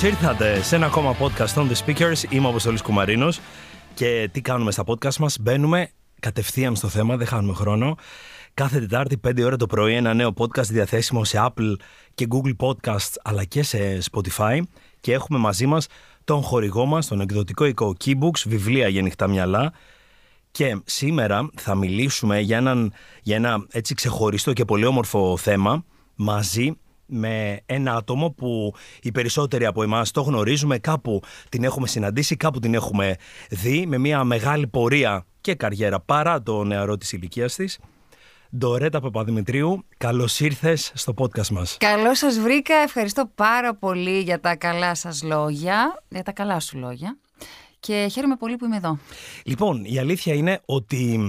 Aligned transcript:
Καλώς 0.00 0.18
ήρθατε 0.18 0.62
σε 0.62 0.76
ένα 0.76 0.86
ακόμα 0.86 1.16
podcast 1.18 1.54
on 1.54 1.70
the 1.70 1.74
speakers. 1.84 2.32
Είμαι 2.32 2.46
ο 2.46 2.48
Αποστολής 2.48 2.82
Κουμαρίνος. 2.82 3.40
Και 3.94 4.28
τι 4.32 4.40
κάνουμε 4.40 4.70
στα 4.70 4.84
podcast 4.86 5.16
μας, 5.16 5.36
μπαίνουμε 5.40 5.90
κατευθείαν 6.20 6.76
στο 6.76 6.88
θέμα, 6.88 7.16
δεν 7.16 7.26
χάνουμε 7.26 7.54
χρόνο. 7.54 7.96
Κάθε 8.54 8.80
Τετάρτη, 8.80 9.20
5 9.26 9.44
ώρα 9.44 9.56
το 9.56 9.66
πρωί, 9.66 9.94
ένα 9.94 10.14
νέο 10.14 10.32
podcast 10.36 10.64
διαθέσιμο 10.64 11.24
σε 11.24 11.38
Apple 11.46 11.74
και 12.14 12.26
Google 12.30 12.56
Podcasts, 12.56 13.14
αλλά 13.22 13.44
και 13.44 13.62
σε 13.62 13.78
Spotify. 14.10 14.60
Και 15.00 15.12
έχουμε 15.12 15.38
μαζί 15.38 15.66
μας 15.66 15.86
τον 16.24 16.42
χορηγό 16.42 16.86
μας, 16.86 17.06
τον 17.06 17.20
εκδοτικό 17.20 17.64
οίκο 17.64 17.96
Keybooks, 18.04 18.42
βιβλία 18.46 18.88
για 18.88 19.02
νυχτά 19.02 19.28
μυαλά. 19.28 19.72
Και 20.50 20.80
σήμερα 20.84 21.50
θα 21.54 21.74
μιλήσουμε 21.74 22.40
για, 22.40 22.56
έναν, 22.56 22.92
για 23.22 23.36
ένα 23.36 23.66
έτσι 23.70 23.94
ξεχωριστό 23.94 24.52
και 24.52 24.64
πολύ 24.64 24.84
όμορφο 24.84 25.36
θέμα 25.36 25.84
μαζί 26.14 26.76
με 27.10 27.60
ένα 27.66 27.94
άτομο 27.94 28.30
που 28.30 28.74
οι 29.02 29.12
περισσότεροι 29.12 29.66
από 29.66 29.82
εμάς 29.82 30.10
το 30.10 30.20
γνωρίζουμε, 30.20 30.78
κάπου 30.78 31.22
την 31.48 31.64
έχουμε 31.64 31.86
συναντήσει, 31.86 32.36
κάπου 32.36 32.58
την 32.58 32.74
έχουμε 32.74 33.16
δει, 33.50 33.86
με 33.86 33.98
μια 33.98 34.24
μεγάλη 34.24 34.66
πορεία 34.66 35.26
και 35.40 35.54
καριέρα 35.54 36.00
παρά 36.00 36.42
το 36.42 36.64
νεαρό 36.64 36.96
της 36.96 37.12
ηλικίας 37.12 37.54
της. 37.54 37.78
Ντορέτα 38.56 39.00
Παπαδημητρίου, 39.00 39.84
καλώς 39.96 40.40
ήρθες 40.40 40.92
στο 40.94 41.14
podcast 41.18 41.48
μας. 41.48 41.76
Καλώς 41.80 42.18
σας 42.18 42.38
βρήκα. 42.38 42.74
Ευχαριστώ 42.74 43.30
πάρα 43.34 43.74
πολύ 43.74 44.20
για 44.20 44.40
τα 44.40 44.56
καλά 44.56 44.94
σας 44.94 45.22
λόγια. 45.22 46.02
Για 46.08 46.22
τα 46.22 46.32
καλά 46.32 46.60
σου 46.60 46.78
λόγια. 46.78 47.18
Και 47.80 48.08
χαίρομαι 48.10 48.36
πολύ 48.36 48.56
που 48.56 48.64
είμαι 48.64 48.76
εδώ. 48.76 48.98
Λοιπόν, 49.44 49.84
η 49.84 49.98
αλήθεια 49.98 50.34
είναι 50.34 50.60
ότι 50.64 51.20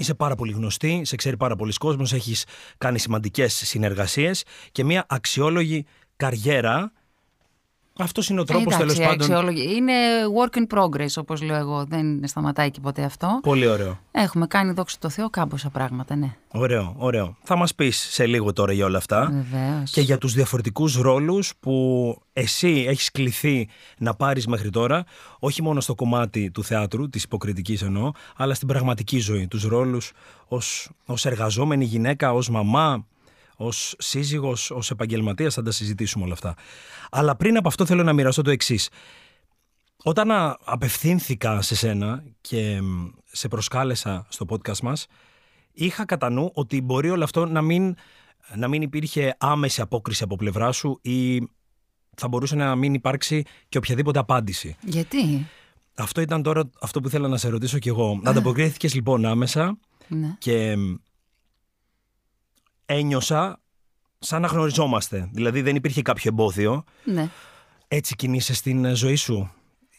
Είσαι 0.00 0.14
πάρα 0.14 0.34
πολύ 0.34 0.52
γνωστή, 0.52 1.02
σε 1.04 1.16
ξέρει 1.16 1.36
πάρα 1.36 1.56
πολλοί 1.56 1.72
κόσμος, 1.72 2.12
έχεις 2.12 2.44
κάνει 2.78 2.98
σημαντικές 2.98 3.54
συνεργασίες 3.54 4.44
και 4.72 4.84
μια 4.84 5.04
αξιόλογη 5.08 5.84
καριέρα 6.16 6.92
αυτός 8.04 8.28
είναι 8.28 8.40
ο 8.40 8.44
τρόπος 8.44 8.76
τέλος 8.76 8.98
πάντων. 8.98 9.12
Αξιόλογη. 9.12 9.74
Είναι 9.76 9.92
work 10.38 10.58
in 10.58 10.78
progress, 10.78 11.10
όπως 11.16 11.42
λέω 11.42 11.56
εγώ. 11.56 11.84
Δεν 11.84 12.20
σταματάει 12.26 12.70
και 12.70 12.80
ποτέ 12.80 13.02
αυτό. 13.02 13.40
Πολύ 13.42 13.66
ωραίο. 13.66 13.98
Έχουμε 14.10 14.46
κάνει, 14.46 14.72
δόξα 14.72 14.96
τω 15.00 15.08
Θεώ, 15.08 15.30
κάμποσα 15.30 15.68
πράγματα, 15.70 16.16
ναι. 16.16 16.34
Ωραίο, 16.52 16.94
ωραίο. 16.98 17.36
Θα 17.42 17.56
μας 17.56 17.74
πεις 17.74 18.08
σε 18.10 18.26
λίγο 18.26 18.52
τώρα 18.52 18.72
για 18.72 18.84
όλα 18.84 18.98
αυτά. 18.98 19.30
Βεβαίως. 19.32 19.90
Και 19.90 20.00
για 20.00 20.18
τους 20.18 20.32
διαφορετικούς 20.32 20.96
ρόλους 20.96 21.52
που 21.60 22.16
εσύ 22.32 22.84
έχεις 22.88 23.10
κληθεί 23.10 23.68
να 23.98 24.14
πάρεις 24.14 24.46
μέχρι 24.46 24.70
τώρα, 24.70 25.04
όχι 25.38 25.62
μόνο 25.62 25.80
στο 25.80 25.94
κομμάτι 25.94 26.50
του 26.50 26.64
θεάτρου, 26.64 27.08
της 27.08 27.22
υποκριτικής 27.22 27.82
εννοώ, 27.82 28.10
αλλά 28.36 28.54
στην 28.54 28.68
πραγματική 28.68 29.18
ζωή. 29.18 29.46
Τους 29.46 29.64
ρόλους 29.64 30.12
ως 31.06 31.24
εργαζόμενη 31.24 31.84
γυναίκα, 31.84 32.32
ως 32.32 32.50
μαμά, 32.50 33.06
ως 33.62 33.94
σύζυγος, 33.98 34.70
ως 34.70 34.90
επαγγελματίας, 34.90 35.54
θα 35.54 35.62
τα 35.62 35.70
συζητήσουμε 35.70 36.24
όλα 36.24 36.32
αυτά. 36.32 36.54
Αλλά 37.10 37.36
πριν 37.36 37.56
από 37.56 37.68
αυτό 37.68 37.86
θέλω 37.86 38.02
να 38.02 38.12
μοιραστώ 38.12 38.42
το 38.42 38.50
εξής. 38.50 38.88
Όταν 40.02 40.30
απευθύνθηκα 40.64 41.62
σε 41.62 41.74
σένα 41.74 42.24
και 42.40 42.80
σε 43.24 43.48
προσκάλεσα 43.48 44.26
στο 44.28 44.46
podcast 44.48 44.78
μας, 44.78 45.06
είχα 45.72 46.04
κατά 46.04 46.30
νου 46.30 46.50
ότι 46.54 46.80
μπορεί 46.80 47.10
όλο 47.10 47.24
αυτό 47.24 47.46
να 47.46 47.62
μην, 47.62 47.94
να 48.54 48.68
μην 48.68 48.82
υπήρχε 48.82 49.36
άμεση 49.38 49.80
απόκριση 49.80 50.22
από 50.22 50.36
πλευρά 50.36 50.72
σου 50.72 50.98
ή 51.02 51.40
θα 52.16 52.28
μπορούσε 52.28 52.54
να 52.56 52.76
μην 52.76 52.94
υπάρξει 52.94 53.44
και 53.68 53.78
οποιαδήποτε 53.78 54.18
απάντηση. 54.18 54.76
Γιατί; 54.82 55.46
Αυτό 55.94 56.20
ήταν 56.20 56.42
τώρα 56.42 56.70
αυτό 56.80 57.00
που 57.00 57.08
θέλω 57.08 57.28
να 57.28 57.36
σε 57.36 57.48
ρωτήσω 57.48 57.78
κι 57.78 57.88
εγώ. 57.88 58.20
Ανταποκρίθηκες 58.24 58.94
λοιπόν 58.94 59.24
άμεσα 59.24 59.78
Ναι. 60.08 60.34
και 60.38 60.76
ένιωσα 62.90 63.60
σαν 64.18 64.40
να 64.40 64.46
γνωριζόμαστε. 64.46 65.28
Δηλαδή 65.32 65.62
δεν 65.62 65.76
υπήρχε 65.76 66.02
κάποιο 66.02 66.30
εμπόδιο. 66.30 66.84
ναι. 67.04 67.28
Έτσι 67.92 68.16
κινείσαι 68.16 68.54
στην 68.54 68.84
ε, 68.84 68.94
ζωή 68.94 69.14
σου. 69.14 69.50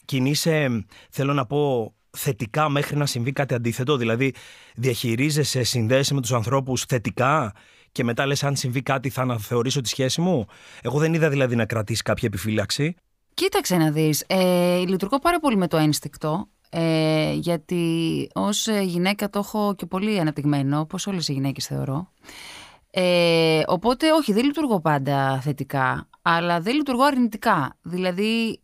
Κινείσαι, 0.06 0.86
θέλω 1.10 1.34
να 1.34 1.46
πω, 1.46 1.94
θετικά 2.10 2.70
μέχρι 2.70 2.98
να 2.98 3.06
συμβεί 3.06 3.32
κάτι 3.32 3.54
αντίθετο. 3.54 3.98
Δηλαδή 3.98 4.34
διαχειρίζεσαι, 4.76 5.64
συνδέεσαι 5.64 6.14
με 6.14 6.22
τους 6.22 6.32
ανθρώπους 6.34 6.84
θετικά 6.84 7.54
και 7.92 8.04
μετά 8.04 8.26
λες 8.26 8.44
αν 8.44 8.56
συμβεί 8.56 8.82
κάτι 8.82 9.10
θα 9.10 9.22
αναθεωρήσω 9.22 9.82
τη 9.82 9.90
σχέση 9.90 10.22
μου. 10.22 10.46
Εγώ 10.82 11.00
δεν 11.00 11.14
είδα 11.14 11.30
δηλαδή 11.30 11.56
να 11.56 11.66
κρατήσεις 11.66 12.02
κάποια 12.02 12.28
επιφύλαξη. 12.28 12.96
Κοίταξε 13.34 13.76
να 13.76 13.92
δεις, 13.92 14.24
ε, 14.28 14.78
λειτουργώ 14.88 15.20
πάρα 15.20 15.40
πολύ 15.40 15.58
με 15.58 15.68
το 15.68 15.78
ένστικτο, 15.78 16.48
ε, 16.70 17.34
γιατί 17.34 18.28
ως 18.34 18.68
ε, 18.68 18.82
γυναίκα 18.82 19.30
το 19.30 19.40
έχω 19.40 19.76
και 19.76 19.86
πολύ 19.86 20.20
αναπτυγμένο, 20.20 20.80
όπως 20.80 21.08
όλες 21.08 21.28
οι 21.28 21.34
γυναίκες 21.34 21.66
θεωρώ. 21.66 22.12
Ε, 22.94 23.62
οπότε 23.68 24.12
όχι, 24.12 24.34
δεν 24.34 24.46
λειτουργώ 24.46 24.80
πάντα 24.80 25.40
θετικά, 25.44 26.08
αλλά 26.22 26.60
δεν 26.60 26.76
λειτουργώ 26.76 27.04
αρνητικά. 27.04 27.78
Δηλαδή, 27.82 28.60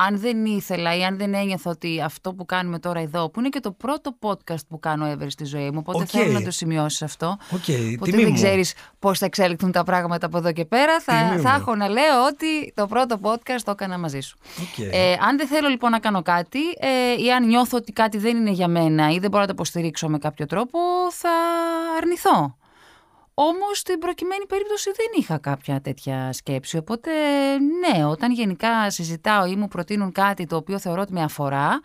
αν 0.00 0.18
δεν 0.18 0.44
ήθελα 0.44 0.96
ή 0.96 1.04
αν 1.04 1.16
δεν 1.16 1.34
ένιωθα 1.34 1.70
ότι 1.70 2.00
αυτό 2.02 2.34
που 2.34 2.46
κάνουμε 2.46 2.78
τώρα 2.78 3.00
εδώ, 3.00 3.30
που 3.30 3.40
είναι 3.40 3.48
και 3.48 3.60
το 3.60 3.72
πρώτο 3.72 4.16
podcast 4.20 4.66
που 4.68 4.78
κάνω 4.78 5.12
ever 5.12 5.26
στη 5.28 5.44
ζωή 5.44 5.70
μου, 5.70 5.78
οπότε 5.78 5.98
Οκ. 6.02 6.08
θέλω 6.10 6.32
να 6.32 6.42
το 6.42 6.50
σημειώσεις 6.50 7.02
αυτό. 7.02 7.26
Οκ, 7.26 7.58
Οπότε 7.96 8.10
τιμή 8.10 8.22
δεν 8.22 8.28
μου. 8.28 8.34
ξέρεις 8.34 8.74
πώς 8.98 9.18
θα 9.18 9.24
εξελιχθούν 9.26 9.72
τα 9.72 9.82
πράγματα 9.84 10.26
από 10.26 10.38
εδώ 10.38 10.52
και 10.52 10.64
πέρα. 10.64 11.00
Θα, 11.00 11.12
Τιμή 11.28 11.40
θα 11.40 11.50
μου. 11.50 11.56
έχω 11.60 11.74
να 11.74 11.88
λέω 11.88 12.24
ότι 12.30 12.72
το 12.74 12.86
πρώτο 12.86 13.18
podcast 13.22 13.60
το 13.64 13.70
έκανα 13.70 13.98
μαζί 13.98 14.20
σου. 14.20 14.38
Οκ. 14.60 14.78
Ε, 14.92 15.12
αν 15.12 15.36
δεν 15.36 15.46
θέλω 15.46 15.68
λοιπόν 15.68 15.90
να 15.90 15.98
κάνω 15.98 16.22
κάτι 16.22 16.60
ε, 16.78 17.22
ή 17.24 17.32
αν 17.32 17.46
νιώθω 17.46 17.76
ότι 17.76 17.92
κάτι 17.92 18.18
δεν 18.18 18.36
είναι 18.36 18.50
για 18.50 18.68
μένα 18.68 19.10
ή 19.10 19.18
δεν 19.18 19.30
μπορώ 19.30 19.40
να 19.42 19.46
το 19.46 19.52
υποστηρίξω 19.56 20.08
με 20.08 20.18
κάποιο 20.18 20.46
τρόπο, 20.46 20.78
θα 21.10 21.30
αρνηθώ. 21.96 22.57
Όμως 23.40 23.78
στην 23.78 23.98
προκειμένη 23.98 24.46
περίπτωση 24.46 24.90
δεν 24.90 25.06
είχα 25.20 25.38
κάποια 25.38 25.80
τέτοια 25.80 26.32
σκέψη. 26.32 26.76
Οπότε 26.76 27.10
ναι, 27.58 28.04
όταν 28.04 28.32
γενικά 28.32 28.90
συζητάω 28.90 29.46
ή 29.46 29.56
μου 29.56 29.68
προτείνουν 29.68 30.12
κάτι 30.12 30.46
το 30.46 30.56
οποίο 30.56 30.78
θεωρώ 30.78 31.00
ότι 31.00 31.12
με 31.12 31.22
αφορά, 31.22 31.80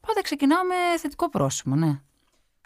πάντα 0.00 0.22
ξεκινάω 0.22 0.64
με 0.64 0.98
θετικό 0.98 1.30
πρόσημο, 1.30 1.76
ναι. 1.76 2.00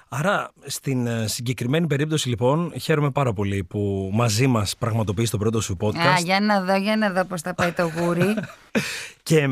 Άρα, 0.09 0.53
στην 0.67 1.07
ε, 1.07 1.27
συγκεκριμένη 1.27 1.87
περίπτωση, 1.87 2.29
λοιπόν, 2.29 2.73
χαίρομαι 2.81 3.11
πάρα 3.11 3.33
πολύ 3.33 3.65
που 3.65 4.11
μαζί 4.13 4.47
μας 4.47 4.77
πραγματοποιείς 4.77 5.31
το 5.31 5.39
πρώτο 5.39 5.61
σου 5.61 5.77
podcast. 5.81 5.97
Α, 5.97 6.19
για 6.25 6.41
να 6.41 6.63
δω, 6.63 6.77
για 6.77 6.97
να 6.97 7.11
δω 7.11 7.25
πώς 7.25 7.41
θα 7.43 7.55
πάει 7.55 7.73
το 7.73 7.91
γούρι. 7.97 8.35
Και 9.23 9.49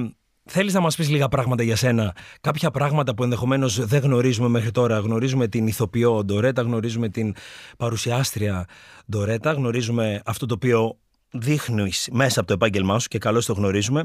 θέλεις 0.46 0.74
να 0.74 0.80
μας 0.80 0.96
πεις 0.96 1.08
λίγα 1.08 1.28
πράγματα 1.28 1.62
για 1.62 1.76
σένα; 1.76 2.14
Κάποια 2.40 2.70
πράγματα 2.70 3.14
που 3.14 3.22
ενδεχομένως 3.22 3.86
δεν 3.86 4.02
γνωρίζουμε 4.02 4.48
μέχρι 4.48 4.70
τώρα. 4.70 4.98
Γνωρίζουμε 4.98 5.48
την 5.48 5.66
ηθοποιό 5.66 6.24
Ντορέτα, 6.24 6.62
γνωρίζουμε 6.62 7.08
την 7.08 7.34
παρουσιάστρια 7.76 8.66
Ντορέτα, 9.10 9.52
γνωρίζουμε 9.52 10.22
αυτό 10.24 10.46
το 10.46 10.54
οποίο 10.54 10.96
δείχνεις 11.30 12.08
μέσα 12.12 12.38
από 12.38 12.48
το 12.48 12.54
επάγγελμά 12.54 12.98
σου 12.98 13.08
και 13.08 13.18
καλώς 13.18 13.46
το 13.46 13.52
γνωρίζουμε. 13.52 14.04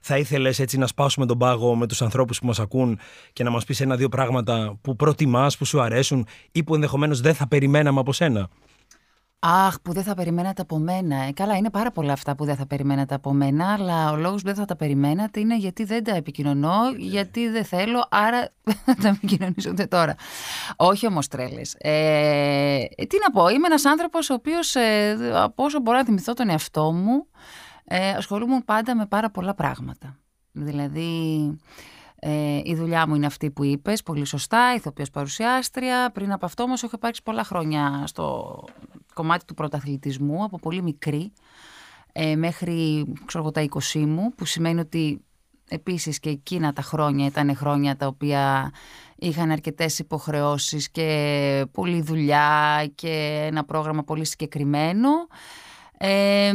Θα 0.00 0.18
ήθελες 0.18 0.58
έτσι 0.58 0.78
να 0.78 0.86
σπάσουμε 0.86 1.26
τον 1.26 1.38
πάγο 1.38 1.74
με 1.74 1.86
τους 1.86 2.02
ανθρώπους 2.02 2.38
που 2.38 2.46
μας 2.46 2.60
ακούν 2.60 2.98
και 3.32 3.44
να 3.44 3.50
μας 3.50 3.64
πεις 3.64 3.80
ένα-δύο 3.80 4.08
πράγματα 4.08 4.78
που 4.82 4.96
προτιμάς, 4.96 5.56
που 5.56 5.64
σου 5.64 5.80
αρέσουν 5.80 6.26
ή 6.52 6.64
που 6.64 6.74
ενδεχομένως 6.74 7.20
δεν 7.20 7.34
θα 7.34 7.48
περιμέναμε 7.48 8.00
από 8.00 8.12
σένα; 8.12 8.48
Αχ, 9.48 9.80
που 9.80 9.92
δεν 9.92 10.02
θα 10.02 10.14
περιμένατε 10.14 10.62
από 10.62 10.78
μένα. 10.78 11.16
Ε, 11.16 11.32
καλά, 11.32 11.56
είναι 11.56 11.70
πάρα 11.70 11.90
πολλά 11.90 12.12
αυτά 12.12 12.34
που 12.34 12.44
δεν 12.44 12.56
θα 12.56 12.66
περιμένατε 12.66 13.14
από 13.14 13.32
μένα, 13.32 13.72
αλλά 13.72 14.10
ο 14.10 14.16
λόγος 14.16 14.42
που 14.42 14.46
δεν 14.46 14.56
θα 14.56 14.64
τα 14.64 14.76
περιμένατε 14.76 15.40
είναι 15.40 15.56
γιατί 15.56 15.84
δεν 15.84 16.04
τα 16.04 16.14
επικοινωνώ, 16.14 16.74
γιατί 16.96 17.48
δεν 17.48 17.64
θέλω, 17.64 18.06
άρα 18.10 18.48
δεν 18.62 18.76
θα 18.86 18.94
τα 18.94 19.08
επικοινωνήσω 19.08 19.70
ούτε 19.70 19.86
τώρα. 19.86 20.14
Όχι 20.76 21.06
όμως 21.06 21.28
τρέλες. 21.28 21.74
Ε, 21.78 22.84
τι 23.08 23.16
να 23.22 23.30
πω, 23.32 23.48
είμαι 23.48 23.66
ένας 23.66 23.84
άνθρωπος 23.84 24.30
ο 24.30 24.34
οποίος, 24.34 24.74
ε, 24.74 25.16
από 25.34 25.64
όσο 25.64 25.80
μπορώ 25.80 25.98
να 25.98 26.04
θυμηθώ 26.04 26.32
τον 26.32 26.48
εαυτό 26.48 26.92
μου, 26.92 27.26
ε, 27.84 28.10
ασχολούμαι 28.10 28.62
πάντα 28.64 28.96
με 28.96 29.06
πάρα 29.06 29.30
πολλά 29.30 29.54
πράγματα. 29.54 30.18
Δηλαδή, 30.52 31.10
ε, 32.18 32.60
η 32.64 32.74
δουλειά 32.74 33.08
μου 33.08 33.14
είναι 33.14 33.26
αυτή 33.26 33.50
που 33.50 33.64
είπες, 33.64 34.02
πολύ 34.02 34.24
σωστά, 34.24 34.74
ηθοποιός 34.74 35.10
παρουσιάστρια. 35.10 36.10
Πριν 36.12 36.32
από 36.32 36.46
αυτό 36.46 36.62
όμως 36.62 36.82
έχω 36.82 36.92
υπάρξει 36.96 37.22
πολλά 37.22 37.44
χρόνια 37.44 38.02
στο 38.06 38.64
κομμάτι 39.16 39.44
του 39.44 39.54
πρωταθλητισμού, 39.54 40.44
από 40.44 40.58
πολύ 40.58 40.82
μικρή 40.82 41.32
ε, 42.12 42.36
μέχρι 42.36 43.06
ξέρω, 43.24 43.42
εγώ, 43.42 43.52
τα 43.52 43.68
20 43.92 44.04
μου, 44.06 44.32
που 44.36 44.44
σημαίνει 44.44 44.80
ότι 44.80 45.24
επίσης 45.68 46.20
και 46.20 46.30
εκείνα 46.30 46.72
τα 46.72 46.82
χρόνια 46.82 47.26
ήταν 47.26 47.56
χρόνια 47.56 47.96
τα 47.96 48.06
οποία 48.06 48.72
είχαν 49.16 49.50
αρκετές 49.50 49.98
υποχρεώσεις 49.98 50.90
και 50.90 51.66
πολλή 51.72 52.02
δουλειά 52.02 52.86
και 52.94 53.44
ένα 53.46 53.64
πρόγραμμα 53.64 54.02
πολύ 54.02 54.24
συγκεκριμένο. 54.24 55.08
Ε, 55.98 56.52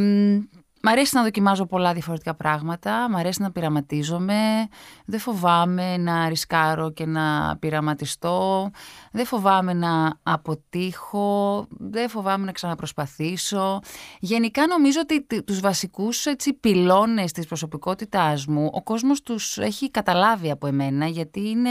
Μ' 0.84 0.88
αρέσει 0.88 1.16
να 1.16 1.22
δοκιμάζω 1.22 1.66
πολλά 1.66 1.92
διαφορετικά 1.92 2.34
πράγματα, 2.34 3.08
μ' 3.10 3.16
αρέσει 3.16 3.42
να 3.42 3.52
πειραματίζομαι, 3.52 4.68
δεν 5.04 5.20
φοβάμαι 5.20 5.96
να 5.96 6.28
ρισκάρω 6.28 6.90
και 6.92 7.06
να 7.06 7.56
πειραματιστώ, 7.60 8.70
δεν 9.12 9.26
φοβάμαι 9.26 9.72
να 9.72 10.18
αποτύχω, 10.22 11.66
δεν 11.68 12.08
φοβάμαι 12.08 12.44
να 12.44 12.52
ξαναπροσπαθήσω. 12.52 13.80
Γενικά 14.20 14.66
νομίζω 14.66 15.00
ότι 15.00 15.22
τ- 15.22 15.44
τους 15.44 15.60
βασικούς 15.60 16.26
έτσι, 16.26 16.52
πυλώνες 16.52 17.32
της 17.32 17.46
προσωπικότητάς 17.46 18.46
μου 18.46 18.70
ο 18.72 18.82
κόσμος 18.82 19.22
τους 19.22 19.58
έχει 19.58 19.90
καταλάβει 19.90 20.50
από 20.50 20.66
εμένα 20.66 21.06
γιατί 21.06 21.48
είναι 21.48 21.70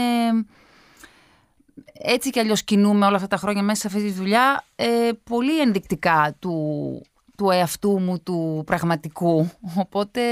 έτσι 1.92 2.30
κι 2.30 2.38
αλλιώς 2.38 2.62
κινούμε 2.62 3.06
όλα 3.06 3.16
αυτά 3.16 3.28
τα 3.28 3.36
χρόνια 3.36 3.62
μέσα 3.62 3.80
σε 3.80 3.86
αυτή 3.86 4.02
τη 4.02 4.10
δουλειά 4.12 4.64
ε, 4.76 5.10
πολύ 5.24 5.60
ενδεικτικά 5.60 6.36
του, 6.38 7.02
του 7.42 7.48
του 7.48 7.50
εαυτού 7.50 8.00
μου 8.00 8.20
του 8.22 8.62
πραγματικού. 8.66 9.50
Οπότε 9.78 10.22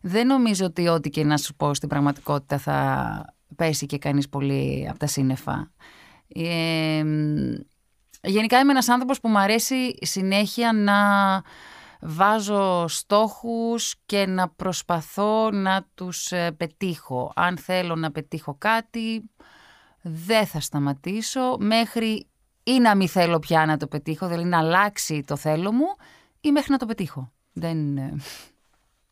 δεν 0.00 0.26
νομίζω 0.26 0.64
ότι 0.64 0.88
ό,τι 0.88 1.10
και 1.10 1.24
να 1.24 1.36
σου 1.36 1.54
πω 1.54 1.74
στην 1.74 1.88
πραγματικότητα 1.88 2.58
θα 2.58 3.24
πέσει 3.56 3.86
και 3.86 3.98
κανείς 3.98 4.28
πολύ 4.28 4.86
από 4.90 4.98
τα 4.98 5.06
σύννεφα. 5.06 5.70
Ε, 6.28 7.04
γενικά 8.22 8.58
είμαι 8.58 8.70
ένας 8.70 8.88
άνθρωπος 8.88 9.20
που 9.20 9.28
μου 9.28 9.38
αρέσει 9.38 9.98
συνέχεια 10.00 10.72
να 10.72 10.96
βάζω 12.00 12.88
στόχους 12.88 13.94
και 14.06 14.26
να 14.26 14.48
προσπαθώ 14.48 15.50
να 15.50 15.86
τους 15.94 16.32
ε, 16.32 16.50
πετύχω. 16.50 17.32
Αν 17.36 17.58
θέλω 17.58 17.96
να 17.96 18.10
πετύχω 18.10 18.54
κάτι, 18.58 19.30
δεν 20.02 20.46
θα 20.46 20.60
σταματήσω 20.60 21.56
μέχρι 21.58 22.29
ή 22.62 22.78
να 22.78 22.96
μην 22.96 23.08
θέλω 23.08 23.38
πια 23.38 23.66
να 23.66 23.76
το 23.76 23.86
πετύχω, 23.86 24.26
δηλαδή 24.28 24.48
να 24.48 24.58
αλλάξει 24.58 25.22
το 25.26 25.36
θέλω 25.36 25.72
μου 25.72 25.86
ή 26.40 26.50
μέχρι 26.50 26.72
να 26.72 26.78
το 26.78 26.86
πετύχω. 26.86 27.32
Δεν, 27.52 27.96
ε, 27.96 28.14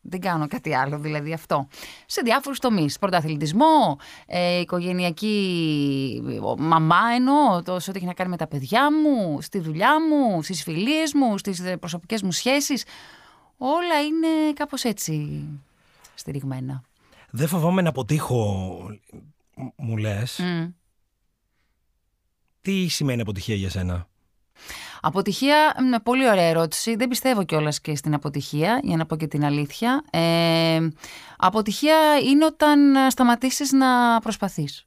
δεν 0.01 0.19
κάνω 0.19 0.47
κάτι 0.47 0.75
άλλο, 0.75 0.99
δηλαδή 0.99 1.33
αυτό. 1.33 1.67
Σε 2.05 2.21
διάφορους 2.21 2.59
τομείς. 2.59 2.99
Πρωταθλητισμό, 2.99 3.97
ε, 4.27 4.59
οικογενειακή 4.59 6.21
μαμά 6.57 7.01
εννοώ, 7.15 7.63
το 7.63 7.73
ό,τι 7.73 7.91
έχει 7.95 8.05
να 8.05 8.13
κάνει 8.13 8.29
με 8.29 8.37
τα 8.37 8.47
παιδιά 8.47 8.87
μου, 8.91 9.41
στη 9.41 9.59
δουλειά 9.59 9.95
μου, 10.07 10.41
στις 10.41 10.63
φιλίες 10.63 11.13
μου, 11.13 11.37
στις 11.37 11.61
προσωπικές 11.79 12.21
μου 12.21 12.31
σχέσεις. 12.31 12.83
Όλα 13.57 14.01
είναι 14.01 14.53
κάπως 14.53 14.83
έτσι 14.83 15.43
στηριγμένα. 16.15 16.83
Δεν 17.29 17.47
φοβάμαι 17.47 17.81
να 17.81 17.89
αποτύχω, 17.89 18.77
μου 19.75 19.97
λες. 19.97 20.39
Τι 22.61 22.87
σημαίνει 22.87 23.21
αποτυχία 23.21 23.55
για 23.55 23.69
σένα; 23.69 24.07
Αποτυχία, 25.01 25.75
με 25.89 25.99
πολύ 25.99 26.29
ωραία 26.29 26.47
ερώτηση. 26.47 26.95
Δεν 26.95 27.07
πιστεύω 27.07 27.43
κιόλας 27.43 27.81
και 27.81 27.95
στην 27.95 28.13
αποτυχία, 28.13 28.79
για 28.83 28.97
να 28.97 29.05
πω 29.05 29.15
και 29.15 29.27
την 29.27 29.45
αλήθεια. 29.45 30.03
Ε, 30.11 30.87
αποτυχία 31.37 31.97
είναι 32.29 32.45
όταν 32.45 32.79
σταματήσεις 33.09 33.71
να 33.71 34.19
προσπαθείς. 34.19 34.83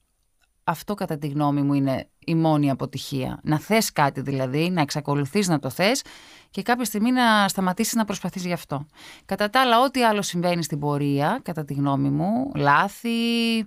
Αυτό 0.65 0.95
κατά 0.95 1.19
τη 1.19 1.29
γνώμη 1.29 1.63
μου 1.63 1.75
είναι 1.75 2.09
η 2.19 2.35
μόνη 2.35 2.71
αποτυχία. 2.71 3.41
Να 3.43 3.59
θες 3.59 3.93
κάτι 3.93 4.21
δηλαδή, 4.21 4.71
να 4.71 4.81
εξακολουθείς 4.81 5.49
να 5.49 5.59
το 5.59 5.71
θες 5.71 6.03
και 6.51 6.63
κάποια 6.63 6.85
στιγμή 6.85 7.11
να 7.13 7.49
σταματήσεις 7.49 7.95
να 7.95 8.05
προσπαθείς 8.05 8.45
γι' 8.45 8.53
αυτό. 8.53 8.87
Κατά 9.25 9.51
τα 9.51 9.61
άλλα, 9.61 9.81
ό,τι 9.81 10.05
άλλο 10.05 10.23
συμβαίνει 10.23 10.63
στην 10.63 10.79
πορεία, 10.79 11.41
κατά 11.43 11.65
τη 11.65 11.75
γνώμη 11.75 12.11
μου, 12.11 12.51
λάθη, 12.55 13.59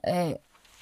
ε, 0.00 0.32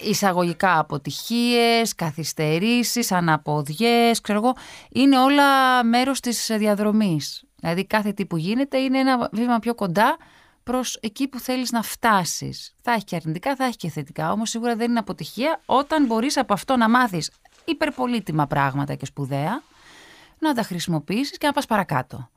εισαγωγικά 0.03 0.79
αποτυχίες, 0.79 1.95
καθυστερήσεις, 1.95 3.11
αναποδιές, 3.11 4.21
ξέρω 4.21 4.39
εγώ, 4.43 4.53
είναι 4.91 5.19
όλα 5.19 5.83
μέρος 5.83 6.19
της 6.19 6.51
διαδρομής. 6.57 7.43
Δηλαδή 7.55 7.85
κάθε 7.85 8.11
τι 8.11 8.25
που 8.25 8.37
γίνεται 8.37 8.77
είναι 8.77 8.99
ένα 8.99 9.29
βήμα 9.31 9.59
πιο 9.59 9.75
κοντά 9.75 10.17
προς 10.63 10.97
εκεί 11.01 11.27
που 11.27 11.39
θέλεις 11.39 11.71
να 11.71 11.81
φτάσεις. 11.81 12.75
Θα 12.81 12.91
έχει 12.91 13.03
και 13.03 13.15
αρνητικά, 13.15 13.55
θα 13.55 13.63
έχει 13.65 13.77
και 13.77 13.89
θετικά, 13.89 14.31
όμως 14.31 14.49
σίγουρα 14.49 14.75
δεν 14.75 14.89
είναι 14.89 14.99
αποτυχία 14.99 15.61
όταν 15.65 16.05
μπορείς 16.05 16.37
από 16.37 16.53
αυτό 16.53 16.77
να 16.77 16.89
μάθεις 16.89 17.31
υπερπολίτημα 17.65 18.47
πράγματα 18.47 18.95
και 18.95 19.05
σπουδαία, 19.05 19.61
να 20.39 20.53
τα 20.53 20.63
χρησιμοποιήσεις 20.63 21.37
και 21.37 21.47
να 21.47 21.53
πας 21.53 21.65
παρακάτω. 21.65 22.29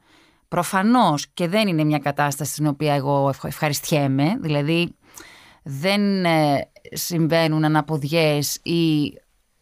Προφανώς 0.48 1.26
και 1.34 1.48
δεν 1.48 1.68
είναι 1.68 1.84
μια 1.84 1.98
κατάσταση 1.98 2.52
στην 2.52 2.66
οποία 2.66 2.94
εγώ 2.94 3.32
ευχαριστιέμαι, 3.42 4.36
δηλαδή 4.40 4.96
δεν 5.64 6.24
ε, 6.24 6.70
συμβαίνουν 6.92 7.64
αναποδιές 7.64 8.58
ή 8.62 9.12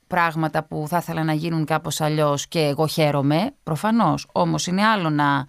πράγματα 0.07 0.65
που 0.65 0.85
θα 0.89 0.97
ήθελα 0.97 1.25
να 1.25 1.33
γίνουν 1.33 1.65
κάπως 1.65 2.01
αλλιώς 2.01 2.49
και 2.49 2.61
εγώ 2.61 2.87
χαίρομαι, 2.87 3.55
προφανώς. 3.63 4.29
Όμως 4.33 4.67
είναι 4.67 4.87
άλλο 4.87 5.11
να 5.11 5.47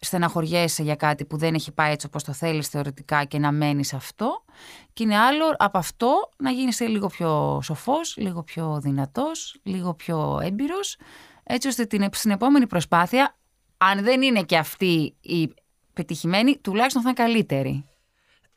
στεναχωριέσαι 0.00 0.82
για 0.82 0.94
κάτι 0.94 1.24
που 1.24 1.36
δεν 1.36 1.54
έχει 1.54 1.72
πάει 1.72 1.92
έτσι 1.92 2.06
όπως 2.06 2.24
το 2.24 2.32
θέλεις 2.32 2.68
θεωρητικά 2.68 3.24
και 3.24 3.38
να 3.38 3.52
μένεις 3.52 3.94
αυτό 3.94 4.44
και 4.92 5.02
είναι 5.02 5.16
άλλο 5.16 5.44
από 5.56 5.78
αυτό 5.78 6.30
να 6.36 6.50
γίνεις 6.50 6.80
λίγο 6.80 7.06
πιο 7.06 7.60
σοφός, 7.62 8.16
λίγο 8.16 8.42
πιο 8.42 8.80
δυνατός, 8.82 9.60
λίγο 9.62 9.94
πιο 9.94 10.40
έμπειρος 10.42 10.96
έτσι 11.42 11.68
ώστε 11.68 11.84
την, 11.84 12.08
στην 12.12 12.30
επόμενη 12.30 12.66
προσπάθεια 12.66 13.36
αν 13.76 14.02
δεν 14.02 14.22
είναι 14.22 14.42
και 14.42 14.56
αυτή 14.56 15.16
η 15.20 15.54
πετυχημένη 15.92 16.58
τουλάχιστον 16.58 17.02
θα 17.02 17.08
είναι 17.08 17.22
καλύτερη 17.22 17.87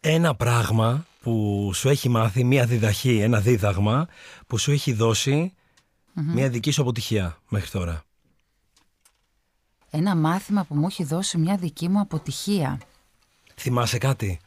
ένα 0.01 0.35
πράγμα 0.35 1.05
που 1.21 1.71
σου 1.73 1.89
έχει 1.89 2.09
μάθει, 2.09 2.43
μία 2.43 2.65
διδαχή, 2.65 3.19
ένα 3.19 3.39
δίδαγμα 3.39 4.07
που 4.47 4.57
σου 4.57 4.71
έχει 4.71 4.93
μία 6.13 6.49
δική 6.49 6.71
σου 6.71 6.81
αποτυχία 6.81 7.37
μέχρι 7.49 7.69
τώρα. 7.69 8.03
Ένα 9.89 10.15
μάθημα 10.15 10.63
που 10.63 10.75
μου 10.75 10.87
έχει 10.87 11.03
δώσει 11.03 11.37
μια 11.37 11.55
δική 11.55 11.89
μου 11.89 11.99
αποτυχία. 11.99 12.79
Θυμάσαι 13.55 13.97
κάτι; 13.97 14.39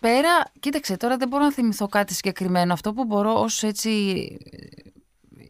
Πέρα, 0.00 0.50
κοίταξε, 0.60 0.96
τώρα 0.96 1.16
δεν 1.16 1.28
μπορώ 1.28 1.44
να 1.44 1.52
θυμηθώ 1.52 1.88
κάτι 1.88 2.14
συγκεκριμένο. 2.14 2.72
Αυτό 2.72 2.92
που 2.92 3.04
μπορώ 3.04 3.40
ως 3.40 3.62
έτσι 3.62 4.26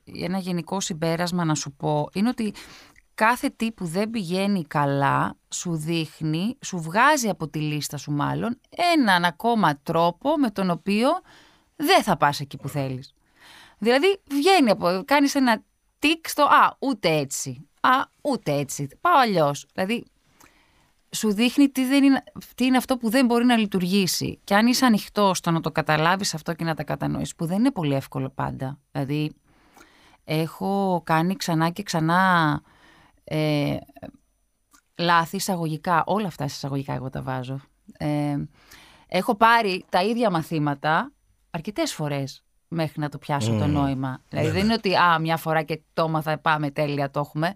ένα 0.05 0.39
γενικό 0.39 0.81
συμπέρασμα 0.81 1.45
να 1.45 1.55
σου 1.55 1.73
πω 1.73 2.09
είναι 2.13 2.29
ότι 2.29 2.55
κάθε 3.19 3.49
τι 3.49 3.73
που 3.73 3.85
δεν 3.85 4.11
πηγαίνει 4.11 4.65
καλά 4.65 5.37
σου 5.49 5.77
δείχνει, 5.77 6.59
σου 6.65 6.79
βγάζει 6.81 7.29
από 7.29 7.49
τη 7.49 7.59
λίστα 7.59 7.97
σου 7.97 8.13
μάλλον 8.13 8.61
έναν 8.95 9.25
ακόμα 9.25 9.79
τρόπο 9.83 10.37
με 10.37 10.51
τον 10.51 10.71
οποίο 10.71 11.09
δεν 11.77 12.03
θα 12.03 12.17
πας 12.17 12.41
εκεί 12.41 12.57
που 12.57 12.69
θέλεις. 12.69 13.15
Δηλαδή 13.79 14.21
βγαίνει 14.31 14.71
από, 14.71 15.03
κάνεις 15.05 15.35
ένα 15.35 15.63
τικ 15.99 16.29
στο 16.29 16.43
«Α, 16.43 16.77
ούτε 16.79 17.09
έτσι», 17.09 17.69
«Α, 17.81 17.91
ούτε 18.23 18.53
έτσι», 18.53 18.89
«Πάω 19.01 19.19
αλλιώς. 19.19 19.67
Δηλαδή 19.75 20.05
σου 21.11 21.33
δείχνει 21.33 21.69
τι, 21.69 21.87
δεν 21.87 22.05
είναι, 22.05 22.23
τι 22.55 22.65
είναι 22.65 22.77
αυτό 22.77 22.97
που 22.97 23.11
δεν 23.11 23.27
μπορεί 23.27 23.45
να 23.45 23.57
λειτουργήσει. 23.57 24.41
Και 24.45 24.55
αν 24.55 24.67
είσαι 24.67 24.85
ανοιχτός 24.85 25.39
στο 25.39 25.51
να 25.51 25.61
το 25.61 25.71
καταλάβεις 25.71 26.35
αυτό 26.35 26.53
και 26.53 26.65
να 26.65 26.75
τα 26.75 26.85
κατανοήσεις, 26.85 27.35
που 27.35 27.47
δεν 27.47 27.59
είναι 27.59 27.71
πολύ 27.71 27.95
εύκολο 27.95 28.29
πάντα. 28.29 28.79
Δηλαδή, 28.93 29.33
έχω 30.25 31.03
κάνει 31.05 31.37
ξανά 31.37 31.71
και 31.71 31.83
ξανά 31.83 32.63
ε, 33.29 33.77
λάθη 34.95 35.37
εισαγωγικά, 35.37 36.03
όλα 36.07 36.27
αυτά 36.27 36.45
εισαγωγικά 36.45 36.93
εγώ 36.93 37.11
τα 37.11 37.23
βάζω. 37.23 37.61
Ε, 37.99 38.37
έχω 39.09 39.35
πάρει 39.35 39.85
τα 39.89 40.03
ίδια 40.03 40.31
μαθήματα 40.31 41.13
αρκετές 41.51 41.93
φορές 41.93 42.43
μέχρι 42.69 43.01
να 43.01 43.09
το 43.09 43.19
πιάσω 43.19 43.59
το 43.59 43.67
νόημα. 43.67 44.23
Δηλαδή 44.29 44.51
δεν 44.51 44.65
είναι 44.65 44.73
ότι 44.73 44.95
α, 44.95 45.19
μια 45.19 45.37
φορά 45.37 45.63
και 45.63 45.81
το 45.95 46.05
έμαθα, 46.05 46.39
πάμε 46.39 46.71
τέλεια, 46.71 47.11
το 47.11 47.21
έχουμε. 47.21 47.55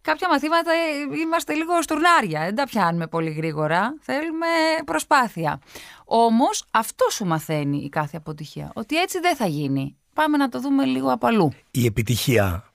Κάποια 0.00 0.28
μαθήματα 0.28 0.72
ε, 0.72 1.18
είμαστε 1.20 1.54
λίγο 1.54 1.82
στουρνάρια, 1.82 2.40
δεν 2.40 2.54
τα 2.54 2.64
πιάνουμε 2.64 3.06
πολύ 3.06 3.30
γρήγορα, 3.30 3.96
θέλουμε 4.00 4.46
προσπάθεια. 4.84 5.60
Όμως 6.04 6.64
αυτό 6.70 7.06
σου 7.10 7.24
μαθαίνει 7.24 7.76
η 7.76 7.88
κάθε 7.88 8.16
αποτυχία, 8.16 8.70
ότι 8.74 8.96
έτσι 8.96 9.20
δεν 9.20 9.36
θα 9.36 9.46
γίνει. 9.46 9.96
Πάμε 10.14 10.36
να 10.36 10.48
το 10.48 10.60
δούμε 10.60 10.84
λίγο 10.84 11.12
από 11.12 11.26
αλλού. 11.26 11.52
Η 11.70 11.86
επιτυχία 11.86 12.73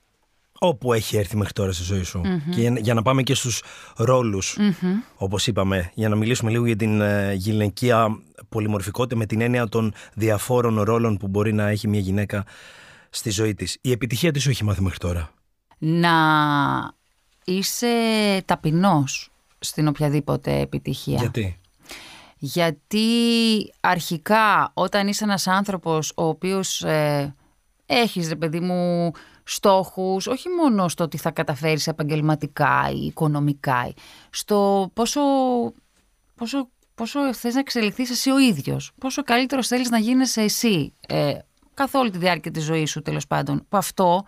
όπου 0.62 0.92
έχει 0.92 1.16
έρθει 1.16 1.36
μέχρι 1.36 1.52
τώρα 1.52 1.72
στη 1.72 1.82
ζωή 1.82 2.02
σου. 2.02 2.20
Και 2.50 2.72
για, 2.78 2.94
να 2.94 3.02
πάμε 3.02 3.22
και 3.22 3.34
στους 3.34 3.62
ρόλους, 3.96 4.58
όπως 5.14 5.46
είπαμε, 5.46 5.90
για 5.94 6.08
να 6.08 6.16
μιλήσουμε 6.16 6.50
λίγο 6.50 6.66
για 6.66 6.76
την 6.76 7.00
ε, 7.00 7.32
γυναικεία 7.32 8.18
πολυμορφικότητα 8.48 9.16
με 9.16 9.26
την 9.26 9.40
έννοια 9.40 9.68
των 9.68 9.92
διαφόρων 10.14 10.80
ρόλων 10.80 11.16
που 11.16 11.28
μπορεί 11.28 11.52
να 11.52 11.68
έχει 11.68 11.88
μια 11.88 12.00
γυναίκα 12.00 12.44
στη 13.10 13.30
ζωή 13.30 13.54
της. 13.54 13.78
Η 13.80 13.90
επιτυχία 13.90 14.32
τι 14.32 14.38
σου 14.38 14.50
έχει 14.50 14.64
μάθει 14.64 14.82
μέχρι 14.82 14.98
τώρα; 14.98 15.30
Να 15.78 16.14
είσαι 17.44 17.88
ταπεινός 18.44 19.30
στην 19.58 19.88
οποιαδήποτε 19.88 20.60
επιτυχία. 20.60 21.18
Γιατί; 21.18 21.58
Γιατί 22.38 23.08
αρχικά 23.80 24.70
όταν 24.74 25.08
είσαι 25.08 25.24
ένας 25.24 25.46
άνθρωπος 25.46 26.12
ο 26.14 26.24
οποίος 26.24 26.82
ε, 26.82 27.34
έχεις 27.86 28.28
ρε 28.28 28.36
παιδί 28.36 28.60
μου 28.60 29.12
στόχους, 29.54 30.26
όχι 30.26 30.48
μόνο 30.48 30.88
στο 30.88 31.08
τι 31.08 31.16
θα 31.16 31.30
καταφέρεις 31.30 31.86
επαγγελματικά 31.86 32.90
ή 32.94 33.06
οικονομικά, 33.06 33.92
στο 34.30 34.90
πόσο, 34.94 35.20
πόσο, 36.34 36.68
πόσο 36.94 37.34
θες 37.34 37.54
να 37.54 37.60
εξελιχθείς 37.60 38.10
εσύ 38.10 38.30
ο 38.30 38.38
ίδιος, 38.38 38.92
πόσο 38.98 39.22
καλύτερος 39.22 39.66
θέλεις 39.66 39.90
να 39.90 39.98
γίνεσαι 39.98 40.40
εσύ 40.42 40.92
ε, 41.08 41.32
καθ' 41.74 41.94
όλη 41.94 42.10
τη 42.10 42.18
διάρκεια 42.18 42.50
της 42.50 42.64
ζωής 42.64 42.90
σου 42.90 43.02
τέλος 43.02 43.26
πάντων, 43.26 43.66
που 43.68 43.76
αυτό 43.76 44.24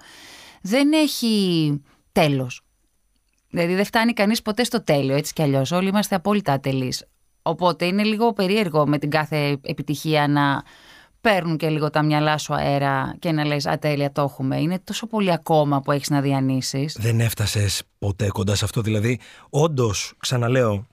δεν 0.63 0.93
έχει 0.93 1.83
τέλος. 2.13 2.63
Δηλαδή 3.51 3.75
δεν 3.75 3.85
φτάνει 3.85 4.13
κανείς 4.13 4.43
ποτέ 4.43 4.65
στο 4.65 4.85
τέλειο, 4.85 5.17
έτσι 5.17 5.33
κι 5.33 5.43
αλλιώς. 5.43 5.71
Όλοι 5.71 5.89
είμαστε 5.89 6.15
απόλυτα 6.15 6.53
ατελείς. 6.53 7.05
Οπότε 7.43 7.85
είναι 7.85 8.03
λίγο 8.03 8.33
περίεργο 8.33 8.87
με 8.87 8.99
την 8.99 9.11
κάθε 9.11 9.59
επιτυχία 9.63 10.29
να 10.29 10.63
παίρνουν 11.23 11.57
και 11.57 11.69
λίγο 11.69 11.91
τα 11.91 12.03
μυαλά 12.03 12.39
σου 12.39 12.55
αέρα 12.55 13.15
και 13.19 13.33
να 13.33 13.45
λες 13.45 13.67
«Α, 13.67 13.79
τέλεια, 13.79 14.13
το 14.13 14.23
έχουμε». 14.23 14.61
Είναι 14.61 14.79
τόσο 14.85 15.07
πολύ 15.07 15.33
ακόμα 15.33 15.81
που 15.81 15.93
έχεις 15.93 16.11
να 16.11 16.21
διανύσεις. 16.21 16.97
Δεν 17.01 17.21
έφτασες 17.21 17.83
ποτέ 17.99 18.29
κοντά 18.29 18.55
σε 18.55 18.65
αυτό. 18.65 18.81
Δηλαδή, 18.81 19.21
όντως, 19.51 20.15
ξαναλέω, 20.19 20.87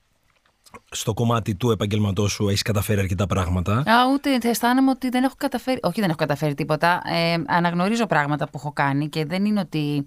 στο 0.92 1.14
κομμάτι 1.14 1.56
του 1.56 1.72
επαγγελματός 1.72 2.32
σου 2.32 2.48
έχεις 2.48 2.62
καταφέρει 2.62 3.00
αρκετά 3.00 3.28
πράγματα. 3.28 3.74
Α, 3.74 4.12
ούτε 4.14 4.50
αισθάνομαι 4.50 4.92
ότι 4.92 5.10
δεν 5.10 5.24
έχω 5.24 5.36
καταφέρει. 5.38 5.80
Όχι, 5.82 6.00
δεν 6.00 6.10
έχω 6.10 6.18
καταφέρει 6.18 6.54
τίποτα. 6.54 7.02
Ε, 7.06 7.36
αναγνωρίζω 7.48 8.06
πράγματα 8.06 8.46
που 8.46 8.52
έχω 8.56 8.72
κάνει 8.74 9.10
και 9.10 9.26
δεν 9.26 9.46
είναι 9.46 9.60
ότι 9.60 10.06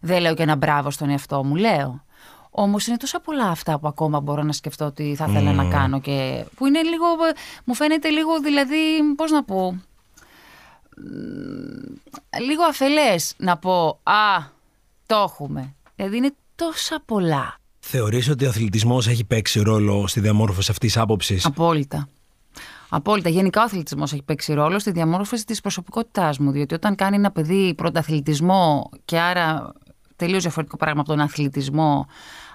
Δεν 0.00 0.20
λέω 0.20 0.34
και 0.34 0.42
ένα 0.42 0.56
μπράβο 0.56 0.90
στον 0.90 1.10
εαυτό 1.10 1.44
μου, 1.44 1.54
λέω. 1.54 2.04
Όμως 2.50 2.86
είναι 2.86 2.96
τόσα 2.96 3.20
πολλά 3.20 3.48
αυτά 3.48 3.78
που 3.78 3.88
ακόμα 3.88 4.20
μπορώ 4.20 4.42
να 4.42 4.52
σκεφτώ 4.52 4.84
ότι 4.84 5.14
θα 5.16 5.26
ήθελα 5.28 5.52
να 5.52 5.68
κάνω 5.68 6.00
και 6.00 6.44
που 6.56 6.66
είναι 6.66 6.82
λίγο. 6.82 7.06
Μου 7.64 7.74
φαίνεται 7.74 8.08
λίγο 8.08 8.40
δηλαδή. 8.40 8.76
Πώς 9.16 9.30
να 9.30 9.44
πω. 9.44 9.80
Λίγο 12.40 12.64
αφελές 12.68 13.34
να 13.36 13.56
πω 13.56 14.00
Α, 14.02 14.42
το 15.06 15.16
έχουμε. 15.16 15.74
Δηλαδή 15.96 16.16
είναι 16.16 16.34
τόσα 16.54 17.02
πολλά. 17.06 17.58
Θεωρείς 17.80 18.28
ότι 18.28 18.44
ο 18.44 18.48
αθλητισμός 18.48 19.08
έχει 19.08 19.24
παίξει 19.24 19.60
ρόλο 19.60 20.06
στη 20.06 20.20
διαμόρφωση 20.20 20.70
αυτής 20.70 20.92
της 20.92 21.02
άποψης; 21.02 21.44
Απόλυτα. 21.44 22.08
Απόλυτα. 22.88 23.28
Γενικά 23.28 23.60
ο 23.60 23.64
αθλητισμός 23.64 24.12
έχει 24.12 24.22
παίξει 24.22 24.52
ρόλο 24.52 24.78
στη 24.78 24.90
διαμόρφωση 24.90 25.44
της 25.44 25.60
προσωπικότητάς 25.60 26.38
μου. 26.38 26.50
Διότι 26.50 26.74
όταν 26.74 26.94
κάνει 26.94 27.16
ένα 27.16 27.30
παιδί 27.30 27.74
πρωταθλητισμό 27.74 28.90
και 29.04 29.18
άρα 29.18 29.72
τελείως 30.20 30.42
διαφορετικό 30.42 30.76
πράγμα 30.76 31.00
από 31.00 31.08
τον 31.08 31.20
αθλητισμό 31.20 32.06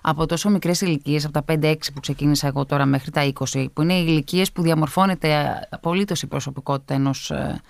από 0.07 0.25
τόσο 0.25 0.49
μικρές 0.49 0.81
ηλικίες, 0.81 1.25
από 1.25 1.33
τα 1.33 1.43
5-6 1.61 1.75
που 1.93 1.99
ξεκίνησα 1.99 2.47
εγώ 2.47 2.65
τώρα 2.65 2.85
μέχρι 2.85 3.11
τα 3.11 3.31
20, 3.53 3.65
που 3.73 3.81
είναι 3.81 3.93
οι 3.93 4.05
ηλικίες 4.07 4.51
που 4.51 4.61
διαμορφώνεται 4.61 5.59
απολύτως 5.69 6.21
η 6.21 6.27
προσωπικότητα 6.27 6.93
ενός 6.93 7.31
ε, 7.31 7.61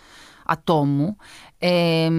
ατόμου. 0.46 1.18
Ε, 1.58 2.10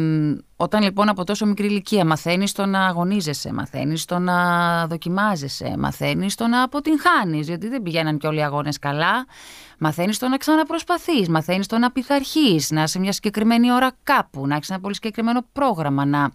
όταν 0.57 0.83
λοιπόν 0.83 1.09
από 1.09 1.25
τόσο 1.25 1.47
μικρή 1.47 1.67
ηλικία 1.67 2.05
μαθαίνεις 2.05 2.53
το 2.53 2.67
να 2.67 2.87
αγωνίζεσαι, 2.87 3.53
μαθαίνεις 3.53 4.05
το 4.05 4.19
να 4.19 4.87
δοκιμάζεσαι, 4.87 5.75
μαθαίνεις 5.79 6.35
το 6.35 6.47
να 6.47 6.63
αποτυγχάνεις, 6.63 7.47
γιατί 7.47 7.69
δεν 7.69 7.83
πηγαίναν 7.83 8.19
και 8.19 8.27
όλοι 8.27 8.39
οι 8.39 8.43
αγώνες 8.43 8.79
καλά, 8.79 9.27
μαθαίνεις 9.79 10.19
το 10.19 10.29
να 10.29 10.37
ξαναπροσπαθείς, 10.37 11.29
μαθαίνεις 11.29 11.67
το 11.67 11.79
να 11.79 11.91
πειθαρχείς, 11.91 12.71
να 12.71 12.83
είσαι 12.83 12.99
μια 12.99 13.13
συγκεκριμένη 13.13 13.73
ώρα 13.73 13.91
κάπου, 14.03 14.47
να 14.47 14.55
έχεις 14.55 14.71
ένα 14.71 14.81
πολύ 14.81 14.95
συγκεκριμένο 14.95 15.45
πρόγραμμα, 15.53 16.05
να 16.05 16.31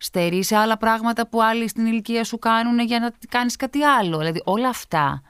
στερεί 0.00 0.44
σε 0.44 0.56
άλλα 0.56 0.76
πράγματα 0.76 1.28
που 1.28 1.42
άλλοι 1.42 1.68
στην 1.68 1.86
ηλικία 1.86 2.24
σου 2.24 2.38
κάνουν 2.38 2.80
για 2.80 2.98
να 2.98 3.12
κάνεις 3.28 3.56
κάτι 3.56 3.82
άλλο. 3.82 4.18
Δηλαδή 4.18 4.42
όλα 4.44 4.68
αυτά 4.68 5.22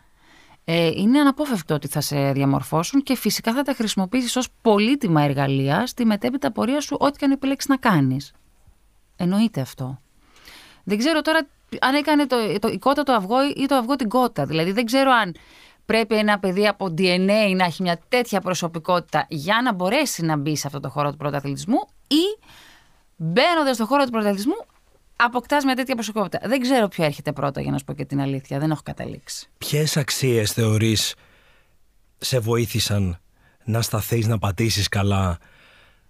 ε, 0.64 0.86
είναι 0.86 1.20
αναπόφευκτο 1.20 1.74
ότι 1.74 1.88
θα 1.88 2.00
σε 2.00 2.32
διαμορφώσουν 2.32 3.02
και 3.02 3.16
φυσικά 3.16 3.52
θα 3.52 3.62
τα 3.62 3.72
χρησιμοποιήσεις 3.72 4.36
ως 4.36 4.48
πολύτιμα 4.62 5.22
εργαλεία 5.22 5.86
στη 5.86 6.04
μετέπειτα 6.04 6.52
πορεία 6.52 6.80
σου 6.80 6.96
ό,τι 7.00 7.18
και 7.18 7.24
αν 7.24 7.30
επιλέξεις 7.30 7.68
να 7.68 7.76
κάνεις. 7.76 8.32
Εννοείται 9.16 9.60
αυτό. 9.60 10.00
Δεν 10.84 10.98
ξέρω 10.98 11.20
τώρα 11.20 11.46
αν 11.80 11.94
έκανε 11.94 12.26
το, 12.26 12.36
το, 12.58 12.68
η 12.68 12.78
κότα 12.78 13.02
το 13.02 13.12
αυγό 13.12 13.36
ή 13.56 13.66
το 13.66 13.74
αυγό 13.74 13.96
την 13.96 14.08
κότα. 14.08 14.44
Δηλαδή 14.46 14.72
δεν 14.72 14.84
ξέρω 14.84 15.10
αν 15.10 15.34
πρέπει 15.86 16.14
ένα 16.14 16.38
παιδί 16.38 16.68
από 16.68 16.86
DNA 16.98 17.54
να 17.56 17.64
έχει 17.64 17.82
μια 17.82 18.00
τέτοια 18.08 18.40
προσωπικότητα 18.40 19.26
για 19.28 19.60
να 19.64 19.72
μπορέσει 19.72 20.22
να 20.24 20.36
μπει 20.36 20.56
σε 20.56 20.66
αυτό 20.66 20.80
το 20.80 20.88
χώρο 20.88 21.10
του 21.10 21.16
πρωταθλητισμού 21.16 21.78
ή 22.08 22.46
μπαίνοντας 23.22 23.74
στον 23.74 23.86
χώρο 23.86 24.04
του 24.04 24.10
πρωταθλητισμού 24.10 24.66
αποκτάς 25.16 25.64
μια 25.64 25.74
τέτοια 25.74 25.94
προσωπικότητα. 25.94 26.48
Δεν 26.48 26.60
ξέρω 26.60 26.88
ποιο 26.88 27.04
έρχεται 27.04 27.32
πρώτα, 27.32 27.60
για 27.60 27.70
να 27.70 27.78
σου 27.78 27.84
πω 27.84 27.92
και 27.92 28.04
την 28.04 28.20
αλήθεια. 28.20 28.58
Δεν 28.58 28.70
έχω 28.70 28.80
καταλήξει. 28.84 29.48
Ποιες 29.58 29.96
αξίες 29.96 30.52
θεωρείς 30.52 31.14
σε 32.18 32.38
βοήθησαν 32.38 33.18
να 33.64 33.82
σταθείς, 33.82 34.26
να 34.26 34.38
πατήσεις 34.38 34.88
καλά 34.88 35.38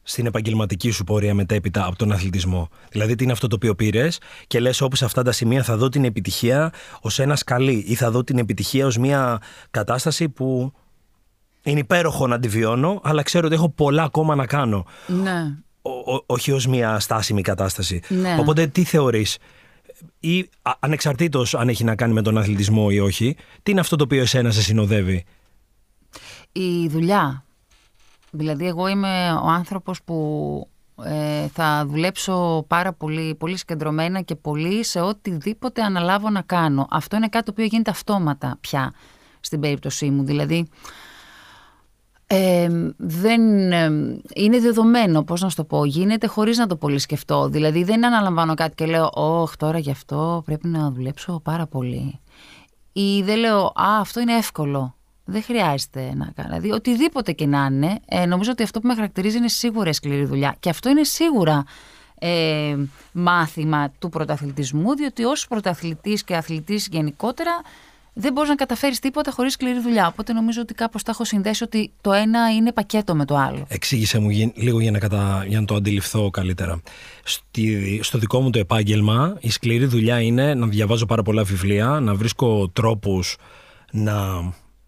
στην 0.03 0.27
επαγγελματική 0.27 0.91
σου 0.91 1.05
πορεία 1.05 1.35
μετέπειτα 1.35 1.87
από 1.87 1.97
τον 1.97 2.13
αθλητισμό; 2.13 2.69
Δηλαδή, 2.91 3.15
τι 3.15 3.23
είναι 3.23 3.33
αυτό 3.33 3.47
το 3.47 3.57
οποίο 3.57 3.75
πήρες 3.75 4.21
και 4.47 4.61
λες, 4.61 4.81
όπως 4.81 4.99
σε 4.99 5.05
αυτά 5.05 5.23
τα 5.23 5.33
σημεία 5.33 5.63
θα 5.63 5.77
δω 5.77 5.89
την 5.89 6.05
επιτυχία 6.05 6.73
ως 7.01 7.19
ένα 7.19 7.37
σκαλί 7.37 7.85
ή 7.87 7.95
θα 7.95 8.11
δω 8.11 8.25
την 8.25 8.39
επιτυχία 8.39 8.87
ως 8.87 8.99
μια 8.99 9.43
κατάσταση 9.71 10.29
που 10.29 10.73
είναι 11.63 11.79
υπέροχο 11.79 12.27
να 12.27 12.39
τη 12.39 12.49
βιώνω, 12.49 13.01
αλλά 13.05 13.23
ξέρω 13.23 13.47
ότι 13.47 13.55
έχω 13.55 13.69
πολλά 13.69 14.03
ακόμα 14.03 14.35
να 14.35 14.47
κάνω. 14.47 14.87
Ναι 15.07 15.55
όχι 16.27 16.53
ως 16.53 16.67
μια 16.67 17.01
στάσιμη 17.01 17.43
κατάσταση. 17.43 18.01
Ναι. 18.09 18.37
Οπότε 18.41 18.67
τι 18.67 18.85
θεωρείς 18.85 19.39
ή 20.21 20.49
ανεξαρτήτως 20.79 21.55
αν 21.55 21.69
έχει 21.69 21.85
να 21.85 21.95
κάνει 21.95 22.13
με 22.13 22.23
τον 22.23 22.39
αθλητισμό 22.39 22.87
ή 22.91 23.01
όχι, 23.01 23.37
τι 23.63 23.71
είναι 23.71 23.81
αυτό 23.81 23.97
το 23.97 24.05
οποίο 24.05 24.21
εσένα 24.21 24.51
σε 24.51 24.63
συνοδεύει; 24.63 25.25
Η 26.53 26.89
δουλειά. 26.89 27.45
Δηλαδή 28.31 28.67
εγώ 28.67 28.89
είμαι 28.89 29.33
ο 29.43 29.47
άνθρωπος 29.49 30.03
που 30.03 30.69
ε, 31.05 31.49
θα 31.49 31.87
δουλέψω 31.87 32.65
πάρα 32.69 32.93
πολύ, 32.93 33.35
πολύ 33.35 33.57
συγκεντρωμένα 33.57 34.21
και 34.21 34.35
πολύ 34.35 34.85
σε 34.85 35.01
οτιδήποτε 35.01 35.83
αναλάβω 35.83 36.31
να 36.31 36.43
κάνω. 36.43 36.87
Αυτό 36.91 37.17
είναι 37.17 37.29
κάτι 37.29 37.45
το 37.45 37.51
οποίο 37.51 37.65
γίνεται 37.65 37.91
αυτόματα 37.91 38.57
πια 38.61 38.93
στην 39.41 39.61
περίπτωσή 39.61 40.11
μου. 40.11 40.25
Δηλαδή 40.25 40.69
δεν 42.97 43.43
είναι 44.35 44.61
δεδομένο, 44.61 45.23
πώς 45.23 45.41
να 45.41 45.49
σου 45.49 45.57
το 45.57 45.65
πω, 45.65 45.85
γίνεται 45.85 46.27
χωρίς 46.27 46.59
να 46.59 46.67
το 46.67 46.77
πολύ 46.77 46.99
σκεφτώ. 46.99 47.49
Δηλαδή 47.49 47.85
δεν 47.85 48.05
αναλαμβάνω 48.05 48.55
κάτι 48.55 48.75
και 48.75 48.87
λέω, 48.87 49.11
όχι 49.13 49.57
τώρα 49.57 49.79
γι' 49.79 49.91
αυτό 49.91 50.43
πρέπει 50.45 50.69
να 50.69 50.91
δουλέψω 50.91 51.41
πάρα 51.45 51.67
πολύ. 51.67 52.21
Ή 52.93 53.23
δεν 53.23 53.39
λέω, 53.39 53.65
α, 53.65 54.01
αυτό 54.01 54.21
είναι 54.21 54.37
εύκολο. 54.37 54.95
Δεν 55.25 55.43
χρειάζεται 55.43 56.13
να 56.15 56.33
κάνω. 56.35 56.49
Δηλαδή, 56.49 56.71
οτιδήποτε 56.71 57.33
και 57.33 57.47
να 57.47 57.69
είναι, 57.71 57.99
ε, 58.07 58.27
νομίζω 58.27 58.51
ότι 58.51 58.63
αυτό 58.63 58.81
που 58.81 58.87
με 58.87 58.95
χαρακτηρίζει 58.95 59.37
είναι 59.37 59.49
σίγουρα 59.49 59.93
σκληρή 59.93 60.25
δουλειά. 60.25 60.57
Και 60.61 60.71
αυτό 60.71 60.89
είναι 60.89 61.05
σίγουρα 61.05 61.65
ε, 62.19 62.77
μάθημα 63.13 63.93
του 63.99 64.09
πρωταθλητισμού, 64.09 64.95
διότι 64.95 65.25
ως 65.25 65.49
πρωταθλητής 65.49 66.25
και 66.25 66.37
αθλητής 66.37 66.89
γενικότερα 66.91 67.51
δεν 68.13 68.33
μπορείς 68.33 68.49
να 68.49 68.55
καταφέρεις 68.55 68.99
τίποτα 68.99 69.31
χωρίς 69.31 69.53
σκληρή 69.53 69.81
δουλειά. 69.81 70.07
Οπότε 70.07 70.33
νομίζω 70.33 70.61
ότι 70.61 70.75
κάπως 70.75 71.03
τα 71.03 71.11
έχω 71.11 71.25
συνδέσει 71.25 71.65
ότι 71.65 71.93
το 72.01 72.13
ένα 72.13 72.55
είναι 72.55 72.73
πακέτο 72.73 73.15
με 73.15 73.25
το 73.25 73.37
άλλο. 73.37 73.65
Εξήγησε 73.69 74.19
μου 74.19 74.29
λίγο 74.55 74.81
για 74.81 74.91
να, 74.91 74.99
κατα... 74.99 75.45
για 75.49 75.61
να 75.61 75.67
το 75.67 75.75
αντιληφθώ 75.75 76.31
καλύτερα. 76.31 76.81
Στη... 77.23 78.01
Στο 78.03 78.19
δικό 78.19 78.41
μου 78.41 78.51
το 78.51 78.59
επάγγελμα, 78.59 79.37
η 79.41 79.51
σκληρή 79.51 79.87
δουλειά 79.87 80.21
είναι 80.21 80.55
να 80.55 80.67
διαβάζω 80.67 81.07
πάρα 81.07 81.23
πολλά 81.23 81.45
βιβλία, 81.45 81.87
να 81.87 82.15
βρίσκω 82.15 82.69
τρόπους 82.69 83.37
να 83.93 84.15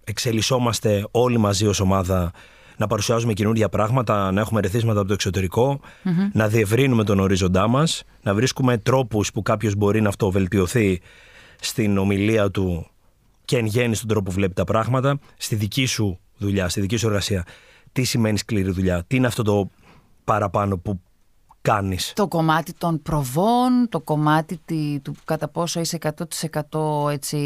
εξελισσόμαστε 0.04 1.06
όλοι 1.10 1.38
μαζί 1.38 1.66
ως 1.66 1.80
ομάδα 1.80 2.32
να 2.76 2.86
παρουσιάζουμε 2.86 3.32
καινούργια 3.32 3.68
πράγματα, 3.68 4.32
να 4.32 4.40
έχουμε 4.40 4.60
ρεθίσματα 4.60 4.98
από 4.98 5.08
το 5.08 5.14
εξωτερικο 5.14 5.80
να 6.32 6.48
διευρύνουμε 6.48 7.04
τον 7.04 7.18
ορίζοντά 7.18 7.68
μας, 7.68 8.04
να 8.22 8.34
βρίσκουμε 8.34 8.78
τρόπους 8.78 9.32
που 9.32 9.42
κάποιος 9.42 9.74
μπορεί 9.74 10.00
να 10.00 10.08
αυτοβελτιωθεί 10.08 11.00
στην 11.60 11.98
ομιλία 11.98 12.50
του 12.50 12.86
και 13.52 13.58
εν 13.58 13.66
γέννη 13.66 13.94
στον 13.94 14.08
τρόπο 14.08 14.24
που 14.24 14.32
βλέπει 14.36 14.54
τα 14.54 14.64
πράγματα, 14.64 15.18
στη 15.36 15.54
δική 15.54 15.86
σου 15.86 16.18
δουλειά, 16.36 16.68
στη 16.68 16.80
δική 16.80 16.96
σου 16.96 17.06
εργασία. 17.06 17.44
Τι 17.92 18.02
σημαίνει 18.02 18.38
σκληρή 18.38 18.70
δουλειά, 18.70 19.04
τι 19.06 19.16
είναι 19.16 19.26
αυτό 19.26 19.42
το 19.42 19.70
παραπάνω 20.24 20.78
που 20.78 21.00
κάνεις; 21.60 22.12
Το 22.14 22.28
κομμάτι 22.28 22.72
των 22.72 23.02
προβών, 23.02 23.88
το 23.88 24.00
κομμάτι 24.00 24.60
του 25.02 25.14
κατά 25.24 25.48
πόσο 25.48 25.80
είσαι 25.80 25.98
100% 26.70 27.10
έτσι 27.10 27.38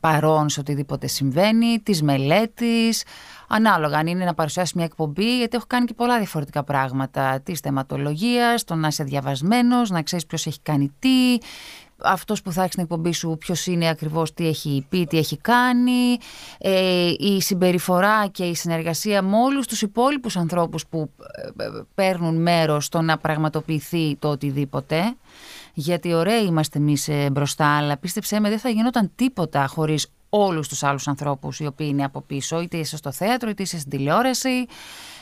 παρόν 0.00 0.48
σε 0.48 0.60
οτιδήποτε 0.60 1.06
συμβαίνει, 1.06 1.80
της 1.82 2.02
μελέτης, 2.02 3.04
ανάλογα 3.48 3.98
αν 3.98 4.06
είναι 4.06 4.24
να 4.24 4.34
παρουσιάσεις 4.34 4.74
μια 4.74 4.84
εκπομπή, 4.84 5.36
γιατί 5.36 5.56
έχω 5.56 5.66
κάνει 5.68 5.86
και 5.86 5.94
πολλά 5.94 6.18
διαφορετικά 6.18 6.64
πράγματα, 6.64 7.40
της 7.40 7.60
θεματολογίας, 7.60 8.64
το 8.64 8.74
να 8.74 8.88
είσαι 8.88 9.04
διαβασμένος, 9.04 9.90
να 9.90 10.02
ξέρεις 10.02 10.26
ποιος 10.26 10.46
έχει 10.46 10.60
κάνει 10.62 10.92
τι, 10.98 11.38
αυτός 12.04 12.42
που 12.42 12.52
θα 12.52 12.62
έχει 12.62 12.70
την 12.70 12.82
εκπομπή 12.82 13.12
σου 13.12 13.36
ποιος 13.38 13.66
είναι 13.66 13.88
ακριβώς 13.88 14.34
τι 14.34 14.46
έχει 14.46 14.86
πει, 14.88 15.06
τι 15.06 15.18
έχει 15.18 15.36
κάνει, 15.36 16.18
ε, 16.58 17.12
η 17.18 17.40
συμπεριφορά 17.40 18.26
και 18.26 18.44
η 18.44 18.54
συνεργασία 18.54 19.22
με 19.22 19.36
όλους 19.36 19.66
τους 19.66 19.82
υπόλοιπους 19.82 20.36
ανθρώπους 20.36 20.86
που 20.86 21.10
ε, 21.56 21.64
ε, 21.64 21.68
παίρνουν 21.94 22.42
μέρος 22.42 22.84
στο 22.84 23.00
να 23.00 23.18
πραγματοποιηθεί 23.18 24.16
το 24.16 24.28
οτιδήποτε. 24.28 25.14
Γιατί 25.74 26.12
ωραίοι 26.12 26.44
είμαστε 26.46 26.78
εμείς 26.78 27.08
μπροστά, 27.32 27.76
αλλά 27.76 27.96
πίστεψέ 27.96 28.40
με 28.40 28.48
δεν 28.48 28.58
θα 28.58 28.68
γινόταν 28.68 29.10
τίποτα 29.14 29.66
χωρίς 29.66 30.06
όλους 30.34 30.68
τους 30.68 30.82
άλλους 30.82 31.08
ανθρώπους 31.08 31.60
οι 31.60 31.66
οποίοι 31.66 31.86
είναι 31.90 32.04
από 32.04 32.20
πίσω, 32.20 32.60
είτε 32.60 32.76
είσαι 32.76 32.96
στο 32.96 33.12
θέατρο, 33.12 33.50
είτε 33.50 33.62
είσαι 33.62 33.78
στην 33.78 33.90
τηλεόραση. 33.90 34.66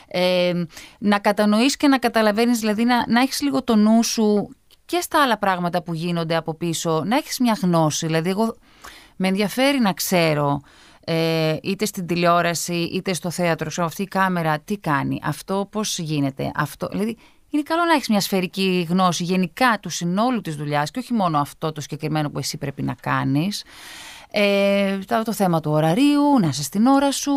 Ε, 0.07 0.63
να 0.99 1.19
κατανοείς 1.19 1.77
και 1.77 1.87
να 1.87 1.97
καταλαβαίνεις, 1.97 2.59
δηλαδή 2.59 2.83
να, 2.83 3.05
να 3.07 3.21
έχεις 3.21 3.41
λίγο 3.41 3.63
το 3.63 3.75
νου 3.75 4.03
σου 4.03 4.49
και 4.91 5.01
στα 5.01 5.21
άλλα 5.21 5.37
πράγματα 5.37 5.83
που 5.83 5.93
γίνονται 5.93 6.35
από 6.35 6.53
πίσω, 6.53 7.03
να 7.05 7.15
έχεις 7.15 7.39
μια 7.39 7.57
γνώση. 7.61 8.05
Δηλαδή, 8.05 8.29
εγώ 8.29 8.55
με 9.15 9.27
ενδιαφέρει 9.27 9.79
να 9.79 9.93
ξέρω 9.93 10.61
ε, 11.05 11.55
είτε 11.63 11.85
στην 11.85 12.05
τηλεόραση 12.05 12.73
είτε 12.73 13.13
στο 13.13 13.29
θέατρο, 13.31 13.69
σε 13.69 13.81
αυτή 13.81 14.01
η 14.01 14.07
κάμερα, 14.07 14.59
τι 14.59 14.77
κάνει, 14.77 15.19
αυτό 15.23 15.67
πώς 15.71 15.97
γίνεται. 15.97 16.51
Αυτό, 16.55 16.87
δηλαδή, 16.91 17.17
είναι 17.49 17.61
καλό 17.63 17.83
να 17.83 17.93
έχεις 17.93 18.09
μια 18.09 18.19
σφαιρική 18.19 18.87
γνώση 18.89 19.23
γενικά 19.23 19.77
του 19.81 19.89
συνόλου 19.89 20.41
της 20.41 20.55
δουλειάς 20.55 20.91
και 20.91 20.99
όχι 20.99 21.13
μόνο 21.13 21.39
αυτό 21.39 21.71
το 21.71 21.81
συγκεκριμένο 21.81 22.29
που 22.29 22.37
εσύ 22.39 22.57
πρέπει 22.57 22.81
να 22.81 22.95
κάνεις. 23.01 23.63
Ε, 24.31 24.97
το 25.25 25.33
θέμα 25.33 25.59
του 25.59 25.71
ωραρίου, 25.71 26.39
να 26.41 26.47
είσαι 26.47 26.63
στην 26.63 26.85
ώρα 26.85 27.11
σου, 27.11 27.33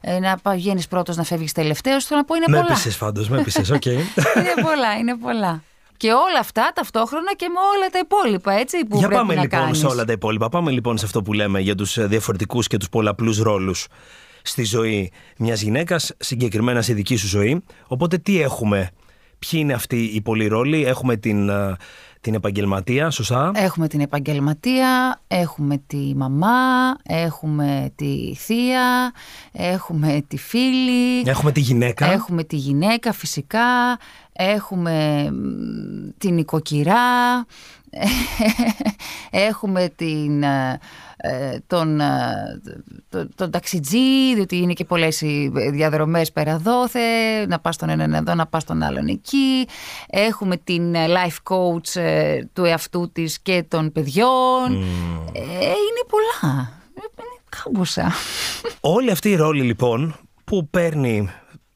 ε, 0.00 0.18
να 0.18 0.38
βγαίνεις 0.52 0.88
πρώτος, 0.88 1.16
να 1.16 1.22
φεύγεις 1.22 1.52
τελευταίος. 1.52 2.04
Θέλω 2.04 2.20
να 2.20 2.26
πω 2.26 2.34
είναι 2.34 2.44
με 2.48 2.56
πολλά. 2.56 2.68
Με 2.68 2.74
έπεισες 2.74 2.96
πάντως, 2.96 3.24
με 3.28 3.40
έπεισες, 3.40 3.70
οκ. 3.70 3.84
είναι 3.86 4.54
πολλά, 4.62 4.96
είναι 4.98 5.16
πολλά. 5.16 5.62
Και 5.98 6.12
όλα 6.12 6.38
αυτά 6.40 6.72
ταυτόχρονα 6.74 7.34
και 7.36 7.48
με 7.48 7.58
όλα 7.76 7.88
τα 7.90 7.98
υπόλοιπα, 7.98 8.52
έτσι. 8.52 8.84
Που 8.86 8.98
για 8.98 9.08
πάμε 9.08 9.34
να 9.34 9.42
λοιπόν 9.42 9.60
κάνεις. 9.60 9.78
σε 9.78 9.86
όλα 9.86 10.04
τα 10.04 10.12
υπόλοιπα. 10.12 10.48
Πάμε 10.48 10.70
λοιπόν 10.70 10.98
σε 10.98 11.04
αυτό 11.04 11.22
που 11.22 11.32
λέμε 11.32 11.60
για 11.60 11.74
τους 11.74 12.08
διαφορετικούς 12.08 12.66
και 12.66 12.76
τους 12.76 12.88
πολλαπλούς 12.88 13.38
ρόλους 13.38 13.86
στη 14.42 14.64
ζωή 14.64 15.12
μιας 15.38 15.60
γυναίκας, 15.60 16.12
συγκεκριμένα 16.18 16.82
στη 16.82 16.92
δική 16.92 17.16
σου 17.16 17.26
ζωή. 17.26 17.62
Οπότε 17.86 18.18
τι 18.18 18.40
έχουμε; 18.40 18.90
Ποιοι 19.38 19.60
είναι 19.62 19.72
αυτοί 19.72 19.96
οι 19.96 20.20
πολλοί 20.20 20.46
ρόλοι. 20.46 20.84
Έχουμε 20.84 21.16
την, 21.16 21.48
ε, 21.48 21.76
την 22.20 22.34
επαγγελματία, 22.34 23.10
σωστά; 23.10 23.50
Έχουμε 23.54 23.88
την 23.88 24.00
επαγγελματία, 24.00 25.20
έχουμε 25.28 25.82
τη 25.86 26.12
μαμά, 26.16 26.96
έχουμε 27.02 27.92
τη 27.94 28.34
θεία, 28.36 29.12
έχουμε 29.52 30.24
τη 30.28 30.38
φίλη. 30.38 31.20
Έχουμε 31.24 31.52
τη 31.52 31.60
γυναίκα. 31.60 32.12
Έχουμε 32.12 32.44
τη 32.44 32.56
γυναίκα 32.56 33.12
φυσικά, 33.12 33.98
έχουμε 34.40 35.28
μ, 35.30 36.08
την 36.18 36.38
οικοκυρά, 36.38 37.46
έχουμε 39.30 39.88
την, 39.96 40.42
ε, 40.42 40.78
ε, 41.16 41.58
τον, 41.66 42.00
ε, 42.00 42.60
το- 43.08 43.28
τον 43.34 43.50
ταξιτζή, 43.50 44.34
διότι 44.34 44.56
είναι 44.56 44.72
και 44.72 44.84
πολλές 44.84 45.20
οι 45.20 45.50
διαδρομές 45.72 46.32
πέρα 46.32 46.58
δόθε, 46.58 47.00
να 47.46 47.58
πας 47.58 47.76
τον 47.76 47.88
έναν 47.88 48.14
εδώ, 48.14 48.34
να 48.34 48.46
πας 48.46 48.64
τον 48.64 48.82
άλλον 48.82 49.06
εκεί. 49.06 49.66
Έχουμε 50.08 50.56
την 50.56 50.94
ε, 50.94 51.06
life 51.08 51.52
coach 51.54 52.00
ε, 52.00 52.44
του 52.52 52.64
εαυτού 52.64 53.10
της 53.12 53.40
και 53.40 53.64
των 53.68 53.92
παιδιών. 53.92 54.72
Ε, 55.32 55.40
είναι 55.64 56.04
πολλά. 56.08 56.60
Ε, 56.94 57.00
Είναι 57.20 57.40
κάμποσα. 57.64 58.12
Όλοι 58.80 59.10
αυτοί 59.10 59.28
οι 59.30 59.34
ρόλοι 59.36 59.62
λοιπόν 59.62 60.16
που 60.44 60.68
παίρνει 60.70 61.28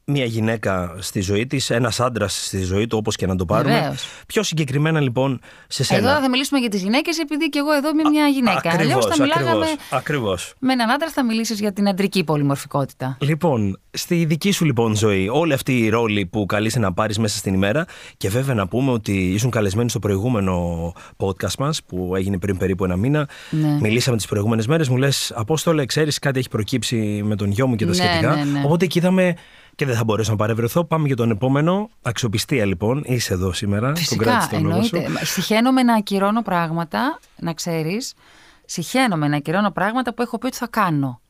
μια 0.05 0.25
γυναίκα 0.25 0.95
στη 0.99 1.21
ζωή 1.21 1.47
της, 1.47 1.69
ένας 1.69 1.99
άντρας 1.99 2.45
στη 2.45 2.61
ζωή 2.63 2.87
του 2.87 2.97
όπως 2.97 3.15
και 3.15 3.25
να 3.27 3.35
το 3.35 3.45
πάρουμε. 3.45 3.73
Βεβαίως. 3.73 4.07
Πιο 4.27 4.43
συγκεκριμένα 4.43 4.99
λοιπόν 4.99 5.39
σε 5.67 5.83
σένα. 5.83 6.09
Εδώ 6.09 6.21
θα 6.21 6.29
μιλήσουμε 6.29 6.59
για 6.59 6.69
τις 6.69 6.81
γυναίκες 6.81 7.17
επειδή 7.19 7.49
και 7.49 7.59
εγώ 7.59 7.71
εδώ 7.73 7.89
είμαι 7.89 8.09
μια 8.09 8.27
γυναίκα. 8.27 8.61
Αλλιώς 8.71 9.05
Ακριβώς, 9.05 9.05
θα 9.05 9.23
μιλάγαμε 9.23 9.65
ακριβώς, 9.65 9.87
ακριβώς. 9.91 10.53
με 10.59 10.73
έναν 10.73 10.89
άντρα 10.89 11.09
θα 11.09 11.23
μιλήσεις 11.25 11.59
για 11.59 11.73
την 11.73 11.87
αντρική 11.87 12.23
πολυμορφικότητα. 12.23 13.17
Λοιπόν, 13.21 13.79
στη 13.91 14.25
δική 14.25 14.51
σου 14.51 14.65
λοιπόν 14.65 14.95
ζωή, 14.95 15.29
όλοι 15.29 15.53
αυτοί 15.53 15.77
οι 15.79 15.89
ρόλοι 15.89 16.25
που 16.25 16.45
καλείσαι 16.45 16.79
να 16.79 16.93
πάρεις 16.93 17.17
μέσα 17.17 17.37
στην 17.37 17.53
ημέρα 17.53 17.85
και 18.17 18.29
βέβαια 18.29 18.55
να 18.55 18.67
πούμε 18.67 18.91
ότι 18.91 19.31
ήσουν 19.33 19.49
καλεσμένοι 19.49 19.89
στο 19.89 19.99
προηγούμενο 19.99 20.93
podcast 21.17 21.55
μας 21.59 21.83
που 21.83 22.13
έγινε 22.15 22.37
πριν 22.37 22.57
περίπου 22.57 22.83
ένα 22.83 22.95
μήνα. 22.95 23.29
Ναι. 23.49 23.77
Μιλήσαμε 23.81 24.17
τις 24.17 24.25
προηγούμενες 24.27 24.67
μέρες, 24.67 24.89
μου 24.89 24.97
λες 24.97 25.31
Απόστολε, 25.35 25.85
ξέρεις 25.85 26.19
κάτι 26.19 26.39
έχει 26.39 26.49
προκύψει 26.49 27.21
με 27.25 27.35
τον 27.35 27.51
γιο 27.51 27.67
μου 27.67 27.75
και 27.75 27.85
τα 27.85 27.89
Ναι, 27.91 27.95
σχετικά. 27.97 28.35
ναι, 28.35 28.43
ναι. 28.43 28.61
Οπότε 28.65 28.85
εκεί 28.85 28.97
είδαμε 28.97 29.35
και 29.75 29.85
δεν 29.85 29.95
θα 29.95 30.03
μπορέσω 30.03 30.31
να 30.31 30.37
παρευρεθώ. 30.37 30.83
Πάμε 30.85 31.07
για 31.07 31.15
τον 31.15 31.29
επόμενο. 31.31 31.89
Αξιοπιστία 32.01 32.65
λοιπόν. 32.65 33.03
Είσαι 33.05 33.33
εδώ 33.33 33.53
σήμερα. 33.53 33.95
Φυσικά, 33.95 34.39
Congrats 34.39 34.43
στον 34.43 34.63
λόγο 34.65 34.83
σου. 34.83 34.95
εννοείται. 34.95 35.25
Συχαίνομαι 35.25 35.83
να 35.83 35.93
ακυρώνω 35.93 36.41
πράγματα, 36.41 37.19
να 37.39 37.53
ξέρεις. 37.53 38.13
Συχαίνομαι 38.65 39.27
να 39.27 39.35
ακυρώνω 39.37 39.71
πράγματα 39.71 40.13
που 40.13 40.21
έχω 40.21 40.37
πει 40.37 40.45
ότι 40.45 40.57
θα 40.57 40.67
κάνω. 40.67 41.21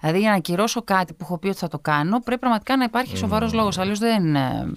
Δηλαδή 0.00 0.18
για 0.18 0.30
να 0.30 0.36
ακυρώσω 0.36 0.82
κάτι 0.82 1.12
που 1.12 1.18
έχω 1.24 1.38
πει 1.38 1.48
ότι 1.48 1.56
θα 1.58 1.68
το 1.68 1.78
κάνω, 1.78 2.20
πρέπει 2.20 2.40
πραγματικά 2.40 2.76
να 2.76 2.84
υπάρχει 2.84 3.16
σοβαρός 3.16 3.52
λόγος. 3.52 3.78
Αλλιώς 3.78 3.98
δεν... 3.98 4.36
ε, 4.36 4.72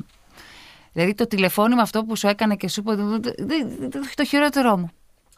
Δηλαδή 0.93 1.13
το 1.13 1.27
τηλεφώνημα 1.27 1.81
αυτό 1.81 2.03
που 2.03 2.15
σου 2.15 2.27
έκανα 2.27 2.55
και 2.55 2.67
σου 2.69 2.79
είπα, 2.79 2.95
δεν- 2.95 3.07
δεν- 3.21 3.35
δεν- 3.37 3.89
δεν- 3.91 4.01
το 4.15 4.25
χειρότερό 4.25 4.77
μου. 4.77 4.89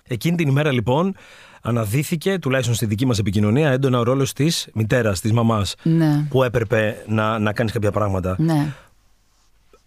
Εκείνη 0.07 0.37
την 0.37 0.47
ημέρα 0.47 0.71
λοιπόν 0.71 1.15
αναδύθηκε, 1.61 2.39
τουλάχιστον 2.39 2.75
στη 2.75 2.85
δική 2.85 3.05
μας 3.05 3.19
επικοινωνία, 3.19 3.69
έντονα 3.71 3.99
ο 3.99 4.03
ρόλος 4.03 4.33
της 4.33 4.67
μητέρας, 4.73 5.19
της 5.19 5.31
μαμάς. 5.31 5.75
Ναι, 5.83 6.25
Που 6.29 6.43
έπρεπε 6.43 7.03
να, 7.07 7.39
να 7.39 7.53
κάνεις 7.53 7.71
κάποια 7.71 7.91
πράγματα. 7.91 8.35
ναι. 8.39 8.73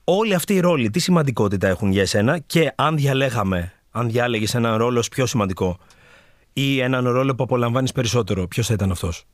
Όλοι 0.04 0.34
αυτοί 0.34 0.54
οι 0.54 0.60
ρόλοι, 0.60 0.90
τι 0.90 0.98
σημαντικότητα 0.98 1.68
έχουν 1.68 1.90
για 1.90 2.02
εσένα 2.02 2.38
και 2.38 2.72
αν 2.74 2.96
διαλέγαμε, 2.96 3.72
αν 3.90 4.10
διάλεγες 4.10 4.54
έναν 4.54 4.76
ρόλο 4.76 4.98
ως 4.98 5.08
πιο 5.08 5.26
σημαντικό 5.26 5.78
ή 6.52 6.80
έναν 6.80 7.08
ρόλο 7.08 7.34
που 7.34 7.42
απολαμβάνεις 7.42 7.92
περισσότερο, 7.92 8.46
ποιος 8.48 8.66
θα 8.66 8.74
ήταν 8.74 8.90
αυτός; 8.90 9.24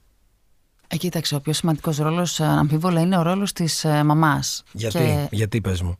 Ε, 0.89 0.97
κοίταξε, 0.97 1.35
ο 1.35 1.41
πιο 1.41 1.53
σημαντικός 1.53 1.97
ρόλος, 1.97 2.41
ε, 2.41 2.45
αμφίβολα, 2.45 3.01
είναι 3.01 3.19
ο 3.19 3.23
ρόλος 3.23 3.53
της 3.53 3.85
ε, 3.85 4.03
μαμάς. 4.05 4.63
Γιατί, 4.73 4.99
Και- 4.99 5.27
γιατί 5.31 5.61
πες 5.61 5.83
μου. 5.83 5.99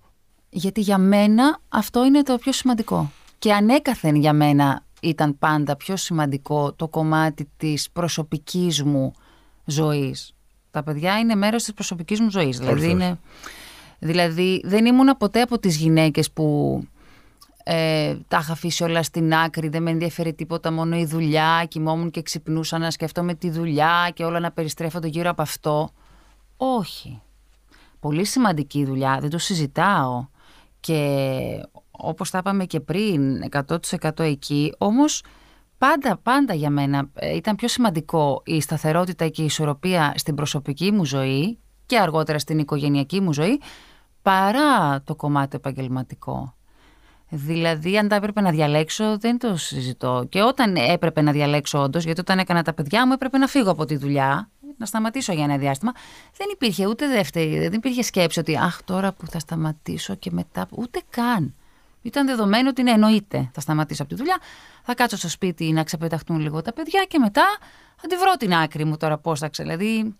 Γιατί 0.51 0.81
για 0.81 0.99
μένα 0.99 1.59
αυτό 1.69 2.05
είναι 2.05 2.23
το 2.23 2.37
πιο 2.39 2.53
σημαντικό. 2.53 3.11
Και 3.39 3.53
ανέκαθεν 3.53 4.15
για 4.15 4.33
μένα 4.33 4.83
ήταν 5.01 5.39
πάντα 5.39 5.77
πιο 5.77 5.97
σημαντικό 5.97 6.73
το 6.73 6.89
κομμάτι 6.89 7.49
της 7.57 7.91
προσωπικής 7.91 8.83
μου 8.83 9.13
ζωής. 9.65 10.33
Τα 10.71 10.83
παιδιά 10.83 11.19
είναι 11.19 11.35
μέρος 11.35 11.63
της 11.63 11.73
προσωπικής 11.73 12.21
μου 12.21 12.31
ζωής. 12.31 12.59
Δηλαδή, 12.59 12.75
Ορθώς. 12.75 12.93
είναι, 12.93 13.19
δηλαδή 13.99 14.61
δεν 14.65 14.87
ήμουν 14.87 15.17
ποτέ 15.17 15.41
από 15.41 15.59
τις 15.59 15.77
γυναίκες 15.77 16.31
που 16.31 16.81
ε, 17.65 18.17
τα 18.29 18.39
είχα 18.39 18.53
αφήσει 18.53 18.83
όλα 18.83 19.03
στην 19.03 19.35
άκρη, 19.35 19.69
δεν 19.69 19.83
με 19.83 19.91
ενδιαφέρει 19.91 20.35
τίποτα, 20.35 20.73
μόνο 20.73 20.99
η 20.99 21.05
δουλειά. 21.05 21.65
Κοιμόμουν 21.69 22.11
και 22.11 22.23
ξυπνούσα 22.23 22.79
να 22.79 22.91
σκέφτομαι 22.91 23.35
τη 23.35 23.51
δουλειά 23.51 24.11
και 24.15 24.25
όλα 24.25 24.41
να 24.41 24.51
περιστρέφονται 24.51 25.09
γύρω 25.09 25.31
από 25.31 25.43
αυτό. 25.43 25.91
Όχι. 26.57 27.21
Πολύ 28.01 28.25
σημαντική 28.25 28.85
δουλειά, 28.85 29.19
δεν 29.21 29.31
το 29.31 29.39
συζητάω. 29.39 30.27
Και 30.81 31.01
όπως 32.01 32.31
τα 32.31 32.39
είπαμε 32.39 32.65
και 32.65 32.81
πριν, 32.81 33.45
100% 34.03 34.21
εκεί, 34.21 34.75
όμως 34.79 35.23
πάντα, 35.79 36.19
πάντα 36.23 36.55
για 36.55 36.71
μένα 36.71 37.11
ε, 37.15 37.37
ήταν 37.37 37.57
πιο 37.57 37.69
σημαντικό 37.69 38.43
η 38.45 38.61
σταθερότητα 38.61 39.29
και 39.29 39.43
η 39.43 39.45
ισορροπία 39.45 40.13
στην 40.17 40.35
προσωπική 40.35 40.93
μου 40.93 41.05
ζωή 41.05 41.59
και 41.87 41.99
αργότερα 41.99 42.39
στην 42.39 42.59
οικογενειακή 42.59 43.21
μου 43.21 43.33
ζωή, 43.33 43.61
παρά 44.23 45.03
το 45.03 45.15
κομμάτι 45.15 45.57
επαγγελματικό. 45.57 46.53
Δηλαδή, 47.31 47.99
αν 47.99 48.09
τα 48.09 48.15
έπρεπε 48.15 48.41
να 48.41 48.51
διαλέξω, 48.51 49.19
δεν 49.19 49.39
το 49.39 49.57
συζητώ. 49.57 50.27
Και 50.29 50.43
όταν 50.43 50.77
έπρεπε 50.77 51.23
να 51.23 51.33
διαλέξω, 51.33 51.83
όντως, 51.83 52.05
γιατί 52.05 52.21
όταν 52.21 52.39
έκανα 52.39 52.63
τα 52.63 52.75
παιδιά 52.75 53.07
μου, 53.07 53.13
έπρεπε 53.13 53.39
να 53.39 53.47
φύγω 53.47 53.71
από 53.71 53.85
τη 53.85 53.97
δουλειά, 53.97 54.51
να 54.77 54.87
σταματήσω 54.87 55.33
για 55.33 55.45
ένα 55.45 55.57
διάστημα. 55.57 55.93
Δεν 56.37 56.47
υπήρχε 56.53 56.87
ούτε 56.87 57.07
δεύτερη, 57.07 57.59
δεν 57.59 57.73
υπήρχε 57.73 58.03
σκέψη 58.03 58.39
ότι, 58.39 58.57
Αχ, 58.57 58.83
τώρα 58.85 59.13
που 59.13 59.27
θα 59.27 59.39
σταματήσω 59.39 60.15
και 60.15 60.31
μετά. 60.33 60.67
Ούτε 60.71 61.01
καν. 61.11 61.55
Ήταν 62.03 62.27
δεδομένο 62.27 62.69
ότι 62.69 62.83
ναι, 62.83 62.91
εννοείται. 62.91 63.51
Θα 63.53 63.61
σταματήσω 63.61 64.03
από 64.03 64.11
τη 64.11 64.17
δουλειά, 64.19 64.39
θα 64.83 64.95
κάτσω 64.95 65.17
στο 65.17 65.29
σπίτι 65.29 65.73
να 65.73 65.83
ξεπεταχτούν 65.85 66.41
λίγο 66.41 66.63
τα 66.63 66.73
παιδιά 66.73 67.05
και 67.09 67.19
μετά 67.19 67.45
θα 67.97 68.07
τη 68.09 68.17
βρω 68.17 68.33
την 68.39 68.55
άκρη 68.55 68.85
μου 68.85 68.97
τώρα 68.97 69.19
πώ 69.19 69.37
θα 69.37 69.49
ξέρω. 69.49 69.69
Δηλαδή, 69.69 70.17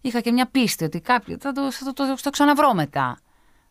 είχα 0.00 0.20
και 0.20 0.32
μια 0.32 0.46
πίστη 0.46 0.84
ότι 0.84 1.00
κάποιο 1.00 1.36
θα 1.40 1.52
το, 1.52 1.72
θα 1.72 1.84
το, 1.84 1.92
το, 1.92 2.06
το, 2.06 2.14
το 2.22 2.30
ξαναβρω 2.30 2.74
μετά. 2.74 3.18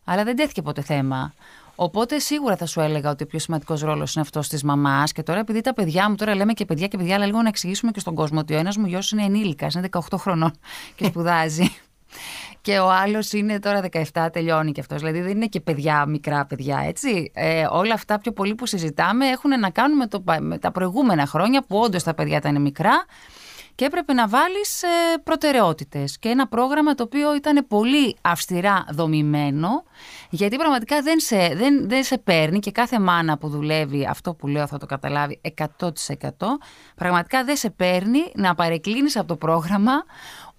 Αλλά 0.03 0.23
δεν 0.23 0.35
τέθηκε 0.35 0.61
ποτέ 0.61 0.81
θέμα. 0.81 1.33
Οπότε 1.75 2.19
σίγουρα 2.19 2.55
θα 2.55 2.65
σου 2.65 2.79
έλεγα 2.79 3.09
ότι 3.09 3.23
ο 3.23 3.25
πιο 3.25 3.39
σημαντικός 3.39 3.81
ρόλος 3.81 4.13
είναι 4.13 4.23
αυτός 4.23 4.47
της 4.47 4.63
μαμάς. 4.63 5.11
Και 5.11 5.23
τώρα, 5.23 5.39
επειδή 5.39 5.61
τα 5.61 5.73
παιδιά 5.73 6.09
μου, 6.09 6.15
τώρα 6.15 6.35
λέμε 6.35 6.53
και 6.53 6.65
παιδιά 6.65 6.87
και 6.87 6.97
παιδιά, 6.97 7.15
αλλά 7.15 7.25
λίγο 7.25 7.41
να 7.41 7.47
εξηγήσουμε 7.47 7.91
και 7.91 7.99
στον 7.99 8.15
κόσμο 8.15 8.39
ότι 8.39 8.53
ο 8.53 8.57
ένας 8.57 8.77
μου 8.77 8.85
γιος 8.85 9.11
είναι 9.11 9.23
ενήλικας, 9.23 9.73
είναι 9.73 9.89
18 9.91 10.17
χρονών 10.17 10.51
και 10.95 11.05
σπουδάζει. 11.05 11.71
Και 12.61 12.79
ο 12.79 12.91
άλλος 12.91 13.31
είναι 13.31 13.59
τώρα 13.59 13.81
17, 14.13 14.27
τελειώνει 14.31 14.71
και 14.71 14.79
αυτός. 14.79 14.99
Δηλαδή 14.99 15.21
δεν 15.21 15.31
είναι 15.31 15.45
και 15.45 15.59
παιδιά, 15.59 16.05
μικρά 16.05 16.45
παιδιά, 16.45 16.83
έτσι. 16.87 17.31
Ε, 17.33 17.65
όλα 17.69 17.93
αυτά 17.93 18.19
πιο 18.19 18.31
πολύ 18.31 18.55
που 18.55 18.65
συζητάμε 18.65 19.27
έχουν 19.27 19.59
να 19.59 19.69
κάνουν 19.69 19.97
με, 19.97 20.07
το, 20.07 20.23
με 20.39 20.57
τα 20.57 20.71
προηγούμενα 20.71 21.25
χρόνια 21.25 21.63
που 21.67 21.77
όντως 21.77 22.03
τα 22.03 22.13
παιδιά 22.13 22.37
ήταν 22.37 22.61
μικρά 22.61 23.05
και 23.79 23.85
έπρεπε 23.85 24.13
να 24.13 24.27
βάλεις 24.27 24.83
ε, 24.83 24.87
προτεραιότητες 25.23 26.19
και 26.19 26.29
ένα 26.29 26.47
πρόγραμμα 26.47 26.93
το 26.95 27.03
οποίο 27.03 27.35
ήταν 27.35 27.65
πολύ 27.67 28.15
αυστηρά 28.21 28.85
δομημένο 28.91 29.83
γιατί 30.29 30.55
πραγματικά 30.55 31.01
δεν 31.01 31.19
σε, 31.19 31.37
δεν, 31.55 31.89
δεν 31.89 32.03
σε 32.03 32.17
παίρνει 32.17 32.59
και 32.59 32.71
κάθε 32.71 32.99
μάνα 32.99 33.37
που 33.37 33.49
δουλεύει 33.49 34.07
αυτό 34.09 34.33
που 34.33 34.47
λέω 34.47 34.67
θα 34.67 34.77
το 34.77 34.85
καταλάβει 34.85 35.41
100% 35.57 35.65
πραγματικά 36.95 37.43
δεν 37.43 37.55
σε 37.55 37.69
παίρνει 37.69 38.19
να 38.35 38.55
παρεκκλίνεις 38.55 39.17
από 39.17 39.27
το 39.27 39.35
πρόγραμμα 39.35 40.03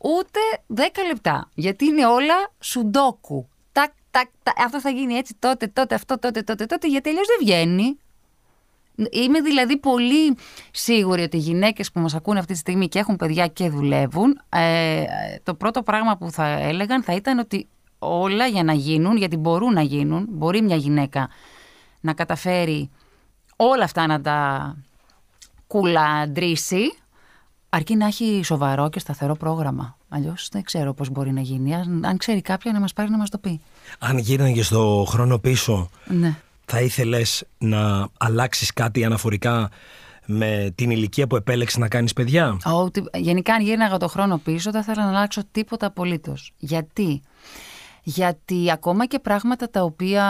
ούτε 0.02 0.40
10 0.76 0.80
λεπτά 1.06 1.48
γιατί 1.54 1.84
είναι 1.84 2.06
όλα 2.06 2.50
σουντόκου. 2.58 3.48
Τακ, 3.72 3.90
τακ, 4.10 4.28
τακ, 4.42 4.60
αυτό 4.60 4.80
θα 4.80 4.90
γίνει 4.90 5.14
έτσι 5.14 5.34
τότε, 5.38 5.66
τότε, 5.66 5.94
αυτό, 5.94 6.18
τότε, 6.18 6.42
τότε, 6.42 6.66
τότε 6.66 6.88
γιατί 6.88 7.08
αλλιώς 7.08 7.26
δεν 7.26 7.36
βγαίνει. 7.40 7.98
Είμαι 9.10 9.40
δηλαδή 9.40 9.78
πολύ 9.78 10.36
σίγουρη 10.70 11.22
ότι 11.22 11.36
οι 11.36 11.40
γυναίκες 11.40 11.92
που 11.92 12.00
μας 12.00 12.14
ακούνε 12.14 12.38
αυτή 12.38 12.52
τη 12.52 12.58
στιγμή 12.58 12.88
και 12.88 12.98
έχουν 12.98 13.16
παιδιά 13.16 13.46
και 13.46 13.68
δουλεύουν, 13.68 14.40
ε, 14.48 15.04
το 15.42 15.54
πρώτο 15.54 15.82
πράγμα 15.82 16.16
που 16.16 16.30
θα 16.30 16.46
έλεγαν 16.46 17.02
θα 17.02 17.14
ήταν 17.14 17.38
ότι 17.38 17.68
όλα 17.98 18.46
για 18.46 18.64
να 18.64 18.72
γίνουν, 18.72 19.16
γιατί 19.16 19.36
μπορούν 19.36 19.72
να 19.72 19.82
γίνουν, 19.82 20.26
μπορεί 20.28 20.62
μια 20.62 20.76
γυναίκα 20.76 21.28
να 22.00 22.14
καταφέρει 22.14 22.90
όλα 23.56 23.84
αυτά 23.84 24.06
να 24.06 24.20
τα 24.20 24.76
κουλαντρήσει, 25.66 26.92
αρκεί 27.70 27.96
να 27.96 28.06
έχει 28.06 28.40
σοβαρό 28.44 28.88
και 28.88 28.98
σταθερό 28.98 29.34
πρόγραμμα. 29.34 29.96
Αλλιώς 30.08 30.48
δεν 30.52 30.62
ξέρω 30.62 30.94
πώς 30.94 31.10
μπορεί 31.10 31.32
να 31.32 31.40
γίνει. 31.40 31.74
Αν, 31.74 32.04
αν 32.04 32.16
ξέρει 32.16 32.40
κάποια 32.40 32.72
να 32.72 32.80
μας 32.80 32.92
πάρει 32.92 33.10
να 33.10 33.16
μας 33.16 33.30
το 33.30 33.38
πει. 33.38 33.60
Αν 33.98 34.18
γύρναγε 34.18 34.62
στο 34.62 35.04
χρόνο 35.08 35.38
πίσω, 35.38 35.90
Ναι. 36.06 36.36
θα 36.64 36.80
ήθελες 36.80 37.44
να 37.58 38.08
αλλάξεις 38.18 38.72
κάτι 38.72 39.04
αναφορικά 39.04 39.68
με 40.26 40.72
την 40.74 40.90
ηλικία 40.90 41.26
που 41.26 41.36
επέλεξες 41.36 41.76
να 41.78 41.88
κάνεις 41.88 42.12
παιδιά; 42.12 42.56
Ότι, 42.64 43.04
γενικά, 43.14 43.54
αν 43.54 43.62
γύρναγα 43.62 43.96
το 43.96 44.08
χρόνο 44.08 44.38
πίσω, 44.38 44.70
δεν 44.70 44.82
θα 44.82 44.92
ήθελα 44.92 45.10
να 45.10 45.16
αλλάξω 45.16 45.42
τίποτα 45.52 45.86
απολύτως. 45.86 46.52
Γιατί; 46.58 47.22
Γιατί 48.02 48.70
ακόμα 48.70 49.06
και 49.06 49.18
πράγματα 49.18 49.70
τα 49.70 49.82
οποία 49.82 50.24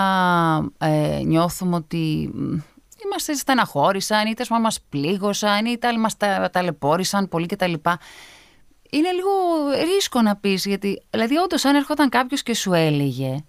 ε, 0.79 1.21
νιώθουμε 1.25 1.77
ότι 1.77 2.31
μ, 3.05 3.07
είμαστε 3.07 3.35
στεναχώρησαν, 3.35 4.27
είτε 4.27 4.45
μα 4.51 4.59
μας 4.59 4.81
πλήγωσαν, 4.89 5.67
είτε 5.67 5.87
άλλοι 5.87 5.99
μας 5.99 6.17
τα, 6.17 6.51
ταλαιπώρησαν 6.53 7.29
πολύ 7.29 7.47
κτλ. 7.47 7.75
Είναι 8.91 9.11
λίγο 9.13 9.31
ρίσκο 9.95 10.23
να 10.23 10.37
πεις, 10.37 10.65
γιατί 10.65 11.03
δηλαδή 11.11 11.37
όντως 11.37 11.65
αν 11.65 11.75
έρχονταν 11.75 12.09
κάποιος 12.09 12.43
και 12.43 12.55
σου 12.55 12.73
έλεγε, 12.73 13.45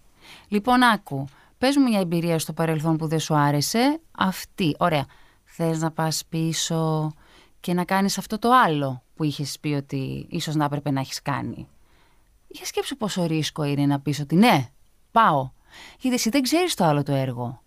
λοιπόν 0.47 0.83
άκου, 0.83 1.27
Πες 1.61 1.75
μου 1.75 1.83
μια 1.83 1.99
εμπειρία 1.99 2.39
στο 2.39 2.53
παρελθόν 2.53 2.97
που 2.97 3.07
δεν 3.07 3.19
σου 3.19 3.35
άρεσε. 3.35 3.99
Αυτή. 4.11 4.75
Ωραία. 4.79 5.05
Θες 5.43 5.79
να 5.79 5.91
πας 5.91 6.23
πίσω 6.29 7.11
και 7.59 7.73
να 7.73 7.83
κάνεις 7.83 8.17
αυτό 8.17 8.39
το 8.39 8.49
άλλο 8.51 9.03
που 9.15 9.23
είχες 9.23 9.57
πει 9.59 9.67
ότι 9.67 10.27
ίσως 10.29 10.55
να 10.55 10.65
έπρεπε 10.65 10.91
να 10.91 10.99
έχεις 10.99 11.21
κάνει. 11.21 11.67
Για 12.47 12.65
σκέψου 12.65 12.97
πόσο 12.97 13.25
ρίσκο 13.25 13.63
είναι 13.63 13.85
να 13.85 13.99
πεις 13.99 14.19
ότι 14.19 14.35
ναι, 14.35 14.69
πάω. 15.11 15.51
Γιατί 15.99 16.15
εσύ 16.15 16.29
δεν 16.29 16.41
ξέρεις 16.41 16.75
το 16.75 16.83
άλλο 16.83 17.03
το 17.03 17.11
έργο. 17.11 17.61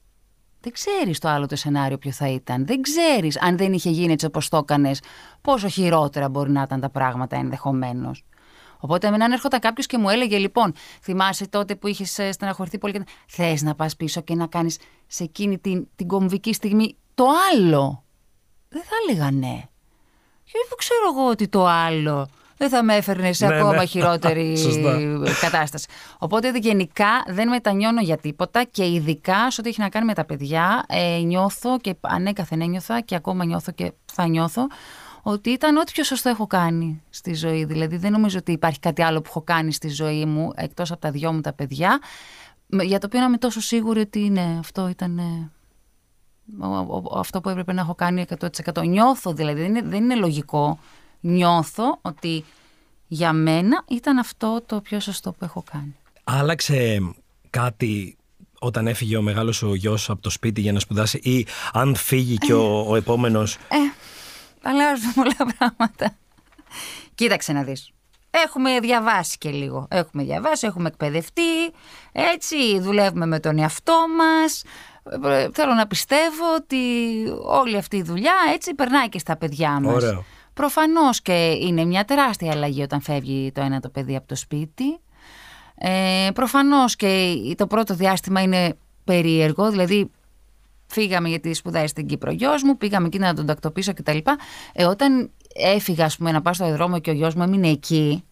Δεν 0.64 0.72
ξέρεις 0.72 1.18
το 1.18 1.28
άλλο 1.28 1.46
το 1.46 1.56
σενάριο 1.56 1.98
ποιο 1.98 2.12
θα 2.12 2.28
ήταν. 2.28 2.66
Δεν 2.66 2.82
ξέρεις 2.82 3.40
αν 3.40 3.56
δεν 3.56 3.72
είχε 3.72 3.90
γίνει 3.90 4.12
έτσι 4.12 4.26
όπως 4.26 4.48
το 4.48 4.56
έκανες, 4.56 5.00
πόσο 5.40 5.68
χειρότερα 5.68 6.28
μπορεί 6.28 6.50
να 6.50 6.62
ήταν 6.62 6.80
τα 6.80 6.90
πράγματα 6.90 7.36
ενδεχομένως. 7.36 8.24
Οπότε, 8.78 9.06
αν 9.06 9.32
έρχονταν 9.32 9.60
κάποιος 9.60 9.86
και 9.86 9.98
μου 9.98 10.08
έλεγε, 10.08 10.38
λοιπόν, 10.38 10.74
θυμάσαι 11.02 11.48
τότε 11.48 11.74
που 11.74 11.86
είχες 11.86 12.20
στεναχωρηθεί 12.30 12.78
πολύ 12.78 12.92
και 12.92 13.04
θες 13.28 13.62
να 13.62 13.74
πας 13.74 13.96
πίσω 13.96 14.20
και 14.20 14.34
να 14.34 14.46
κάνεις 14.46 14.78
σε 15.06 15.24
εκείνη 15.24 15.58
την, 15.58 15.88
την 15.96 16.06
κομβική 16.06 16.52
στιγμή 16.52 16.96
το 17.14 17.24
άλλο. 17.52 18.04
Δεν 18.68 18.82
θα 18.82 18.94
έλεγα 19.02 19.30
ναι. 19.30 19.68
Γιατί 20.44 20.66
δεν 20.68 20.78
ξέρω 20.78 21.10
εγώ 21.12 21.28
ότι 21.28 21.48
το 21.48 21.66
άλλο 21.66 22.28
δεν 22.56 22.68
θα 22.68 22.82
με 22.82 22.94
έφερνε 22.94 23.32
σε 23.32 23.46
Ναι, 23.46 23.54
ακόμα 23.54 23.74
ναι. 23.74 23.84
χειρότερη 23.84 24.56
Σωστά. 24.64 24.98
κατάσταση. 25.40 25.86
Οπότε 26.18 26.50
γενικά 26.58 27.06
δεν 27.26 27.48
μετανιώνω 27.48 28.00
για 28.00 28.16
τίποτα 28.16 28.64
και 28.64 28.84
ειδικά 28.92 29.50
σε 29.50 29.60
ό,τι 29.60 29.68
έχει 29.70 29.80
να 29.80 29.88
κάνει 29.88 30.06
με 30.06 30.14
τα 30.14 30.24
παιδιά, 30.24 30.84
ε, 30.88 31.18
νιώθω 31.18 31.78
και 31.78 31.94
ανέκαθεν 32.00 32.60
ένιωθα 32.60 33.00
και 33.00 33.14
ακόμα 33.14 33.44
νιώθω 33.44 33.72
και 33.72 33.92
θα 34.12 34.26
νιώθω 34.26 34.66
ότι 35.22 35.50
ήταν 35.50 35.76
ό,τι 35.76 35.92
πιο 35.92 36.04
σωστό 36.04 36.28
έχω 36.28 36.46
κάνει 36.46 37.02
στη 37.10 37.34
ζωή. 37.34 37.64
Δηλαδή 37.64 37.96
δεν 37.96 38.12
νομίζω 38.12 38.38
ότι 38.38 38.52
υπάρχει 38.52 38.78
κάτι 38.78 39.02
άλλο 39.02 39.20
που 39.20 39.26
έχω 39.28 39.42
κάνει 39.42 39.72
στη 39.72 39.88
ζωή 39.88 40.24
μου 40.24 40.52
εκτός 40.54 40.90
από 40.90 41.00
τα 41.00 41.10
δυο 41.10 41.32
μου 41.32 41.40
τα 41.40 41.52
παιδιά 41.52 41.98
με- 42.66 42.84
για 42.84 42.98
το 42.98 43.06
οποίο 43.06 43.20
να 43.20 43.26
είμαι 43.26 43.36
τόσο 43.38 43.60
σίγουρη 43.60 44.00
ότι 44.00 44.18
ναι, 44.18 44.56
αυτό 44.58 44.88
ήταν 44.88 45.18
ε, 45.18 45.50
ο- 46.60 46.66
ο- 46.66 47.02
ο- 47.10 47.18
αυτό 47.18 47.40
που 47.40 47.48
έπρεπε 47.48 47.72
να 47.72 47.80
έχω 47.80 47.94
κάνει 47.94 48.24
100%. 48.74 48.86
Νιώθω 48.86 49.32
δηλαδή, 49.32 49.60
δεν 49.60 49.68
είναι, 49.70 49.82
δεν 49.84 50.02
είναι 50.02 50.14
λογικό. 50.14 50.78
Νιώθω 51.26 51.98
ότι 52.02 52.44
για 53.06 53.32
μένα 53.32 53.84
ήταν 53.88 54.18
αυτό 54.18 54.62
το 54.66 54.80
πιο 54.80 55.00
σωστό 55.00 55.32
που 55.32 55.44
έχω 55.44 55.64
κάνει. 55.72 55.96
Άλλαξε 56.24 57.00
κάτι 57.50 58.16
όταν 58.58 58.86
έφυγε 58.86 59.16
ο 59.16 59.22
μεγάλος 59.22 59.62
ο 59.62 59.74
γιος 59.74 60.10
από 60.10 60.22
το 60.22 60.30
σπίτι 60.30 60.60
για 60.60 60.72
να 60.72 60.78
σπουδάσει 60.80 61.18
ή 61.22 61.46
αν 61.72 61.94
φύγει 61.94 62.36
και 62.36 62.52
ο, 62.52 62.84
ο 62.88 62.96
επόμενος; 62.96 63.56
Αλλάζουν 64.62 65.12
πολλά 65.14 65.54
πράγματα. 65.58 66.16
Κοίταξε 67.14 67.52
να 67.52 67.62
δεις. 67.62 67.90
Έχουμε 68.30 68.80
διαβάσει 68.80 69.38
και 69.38 69.50
λίγο. 69.50 69.86
Έχουμε 69.90 70.22
διαβάσει, 70.22 70.66
έχουμε 70.66 70.88
εκπαιδευτεί. 70.88 71.72
Έτσι, 72.12 72.80
δουλεύουμε 72.80 73.26
με 73.26 73.40
τον 73.40 73.58
εαυτό 73.58 74.04
μας. 74.16 74.64
Ε, 75.32 75.48
Θέλω 75.52 75.74
να 75.74 75.86
πιστεύω 75.86 76.54
ότι 76.56 76.76
όλη 77.44 77.76
αυτή 77.76 77.96
η 77.96 78.02
δουλειά 78.02 78.34
έτσι 78.54 78.74
περνάει 78.74 79.08
και 79.08 79.18
στα 79.18 79.36
παιδιά 79.36 79.80
μας. 79.80 79.94
Ωραίο. 79.94 80.24
Προφανώς 80.54 81.22
και 81.22 81.50
είναι 81.60 81.84
μια 81.84 82.04
τεράστια 82.04 82.52
αλλαγή 82.52 82.82
όταν 82.82 83.00
φεύγει 83.00 83.52
το 83.52 83.60
ένα 83.60 83.80
το 83.80 83.88
παιδί 83.88 84.16
από 84.16 84.28
το 84.28 84.36
σπίτι. 84.36 84.98
Ε, 85.74 86.28
προφανώς 86.34 86.96
και 86.96 87.34
το 87.56 87.66
πρώτο 87.66 87.94
διάστημα 87.94 88.40
είναι 88.40 88.76
περίεργο, 89.04 89.70
δηλαδή 89.70 90.10
φύγαμε 90.86 91.28
γιατί 91.28 91.54
σπουδάει 91.54 91.86
στην 91.86 92.06
Κύπρο 92.06 92.30
ο 92.30 92.34
γιος 92.34 92.62
μου, 92.62 92.76
πήγαμε 92.76 93.06
εκεί 93.06 93.18
να 93.18 93.34
τον 93.34 93.46
τακτοποιήσω 93.46 93.94
κτλ. 93.94 94.18
Ε, 94.72 94.84
όταν 94.84 95.30
έφυγα 95.54 96.04
ας 96.04 96.16
πούμε, 96.16 96.32
να 96.32 96.42
πάω 96.42 96.52
στο 96.52 96.64
αεροδρόμιο 96.64 96.98
και 96.98 97.10
ο 97.10 97.12
γιος 97.12 97.34
μου 97.34 97.42
έμεινε 97.42 97.68
εκεί, 97.68 98.24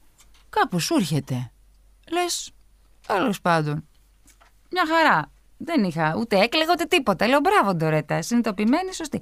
κάπου 0.51 0.81
σου 0.81 0.95
έρχεται. 0.95 1.51
Λες, 2.11 2.51
τέλος 3.07 3.41
πάντων, 3.41 3.85
μια 4.71 4.85
χαρά. 4.89 5.31
Δεν 5.65 5.85
είχα 5.85 6.15
ούτε 6.19 6.39
έκλαιγα 6.39 6.73
ούτε 6.73 6.85
τίποτα. 6.85 7.27
Λέω 7.29 7.41
μπράβο 7.41 7.75
Ντορέτα, 7.75 8.23
συνειδητοποιημένη, 8.23 8.95
σωστή. 8.95 9.21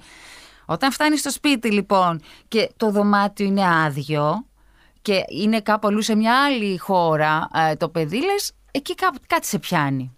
Όταν 0.70 0.92
φτάνει 0.92 1.16
στο 1.16 1.30
σπίτι 1.30 1.72
λοιπόν 1.72 2.20
και 2.48 2.70
το 2.76 2.90
δωμάτιο 2.90 3.46
είναι 3.46 3.66
άδειο 3.84 4.46
και 5.02 5.24
είναι 5.28 5.60
κάπου 5.60 5.86
αλλού 5.86 6.02
σε 6.02 6.14
μια 6.14 6.44
άλλη 6.44 6.78
χώρα 6.78 7.48
ε, 7.54 7.74
το 7.74 7.88
παιδί, 7.88 8.24
λες, 8.24 8.52
εκεί 8.70 8.94
κάπου, 8.94 9.18
κάτι 9.26 9.46
σε 9.46 9.58
πιάνει. 9.58 10.16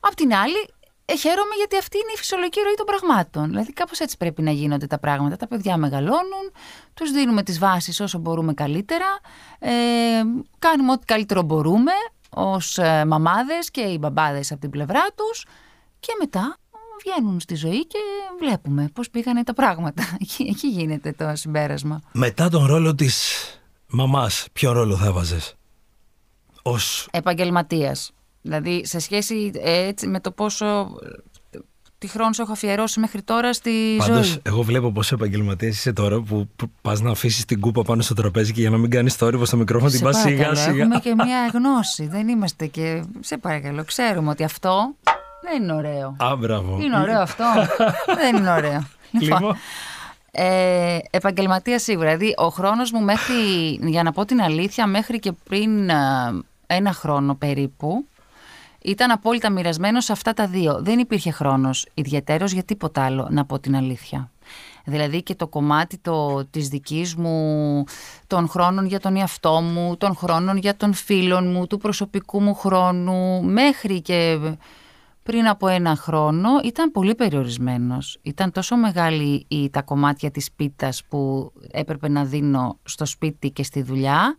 Απ' 0.00 0.14
την 0.14 0.34
άλλη, 0.34 0.68
ε, 1.04 1.16
χαίρομαι 1.16 1.54
γιατί 1.56 1.76
αυτή 1.76 1.98
είναι 1.98 2.12
η 2.14 2.16
φυσιολογική 2.16 2.60
ροή 2.60 2.74
των 2.76 2.86
πραγμάτων. 2.86 3.48
Δηλαδή, 3.48 3.72
κάπως 3.72 4.00
έτσι 4.00 4.16
πρέπει 4.16 4.42
να 4.42 4.50
γίνονται 4.50 4.86
τα 4.86 4.98
πράγματα. 4.98 5.36
Τα 5.36 5.46
παιδιά 5.46 5.76
μεγαλώνουν, 5.76 6.52
τους 6.94 7.10
δίνουμε 7.10 7.42
τις 7.42 7.58
βάσεις 7.58 8.00
όσο 8.00 8.18
μπορούμε 8.18 8.54
καλύτερα. 8.54 9.18
Ε, 9.58 9.70
κάνουμε 10.58 10.92
ό,τι 10.92 11.04
καλύτερο 11.04 11.42
μπορούμε 11.42 11.92
ως 12.30 12.78
ε, 12.78 13.04
μαμάδες 13.04 13.70
και 13.70 13.80
οι 13.80 13.96
μπαμπάδες 14.00 14.52
από 14.52 14.60
την 14.60 14.70
πλευρά 14.70 15.06
τους. 15.14 15.46
Και 16.00 16.12
μετά 16.18 16.56
βγαίνουν 17.04 17.40
στη 17.40 17.54
ζωή 17.54 17.86
και 17.86 17.98
βλέπουμε 18.40 18.90
πώς 18.92 19.10
πήγανε 19.10 19.42
τα 19.44 19.54
πράγματα. 19.54 20.02
Εκεί, 20.22 20.42
εκεί 20.50 20.68
γίνεται 20.68 21.12
το 21.12 21.30
συμπέρασμα. 21.34 22.00
μετά 22.12 22.48
τον 22.48 22.66
ρόλο 22.66 22.94
της 22.94 23.34
μαμάς, 23.86 24.46
ποιο 24.52 24.72
ρόλο 24.72 24.96
θα 24.96 25.06
έβαζες; 25.06 25.54
Ως 26.62 27.08
Επαγγελματίας. 27.10 28.10
Δηλαδή 28.42 28.86
σε 28.86 28.98
σχέση 28.98 29.50
ε, 29.54 29.86
έτσι, 29.86 30.06
με 30.06 30.20
το 30.20 30.30
πόσο 30.30 30.66
ε, 30.66 31.58
τι 31.98 32.06
χρόνο 32.06 32.32
σου 32.32 32.42
έχω 32.42 32.52
αφιερώσει 32.52 33.00
μέχρι 33.00 33.22
τώρα 33.22 33.52
στη 33.52 33.96
Πάντως, 33.98 34.26
ζωή. 34.26 34.40
εγώ 34.42 34.62
βλέπω 34.62 34.92
πόσο 34.92 35.14
επαγγελματίας 35.14 35.76
είσαι 35.76 35.92
τώρα 35.92 36.20
που 36.20 36.48
πας 36.82 37.00
να 37.00 37.10
αφήσεις 37.10 37.44
την 37.44 37.60
κούπα 37.60 37.82
πάνω 37.82 38.02
στο 38.02 38.14
τραπέζι 38.14 38.52
και 38.52 38.60
για 38.60 38.70
να 38.70 38.78
μην 38.78 38.90
κάνεις 38.90 39.14
θόρυβο 39.14 39.44
στο 39.44 39.56
μικρόφωνο 39.56 39.90
την 39.90 39.98
Σε 39.98 40.04
πας 40.04 40.16
σιγά 40.20 40.36
παρακαλώ, 40.36 40.56
σιγά. 40.56 40.82
Έχουμε 40.82 41.00
και 41.00 41.14
μία 41.24 41.50
γνώση. 41.52 42.06
Δεν 42.06 42.28
είμαστε 42.28 42.66
και. 42.66 43.02
Σε 43.20 43.36
παρακαλώ, 43.38 43.84
ξέρουμε 43.84 44.30
ότι 44.30 44.44
αυτό 44.44 44.94
δεν 45.42 45.62
είναι 45.62 45.72
ωραίο. 45.72 46.16
Α, 46.18 46.36
μπράβο. 46.36 46.78
Είναι 46.80 46.98
ωραίο 46.98 47.20
αυτό. 47.20 47.44
δεν 48.20 48.36
είναι 48.36 48.50
ωραίο. 48.50 48.86
Λοιπόν, 49.10 49.56
Ε, 50.30 50.98
επαγγελματία 51.10 51.78
σίγουρα. 51.78 52.16
Δηλαδή, 52.16 52.34
ο 52.36 52.48
χρόνος 52.48 52.92
μου 52.92 53.00
μέχρι, 53.00 53.34
για 53.82 54.02
να 54.02 54.12
πω 54.12 54.24
την 54.24 54.40
αλήθεια, 54.40 54.86
μέχρι 54.86 55.18
και 55.18 55.32
πριν 55.32 55.90
α, 55.90 56.32
ένα 56.66 56.92
χρόνο 56.92 57.34
περίπου, 57.34 58.06
ήταν 58.82 59.10
απόλυτα 59.10 59.50
μοιρασμένος 59.50 60.04
σε 60.04 60.12
αυτά 60.12 60.34
τα 60.34 60.46
δύο. 60.46 60.78
Δεν 60.82 60.98
υπήρχε 60.98 61.30
χρόνος 61.30 61.86
ιδιαίτερος 61.94 62.52
για 62.52 62.62
τίποτα 62.62 63.04
άλλο, 63.04 63.28
να 63.30 63.44
πω 63.44 63.58
την 63.58 63.76
αλήθεια. 63.76 64.30
Δηλαδή 64.84 65.22
και 65.22 65.34
το 65.34 65.46
κομμάτι 65.46 65.98
το, 65.98 66.44
της 66.50 66.68
δικής 66.68 67.14
μου, 67.14 67.84
των 68.26 68.48
χρόνων 68.48 68.86
για 68.86 69.00
τον 69.00 69.16
εαυτό 69.16 69.60
μου, 69.60 69.96
των 69.96 70.16
χρόνων 70.16 70.56
για 70.56 70.76
τον 70.76 70.94
φίλων 70.94 71.50
μου, 71.50 71.66
του 71.66 71.78
προσωπικού 71.78 72.40
μου 72.40 72.54
χρόνου, 72.54 73.42
μέχρι 73.42 74.00
και 74.00 74.38
πριν 75.28 75.48
από 75.48 75.68
ένα 75.68 75.96
χρόνο 75.96 76.48
ήταν 76.64 76.90
πολύ 76.90 77.14
περιορισμένος. 77.14 78.18
Ήταν 78.22 78.52
τόσο 78.52 78.76
μεγάλη 78.76 79.44
η, 79.48 79.70
τα 79.70 79.82
κομμάτια 79.82 80.30
της 80.30 80.52
πίτας 80.52 81.04
που 81.08 81.52
έπρεπε 81.70 82.08
να 82.08 82.24
δίνω 82.24 82.78
στο 82.82 83.04
σπίτι 83.04 83.50
και 83.50 83.62
στη 83.62 83.82
δουλειά, 83.82 84.36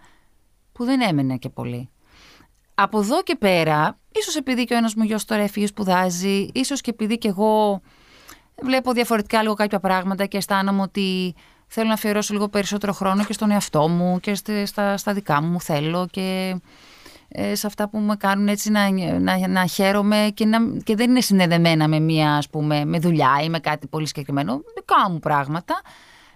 που 0.71 0.83
δεν 0.85 1.01
έμενε 1.01 1.37
και 1.37 1.49
πολύ. 1.49 1.89
Από 2.73 2.99
εδώ 2.99 3.23
και 3.23 3.35
πέρα, 3.35 3.97
ίσως 4.11 4.35
επειδή 4.35 4.63
και 4.63 4.73
ο 4.73 4.77
ένας 4.77 4.95
μου 4.95 5.03
γιος 5.03 5.25
τώρα 5.25 5.41
έφυγε 5.41 5.67
σπουδάζει, 5.67 6.47
ίσως 6.53 6.81
και 6.81 6.89
επειδή 6.89 7.17
και 7.17 7.27
εγώ 7.27 7.81
βλέπω 8.61 8.91
διαφορετικά 8.91 9.41
λίγο 9.41 9.53
κάποια 9.53 9.79
πράγματα 9.79 10.25
και 10.25 10.37
αισθάνομαι 10.37 10.81
ότι 10.81 11.35
θέλω 11.67 11.87
να 11.87 11.93
αφιερώσω 11.93 12.33
λίγο 12.33 12.47
περισσότερο 12.47 12.93
χρόνο 12.93 13.23
και 13.23 13.33
στον 13.33 13.51
εαυτό 13.51 13.87
μου 13.87 14.19
και 14.19 14.35
στε- 14.35 14.65
στα, 14.65 14.97
στα 14.97 15.13
δικά 15.13 15.41
μου 15.41 15.61
θέλω 15.61 16.07
και 16.11 16.21
ε, 16.21 16.57
σε 17.53 17.67
αυτά 17.67 17.89
που 17.89 17.97
με 17.99 18.15
κάνουν 18.15 18.47
έτσι 18.47 18.69
να, 18.71 18.89
να, 19.19 19.47
να 19.47 19.65
χαίρομαι 19.65 20.31
και, 20.33 20.45
να, 20.45 20.57
και 20.83 20.95
δεν 20.95 21.09
είναι 21.09 21.21
συνδεδεμένα 21.21 21.87
με 21.87 21.99
μία 21.99 22.35
ας 22.35 22.49
πούμε 22.49 22.85
με 22.85 22.99
δουλειά 22.99 23.39
ή 23.43 23.49
με 23.49 23.59
κάτι 23.59 23.87
πολύ 23.87 24.07
συγκεκριμένο, 24.07 24.61
δικά 24.75 25.09
μου 25.11 25.19
πράγματα. 25.19 25.81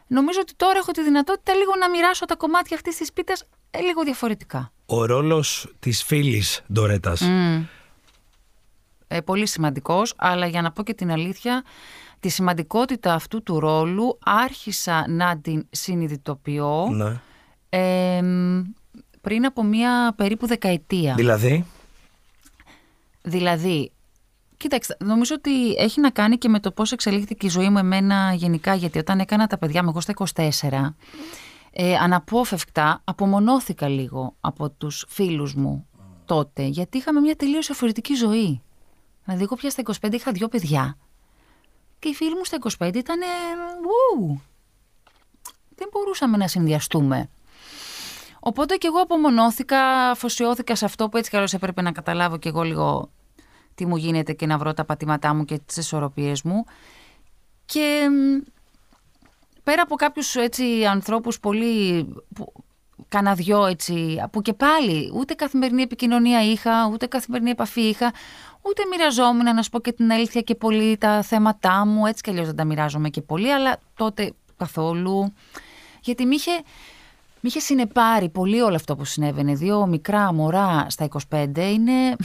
Νομίζω 0.07 0.39
ότι 0.41 0.53
τώρα 0.55 0.77
έχω 0.77 0.91
τη 0.91 1.03
δυνατότητα 1.03 1.53
λίγο 1.53 1.71
να 1.79 1.89
μοιράσω 1.89 2.25
τα 2.25 2.35
κομμάτια 2.35 2.75
αυτής 2.75 2.97
της 2.97 3.13
πίτας 3.13 3.43
ε, 3.71 3.79
λίγο 3.81 4.03
διαφορετικά. 4.03 4.71
ο 4.85 5.05
ρόλος 5.05 5.73
της 5.79 6.03
φίλης 6.03 6.61
Ντορέτας. 6.73 7.21
Μμ. 7.21 7.63
Ε, 9.07 9.21
πολύ 9.21 9.47
σημαντικός, 9.47 10.13
αλλά 10.17 10.45
για 10.47 10.61
να 10.61 10.71
πω 10.71 10.83
και 10.83 10.93
την 10.93 11.11
αλήθεια, 11.11 11.63
τη 12.19 12.29
σημαντικότητα 12.29 13.13
αυτού 13.13 13.43
του 13.43 13.59
ρόλου 13.59 14.17
άρχισα 14.23 15.05
να 15.09 15.37
την 15.37 15.67
συνειδητοποιώ 15.69 16.87
Ναι. 16.91 17.19
ε, 17.69 18.21
μ, 18.21 18.61
πριν 19.23 19.45
από 19.45 19.63
μία 19.63 20.13
περίπου 20.15 20.47
δεκαετία. 20.47 21.13
Δηλαδή, 21.15 21.65
Δηλαδή, 23.21 23.91
κοίταξε, 24.57 24.97
νομίζω 24.99 25.35
ότι 25.37 25.71
έχει 25.73 25.99
να 26.01 26.09
κάνει 26.09 26.37
και 26.37 26.49
με 26.49 26.59
το 26.59 26.71
πώς 26.71 26.91
εξελίχθηκε 26.91 27.45
η 27.45 27.49
ζωή 27.49 27.69
μου 27.69 27.77
εμένα 27.77 28.33
γενικά, 28.33 28.73
γιατί 28.73 28.99
όταν 28.99 29.19
έκανα 29.19 29.47
τα 29.47 29.57
παιδιά 29.57 29.83
μου 29.83 29.89
εγώ 29.89 30.01
στα 30.01 30.13
24, 30.59 30.95
ε, 31.71 31.95
αναπόφευκτα 31.95 33.01
απομονώθηκα 33.03 33.87
λίγο 33.87 34.35
από 34.41 34.69
τους 34.69 35.05
φίλους 35.09 35.53
μου 35.53 35.87
τότε, 36.25 36.63
γιατί 36.63 36.97
είχαμε 36.97 37.19
μια 37.19 37.35
τελείως 37.35 37.65
διαφορετική 37.65 38.13
ζωή. 38.13 38.61
Δηλαδή, 39.25 39.43
εγώ 39.43 39.55
πια 39.55 39.69
στα 39.69 39.81
25 40.01 40.13
είχα 40.13 40.31
δύο 40.31 40.47
παιδιά 40.47 40.97
και 41.99 42.09
οι 42.09 42.13
φίλοι 42.13 42.35
μου 42.35 42.45
στα 42.45 42.57
25 42.79 42.95
ήταν. 42.95 43.21
ε, 43.21 43.25
ου, 44.17 44.41
δεν 45.75 45.87
μπορούσαμε 45.91 46.37
να 46.37 46.47
συνδυαστούμε. 46.47 47.29
Οπότε 48.45 48.75
και 48.75 48.87
εγώ 48.87 49.01
απομονώθηκα, 49.01 50.09
αφοσιώθηκα 50.09 50.75
σε 50.75 50.85
αυτό 50.85 51.09
που 51.09 51.17
έτσι 51.17 51.31
καλώς 51.31 51.53
έπρεπε 51.53 51.81
να 51.81 51.91
καταλάβω 51.91 52.37
και 52.37 52.49
εγώ 52.49 52.61
λίγο 52.61 53.09
τι 53.75 53.85
μου 53.85 53.95
γίνεται 53.95 54.33
και 54.33 54.45
να 54.45 54.57
βρω 54.57 54.73
τα 54.73 54.85
πατήματά 54.85 55.33
μου 55.33 55.45
και 55.45 55.59
τις 55.65 55.77
ισορροπίες 55.77 56.41
μου. 56.41 56.63
Και 57.65 58.07
πέρα 59.63 59.81
από 59.81 59.95
κάποιους 59.95 60.35
έτσι 60.35 60.85
ανθρώπους 60.85 61.39
πολύ... 61.39 62.07
Που, 62.35 62.53
κάνα 63.07 63.33
δυο 63.33 63.65
έτσι, 63.65 64.23
που 64.31 64.41
και 64.41 64.53
πάλι 64.53 65.11
ούτε 65.15 65.33
καθημερινή 65.33 65.81
επικοινωνία 65.81 66.43
είχα, 66.51 66.89
ούτε 66.91 67.05
καθημερινή 67.05 67.49
επαφή 67.49 67.81
είχα, 67.81 68.13
ούτε 68.61 68.81
μοιραζόμουν, 68.89 69.55
να 69.55 69.61
σου 69.61 69.69
πω 69.69 69.79
και 69.79 69.91
την 69.91 70.11
αλήθεια, 70.11 70.41
και 70.41 70.55
πολύ 70.55 70.97
τα 70.97 71.21
θέματά 71.21 71.85
μου. 71.85 72.05
Έτσι 72.05 72.23
κι 72.23 72.29
αλλιώς 72.29 72.45
δεν 72.45 72.55
τα 72.55 72.63
μοιράζομαι 72.63 73.09
και 73.09 73.21
πολύ, 73.21 73.53
αλλά 73.53 73.77
τότε 73.95 74.33
καθόλου. 74.57 75.33
Γιατί 76.01 76.25
με 76.25 76.35
είχε, 76.35 76.51
μ 77.43 77.45
είχε 77.45 77.59
συνεπάρει 77.59 78.29
πολύ 78.29 78.61
όλο 78.61 78.75
αυτό 78.75 78.95
που 78.95 79.05
συνέβαινε. 79.05 79.53
Δύο 79.53 79.87
μικρά 79.87 80.33
μωρά 80.33 80.85
στα 80.89 81.07
25 81.29 81.57
είναι, 81.57 82.15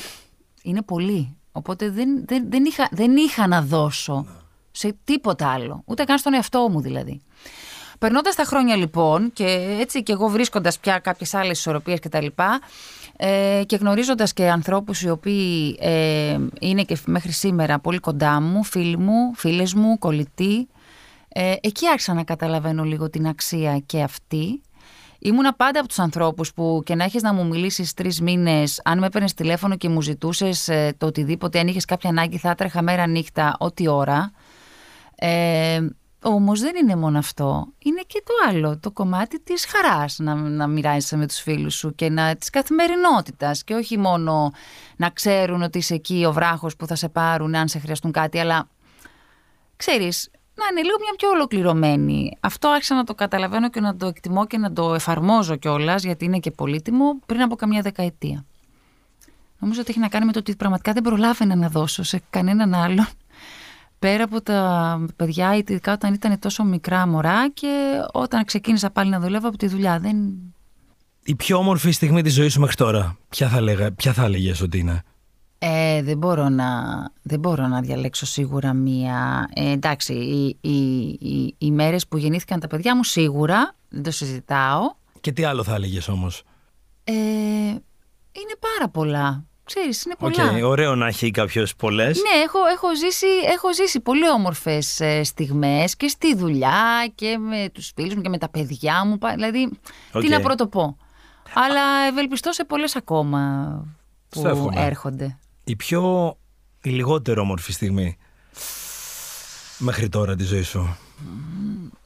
είναι 0.62 0.82
πολύ. 0.82 1.36
Οπότε 1.52 1.90
δεν, 1.90 2.24
δεν, 2.26 2.50
δεν, 2.50 2.64
είχα, 2.64 2.88
δεν 2.90 3.16
είχα 3.16 3.46
να 3.46 3.62
δώσω 3.62 4.26
σε 4.70 4.96
τίποτα 5.04 5.48
άλλο. 5.48 5.82
Ούτε 5.84 6.04
καν 6.04 6.18
στον 6.18 6.34
εαυτό 6.34 6.68
μου 6.70 6.80
δηλαδή. 6.80 7.20
Περνώντας 7.98 8.34
τα 8.34 8.44
χρόνια 8.44 8.76
λοιπόν 8.76 9.32
και 9.32 9.76
έτσι 9.80 10.02
και 10.02 10.12
εγώ 10.12 10.28
βρίσκοντας 10.28 10.78
πια 10.78 10.98
κάποιες 10.98 11.34
άλλες 11.34 11.58
ισορροπίες 11.58 12.00
κτλ. 12.00 12.26
Ε, 13.16 13.62
και 13.66 13.76
γνωρίζοντας 13.76 14.32
και 14.32 14.50
ανθρώπους 14.50 15.02
οι 15.02 15.10
οποίοι 15.10 15.78
ε, 15.80 16.38
είναι 16.60 16.82
και 16.82 16.96
μέχρι 17.06 17.32
σήμερα 17.32 17.78
πολύ 17.78 17.98
κοντά 17.98 18.40
μου, 18.40 18.64
φίλοι 18.64 18.98
μου, 18.98 19.34
φίλες 19.34 19.74
μου, 19.74 19.98
κολλητοί, 19.98 20.68
ε, 21.28 21.54
εκεί 21.60 21.88
άρχισα 21.88 22.14
να 22.14 22.24
καταλαβαίνω 22.24 22.84
λίγο 22.84 23.10
την 23.10 23.26
αξία 23.26 23.78
και 23.86 24.02
αυτή. 24.02 24.60
Ήμουνα 25.18 25.54
πάντα 25.54 25.78
από 25.78 25.88
τους 25.88 25.98
ανθρώπους 25.98 26.52
που 26.52 26.82
και 26.84 26.94
να 26.94 27.04
έχεις 27.04 27.22
να 27.22 27.32
μου 27.32 27.46
μιλήσεις 27.46 27.94
τρεις 27.94 28.20
μήνες, 28.20 28.80
αν 28.84 28.98
με 28.98 29.06
έπαιρνες 29.06 29.34
τηλέφωνο 29.34 29.76
και 29.76 29.88
μου 29.88 30.02
ζητούσες 30.02 30.68
ε, 30.68 30.94
το 30.98 31.06
οτιδήποτε, 31.06 31.58
αν 31.58 31.66
είχες 31.66 31.84
κάποια 31.84 32.10
ανάγκη, 32.10 32.38
θα 32.38 32.50
έτρεχα 32.50 32.82
μέρα 32.82 33.06
νύχτα, 33.06 33.56
ό,τι 33.58 33.88
ώρα. 33.88 34.32
Ε, 35.14 35.86
Όμως 36.22 36.60
δεν 36.60 36.76
είναι 36.76 36.96
μόνο 36.96 37.18
αυτό. 37.18 37.66
Είναι 37.78 38.02
και 38.06 38.22
το 38.24 38.32
άλλο, 38.48 38.78
το 38.78 38.90
κομμάτι 38.90 39.40
της 39.40 39.66
χαράς 39.66 40.18
να, 40.18 40.34
να 40.34 40.66
μοιράζεσαι 40.66 41.16
με 41.16 41.26
τους 41.26 41.38
φίλους 41.38 41.74
σου 41.74 41.94
και 41.94 42.10
να, 42.10 42.36
της 42.36 42.50
καθημερινότητας 42.50 43.64
και 43.64 43.74
όχι 43.74 43.98
μόνο 43.98 44.52
να 44.96 45.10
ξέρουν 45.10 45.62
ότι 45.62 45.78
είσαι 45.78 45.94
εκεί 45.94 46.24
ο 46.24 46.32
βράχος 46.32 46.76
που 46.76 46.86
θα 46.86 46.94
σε 46.94 47.08
πάρουν 47.08 47.54
αν 47.54 47.68
σε 47.68 47.78
χρειαστούν 47.78 48.12
κάτι, 48.12 48.38
αλλά 48.38 48.68
ξέρεις, 49.76 50.30
να 50.58 50.66
είναι 50.70 50.82
λίγο 50.82 50.96
μια 51.00 51.14
πιο 51.16 51.28
ολοκληρωμένη. 51.28 52.36
Αυτό 52.40 52.68
άρχισα 52.68 52.94
να 52.94 53.04
το 53.04 53.14
καταλαβαίνω 53.14 53.70
και 53.70 53.80
να 53.80 53.96
το 53.96 54.06
εκτιμώ 54.06 54.46
και 54.46 54.58
να 54.58 54.72
το 54.72 54.94
εφαρμόζω 54.94 55.56
κιόλας, 55.56 56.04
γιατί 56.04 56.24
είναι 56.24 56.38
και 56.38 56.50
πολύτιμο, 56.50 57.18
πριν 57.26 57.42
από 57.42 57.56
καμιά 57.56 57.82
δεκαετία. 57.82 58.44
Νομίζω 59.58 59.80
ότι 59.80 59.90
έχει 59.90 60.00
να 60.00 60.08
κάνει 60.08 60.24
με 60.24 60.32
το 60.32 60.38
ότι 60.38 60.56
πραγματικά 60.56 60.92
δεν 60.92 61.02
προλάβαινα 61.02 61.56
να 61.56 61.68
δώσω 61.68 62.02
σε 62.02 62.22
κανέναν 62.30 62.74
άλλον 62.74 63.06
πέρα 63.98 64.24
από 64.24 64.42
τα 64.42 65.04
παιδιά, 65.16 65.56
ειδικά 65.56 65.92
όταν 65.92 66.14
ήταν 66.14 66.38
τόσο 66.38 66.64
μικρά 66.64 67.06
μωρά 67.06 67.50
και 67.50 67.98
όταν 68.12 68.44
ξεκίνησα 68.44 68.90
πάλι 68.90 69.10
να 69.10 69.20
δουλεύω 69.20 69.48
από 69.48 69.56
τη 69.56 69.66
δουλειά. 69.66 69.98
Δεν... 69.98 70.16
Η 71.24 71.34
πιο 71.34 71.58
όμορφη 71.58 71.90
στιγμή 71.90 72.22
της 72.22 72.34
ζωής 72.34 72.52
σου 72.52 72.60
μέχρι 72.60 72.76
τώρα, 72.76 73.16
ποια 73.28 73.48
θα, 73.48 73.60
λέγα, 73.60 73.92
ποια 73.92 74.12
θα 74.12 74.24
έλεγες 74.24 74.60
ότι 74.60 74.78
είναι; 74.78 75.02
Ε, 75.58 76.02
δεν, 76.02 76.18
μπορώ 76.18 76.48
να, 76.48 76.66
δεν 77.22 77.38
μπορώ 77.38 77.66
να 77.66 77.80
διαλέξω 77.80 78.26
σίγουρα 78.26 78.72
μία... 78.72 79.48
Ε, 79.54 79.70
εντάξει, 79.70 80.12
οι, 80.12 80.58
οι, 80.60 81.06
οι, 81.08 81.54
οι 81.58 81.70
μέρες 81.70 82.08
που 82.08 82.16
γεννήθηκαν 82.16 82.60
τα 82.60 82.66
παιδιά 82.66 82.96
μου 82.96 83.04
σίγουρα, 83.04 83.74
δεν 83.88 84.02
το 84.02 84.10
συζητάω. 84.10 84.94
Και 85.20 85.32
τι 85.32 85.44
άλλο 85.44 85.62
θα 85.62 85.74
έλεγες 85.74 86.08
όμως; 86.08 86.42
Ε, 87.04 87.12
είναι 88.32 88.56
πάρα 88.60 88.88
πολλά. 88.92 89.44
Ξέρεις, 89.64 90.04
είναι 90.04 90.14
πολλά. 90.18 90.52
Okay, 90.52 90.62
ωραίο 90.62 90.94
να 90.94 91.06
έχει 91.06 91.30
κάποιος 91.30 91.76
πολλές. 91.76 92.16
Ναι, 92.16 92.42
έχω, 92.42 92.58
έχω, 92.72 92.96
ζήσει, 92.96 93.26
έχω 93.54 93.74
ζήσει 93.74 94.00
πολύ 94.00 94.30
όμορφες 94.30 95.00
ε, 95.00 95.24
στιγμές 95.24 95.96
και 95.96 96.08
στη 96.08 96.34
δουλειά 96.34 97.12
και 97.14 97.38
με 97.38 97.68
τους 97.72 97.92
φίλους 97.94 98.14
μου 98.14 98.20
και 98.20 98.28
με 98.28 98.38
τα 98.38 98.48
παιδιά 98.48 99.04
μου. 99.04 99.18
Δηλαδή, 99.34 99.70
τι 100.20 100.28
να 100.28 100.40
πρωτοπώ. 100.40 100.96
Αλλά 101.54 101.80
ευελπιστώ 102.08 102.52
σε 102.52 102.64
πολλές 102.64 102.96
ακόμα 102.96 103.82
που 104.28 104.70
έρχονται. 104.74 105.38
Η 105.68 105.76
πιο 105.76 106.36
η 106.82 106.90
λιγότερο 106.90 107.42
όμορφη 107.42 107.72
στιγμή 107.72 108.16
μέχρι 109.78 110.08
τώρα 110.08 110.36
τη 110.36 110.44
ζωή 110.44 110.62
σου; 110.62 110.96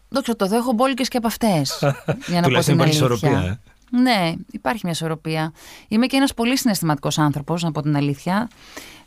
Δόξα 0.09 0.37
το 0.37 0.49
έχω 0.53 0.73
μπόλικες 0.73 1.09
και 1.09 1.17
από 1.17 1.27
αυτές. 1.27 1.79
για 2.31 2.41
να 2.41 2.49
πω 2.49 2.61
την 2.61 2.81
ισορροπία. 2.81 3.39
Ε. 3.41 3.61
Ναι, 4.01 4.33
υπάρχει 4.51 4.81
μια 4.83 4.93
ισορροπία. 4.93 5.53
Είμαι 5.89 6.07
και 6.07 6.17
ένας 6.17 6.35
πολύ 6.35 6.59
συναισθηματικός 6.59 7.19
άνθρωπος, 7.19 7.63
να 7.63 7.73
πω 7.73 7.83
την 7.83 7.97
αλήθεια. 7.97 8.51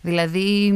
Δηλαδή, 0.01 0.73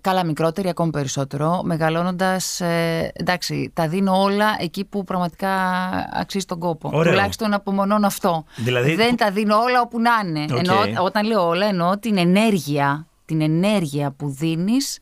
καλά 0.00 0.24
μικρότερη, 0.24 0.68
ακόμη 0.68 0.90
περισσότερο, 0.90 1.60
μεγαλώνοντας, 1.64 2.60
ε, 2.60 3.10
εντάξει, 3.14 3.70
τα 3.74 3.88
δίνω 3.88 4.22
όλα 4.22 4.56
εκεί 4.58 4.84
που 4.84 5.04
πραγματικά 5.04 5.50
αξίζει 6.12 6.44
τον 6.44 6.58
κόπο. 6.58 6.90
Ωραίο. 6.92 7.12
Τουλάχιστον 7.12 7.52
απομονώνω 7.52 8.06
αυτό. 8.06 8.44
Δηλαδή... 8.56 8.94
Δεν 8.94 9.16
τα 9.16 9.30
δίνω 9.30 9.56
όλα 9.56 9.80
όπου 9.80 10.00
να 10.00 10.10
είναι. 10.24 10.44
Okay. 10.48 11.02
όταν 11.04 11.26
λέω 11.26 11.46
όλα, 11.46 11.66
εννοώ 11.66 11.98
την 11.98 12.18
ενέργεια, 12.18 13.06
την 13.24 13.40
ενέργεια 13.40 14.10
που 14.10 14.28
δίνεις 14.30 14.98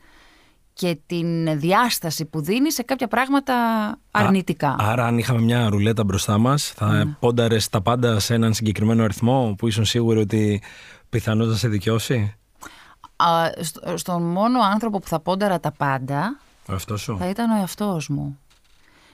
και 0.72 0.98
την 1.06 1.58
διάσταση 1.58 2.24
που 2.24 2.40
δίνεις 2.40 2.74
σε 2.74 2.82
κάποια 2.82 3.08
πράγματα 3.08 3.54
αρνητικά. 4.10 4.76
άρα, 4.78 5.06
αν 5.06 5.18
είχαμε 5.18 5.40
μια 5.40 5.68
ρουλέτα 5.68 6.04
μπροστά 6.04 6.38
μας, 6.38 6.72
θα 6.76 7.02
mm. 7.04 7.16
πόνταρες 7.20 7.68
τα 7.68 7.80
πάντα 7.82 8.18
σε 8.18 8.34
έναν 8.34 8.54
συγκεκριμένο 8.54 9.04
αριθμό 9.04 9.54
που 9.58 9.66
ήσουν 9.66 9.84
σίγουροι 9.84 10.20
ότι 10.20 10.62
πιθανώ 11.08 11.46
θα 11.46 11.56
σε 11.56 11.68
δικαιώσει; 11.68 12.34
Α, 13.16 13.50
στον 13.94 14.22
μόνο 14.22 14.60
άνθρωπο 14.60 14.98
που 14.98 15.08
θα 15.08 15.20
πόνταρα 15.20 15.60
τα 15.60 15.72
πάντα 15.72 16.38
ο 16.90 16.96
σου. 16.96 17.16
θα 17.18 17.28
ήταν 17.28 17.50
ο 17.50 17.56
εαυτός 17.56 18.08
μου. 18.08 18.38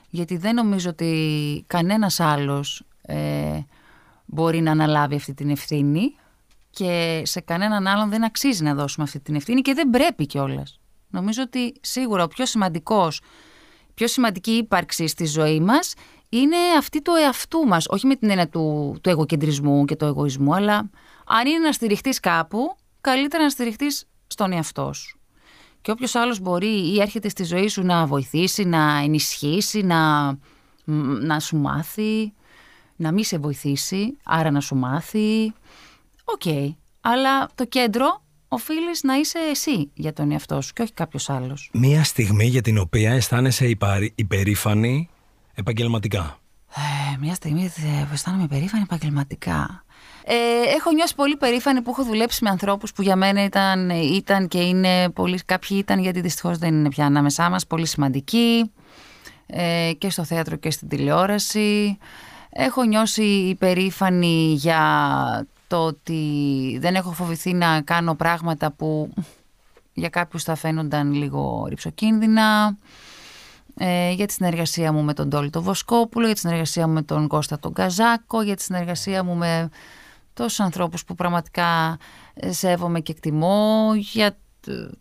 Γιατί 0.09 0.37
δεν 0.37 0.55
νομίζω 0.55 0.91
ότι 0.91 1.65
κανένας 1.67 2.21
άλλος 2.21 2.83
ε, 3.03 3.59
μπορεί 4.25 4.61
να 4.61 4.71
αναλάβει 4.71 5.15
αυτή 5.15 5.35
την 5.35 5.51
ευθύνη 5.51 6.15
και 6.71 7.23
σε 7.25 7.41
κανέναν 7.41 7.87
άλλον 7.87 8.09
δεν 8.09 8.25
αξίζει 8.25 8.62
να 8.62 8.75
δώσουμε 8.75 9.05
αυτή 9.05 9.21
την 9.21 9.35
ευθύνη 9.35 9.61
και 9.61 9.75
δεν 9.75 9.91
πρέπει 9.91 10.27
κιόλας. 10.27 10.81
Νομίζω 11.11 11.43
ότι 11.43 11.75
σίγουρα 11.81 12.25
ο 12.25 12.29
πιο 12.29 12.47
σημαντικός, 12.47 13.21
πιο 13.95 14.07
σημαντική 14.07 14.51
ύπαρξη 14.51 15.07
στη 15.07 15.27
ζωή 15.27 15.61
μας 15.61 15.95
είναι 16.29 16.57
αυτή 16.79 17.03
του 17.03 17.12
εαυτού 17.15 17.67
μας. 17.67 17.87
Όχι 17.88 18.07
με 18.07 18.17
την 18.17 18.31
έννοια 18.31 18.49
του, 18.49 18.97
του 19.03 19.11
εγωκεντρισμού 19.11 19.85
και 19.85 19.97
του 19.97 20.05
εγωισμού, 20.05 20.55
αλλά 20.55 20.91
αν 21.27 21.47
είναι 21.47 21.59
να 21.59 21.73
στηριχτείς 21.73 22.21
κάπου, 22.21 22.77
καλύτερα 23.03 23.43
να 23.43 23.49
στηριχτείς 23.49 24.05
στον 24.27 24.53
εαυτό 24.53 24.93
σου. 24.93 25.21
Και 25.81 25.91
όποιος 25.91 26.15
άλλος 26.15 26.41
μπορεί 26.41 26.93
ή 26.93 27.01
έρχεται 27.01 27.29
στη 27.29 27.45
ζωή 27.45 27.69
σου 27.69 27.83
να 27.83 28.07
βοηθήσει, 28.07 28.65
να 28.65 28.99
ενισχύσει, 28.99 29.83
να, 29.83 30.33
να 31.21 31.41
σου 31.41 31.57
μάθει, 31.57 32.33
να 32.97 33.12
μην 33.12 33.25
σε 33.25 33.38
βοηθήσει, 33.38 34.17
άρα 34.25 34.51
να 34.51 34.61
σου 34.61 34.75
μάθει. 34.77 35.53
Οκ. 36.25 36.75
Αλλά 37.01 37.49
το 37.55 37.65
κέντρο 37.67 38.23
οφείλεις 38.49 39.03
να 39.03 39.15
είσαι 39.15 39.38
εσύ 39.51 39.91
για 39.95 40.12
τον 40.12 40.31
εαυτό 40.31 40.61
σου 40.61 40.73
και 40.73 40.83
όχι 40.83 40.93
κάποιος 40.93 41.31
άλλος. 41.31 41.71
Μία 41.73 42.05
στιγμή 42.05 42.47
για 42.47 42.62
την 42.62 42.79
οποία 42.79 43.12
αισθάνεσαι 43.12 43.77
υπερήφανη 44.15 45.09
επαγγελματικά. 45.55 46.38
Ε, 46.75 47.17
μία 47.19 47.35
στιγμή 47.35 47.73
που 47.77 48.09
αισθάνομαι 48.12 48.43
υπερήφανη 48.43 48.83
επαγγελματικά. 48.83 49.85
Ε, 50.25 50.35
έχω 50.77 50.93
νιώσει 50.93 51.15
πολύ 51.15 51.37
περήφανη 51.37 51.83
που 51.83 51.91
έχω 51.91 52.05
δουλέψει 52.05 52.45
με 52.45 52.51
ανθρώπους 52.51 52.93
που 52.93 53.03
για 53.03 53.17
μένα 53.17 53.45
ήταν, 53.45 53.91
ήταν 53.91 54.49
και 54.49 54.61
είναι 54.61 55.11
πολύ. 55.11 55.41
Κάποιοι 55.47 55.77
ήταν 55.81 55.99
γιατί 55.99 56.21
δυστυχώς 56.21 56.59
δεν 56.59 56.75
είναι 56.75 56.89
πια 56.89 57.07
ανάμεσά 57.07 57.51
μας, 57.51 57.67
πολύ 57.67 57.87
σημαντικοί 57.87 58.73
ε, 59.47 59.91
και 59.99 60.11
στο 60.11 60.25
θέατρο 60.25 60.57
και 60.57 60.71
στην 60.71 60.89
τηλεόραση. 60.89 61.99
Έχω 62.51 62.83
νιώσει 62.83 63.23
υπερήφανη 63.25 64.53
για 64.55 65.47
το 65.67 65.85
ότι 65.85 66.23
δεν 66.81 66.95
έχω 66.95 67.13
φοβηθεί 67.13 67.53
να 67.53 67.81
κάνω 67.81 68.15
πράγματα 68.15 68.73
που 68.73 69.13
για 69.93 70.09
κάποιους 70.09 70.43
θα 70.43 70.55
φαίνονταν 70.55 71.13
λίγο 71.13 71.67
ρηψοκίνδυνα. 71.69 72.77
Ε, 73.77 74.11
για 74.13 74.27
τη 74.27 74.33
συνεργασία 74.33 74.93
μου 74.93 75.03
με 75.03 75.15
τον 75.15 75.31
Τόλι 75.31 75.51
τον 75.51 75.63
Βοσκόπουλο, 75.63 76.25
για 76.25 76.35
τη 76.35 76.41
συνεργασία 76.41 76.87
μου 76.87 76.93
με 76.93 77.03
τον 77.03 77.29
Κώστα 77.29 77.59
τον 77.59 77.73
Καζάκο, 77.73 78.43
για 78.43 78.57
τη 78.57 78.63
συνεργασία 78.63 79.25
μου 79.25 79.35
με 79.35 79.71
τόσους 80.35 80.61
ανθρώπους 80.61 81.05
που 81.05 81.14
πραγματικά 81.14 81.99
ε, 82.35 82.53
σέβομαι 82.53 83.01
και 83.01 83.12
εκτιμώ, 83.12 83.92
για 83.95 84.37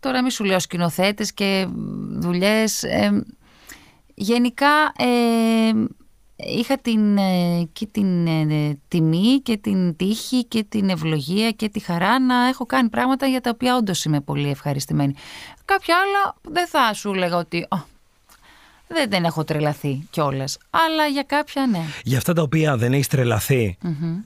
τώρα 0.00 0.22
μη 0.22 0.30
σου 0.30 0.44
λέω 0.44 0.58
σκηνοθέτες 0.58 1.32
και 1.32 1.66
δουλειές. 2.18 2.82
Ε, 2.82 3.24
γενικά 4.14 4.92
ε, 4.96 5.72
είχα 6.36 6.78
την, 6.78 7.16
ε, 7.16 7.68
και 7.72 7.86
την 7.86 8.26
ε, 8.26 8.80
τιμή 8.88 9.40
και 9.42 9.56
την 9.56 9.96
τύχη 9.96 10.44
και 10.44 10.64
την 10.64 10.88
ευλογία 10.88 11.50
και 11.50 11.68
τη 11.68 11.80
χαρά 11.80 12.20
να 12.20 12.48
έχω 12.48 12.66
κάνει 12.66 12.88
πράγματα 12.88 13.26
για 13.26 13.40
τα 13.40 13.50
οποία 13.50 13.76
όντως 13.76 14.04
είμαι 14.04 14.20
πολύ 14.20 14.48
ευχαριστημένη. 14.48 15.14
Κάποια 15.64 15.96
άλλα 15.96 16.34
δεν 16.42 16.66
θα 16.66 16.94
σου 16.94 17.12
έλεγα 17.12 17.36
ότι 17.36 17.68
δεν, 18.92 19.10
δεν 19.10 19.24
έχω 19.24 19.44
τρελαθεί 19.44 20.06
κιόλας. 20.10 20.58
Αλλά 20.70 21.06
για 21.06 21.22
κάποια 21.22 21.66
ναι. 21.66 21.80
Για 22.04 22.18
αυτά 22.18 22.32
τα 22.32 22.42
οποία 22.42 22.76
δεν 22.76 22.92
έχεις 22.92 23.08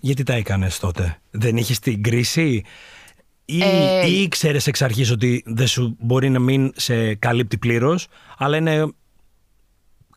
γιατί 0.00 0.22
τα 0.22 0.32
έκανες 0.34 0.78
τότε; 0.78 1.20
Δεν 1.30 1.56
είχες 1.56 1.78
την 1.78 2.02
κρίση; 2.02 2.64
Ή, 3.44 3.62
Ε, 3.62 4.06
ή 4.06 4.22
ήξερε 4.22 4.58
εξ 4.64 4.82
αρχής 4.82 5.10
ότι 5.10 5.42
δεν 5.46 5.66
σου 5.66 5.96
μπορεί 6.00 6.30
να 6.30 6.38
μην 6.38 6.72
σε 6.76 7.14
καλύπτει 7.14 7.58
πλήρως, 7.58 8.06
αλλά 8.38 8.56
είναι 8.56 8.92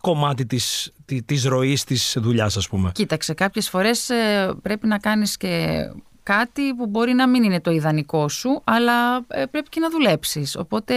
κομμάτι 0.01 0.45
της, 0.45 0.93
τη- 1.05 1.23
της 1.23 1.43
ροής 1.45 1.83
της 1.83 2.17
δουλειάς 2.19 2.57
ας 2.57 2.67
πούμε; 2.67 2.91
Κοίταξε, 2.93 3.33
κάποιες 3.33 3.69
φορές 3.69 4.09
ε, 4.09 4.53
πρέπει 4.61 4.87
να 4.87 4.97
κάνεις 4.97 5.37
και 5.37 5.77
κάτι 6.23 6.73
που 6.73 6.87
μπορεί 6.87 7.13
να 7.13 7.27
μην 7.27 7.43
είναι 7.43 7.61
το 7.61 7.71
ιδανικό 7.71 8.27
σου, 8.29 8.61
αλλά 8.63 9.17
ε, 9.27 9.45
πρέπει 9.51 9.69
και 9.69 9.79
να 9.79 9.89
δουλέψεις. 9.89 10.55
Οπότε, 10.55 10.95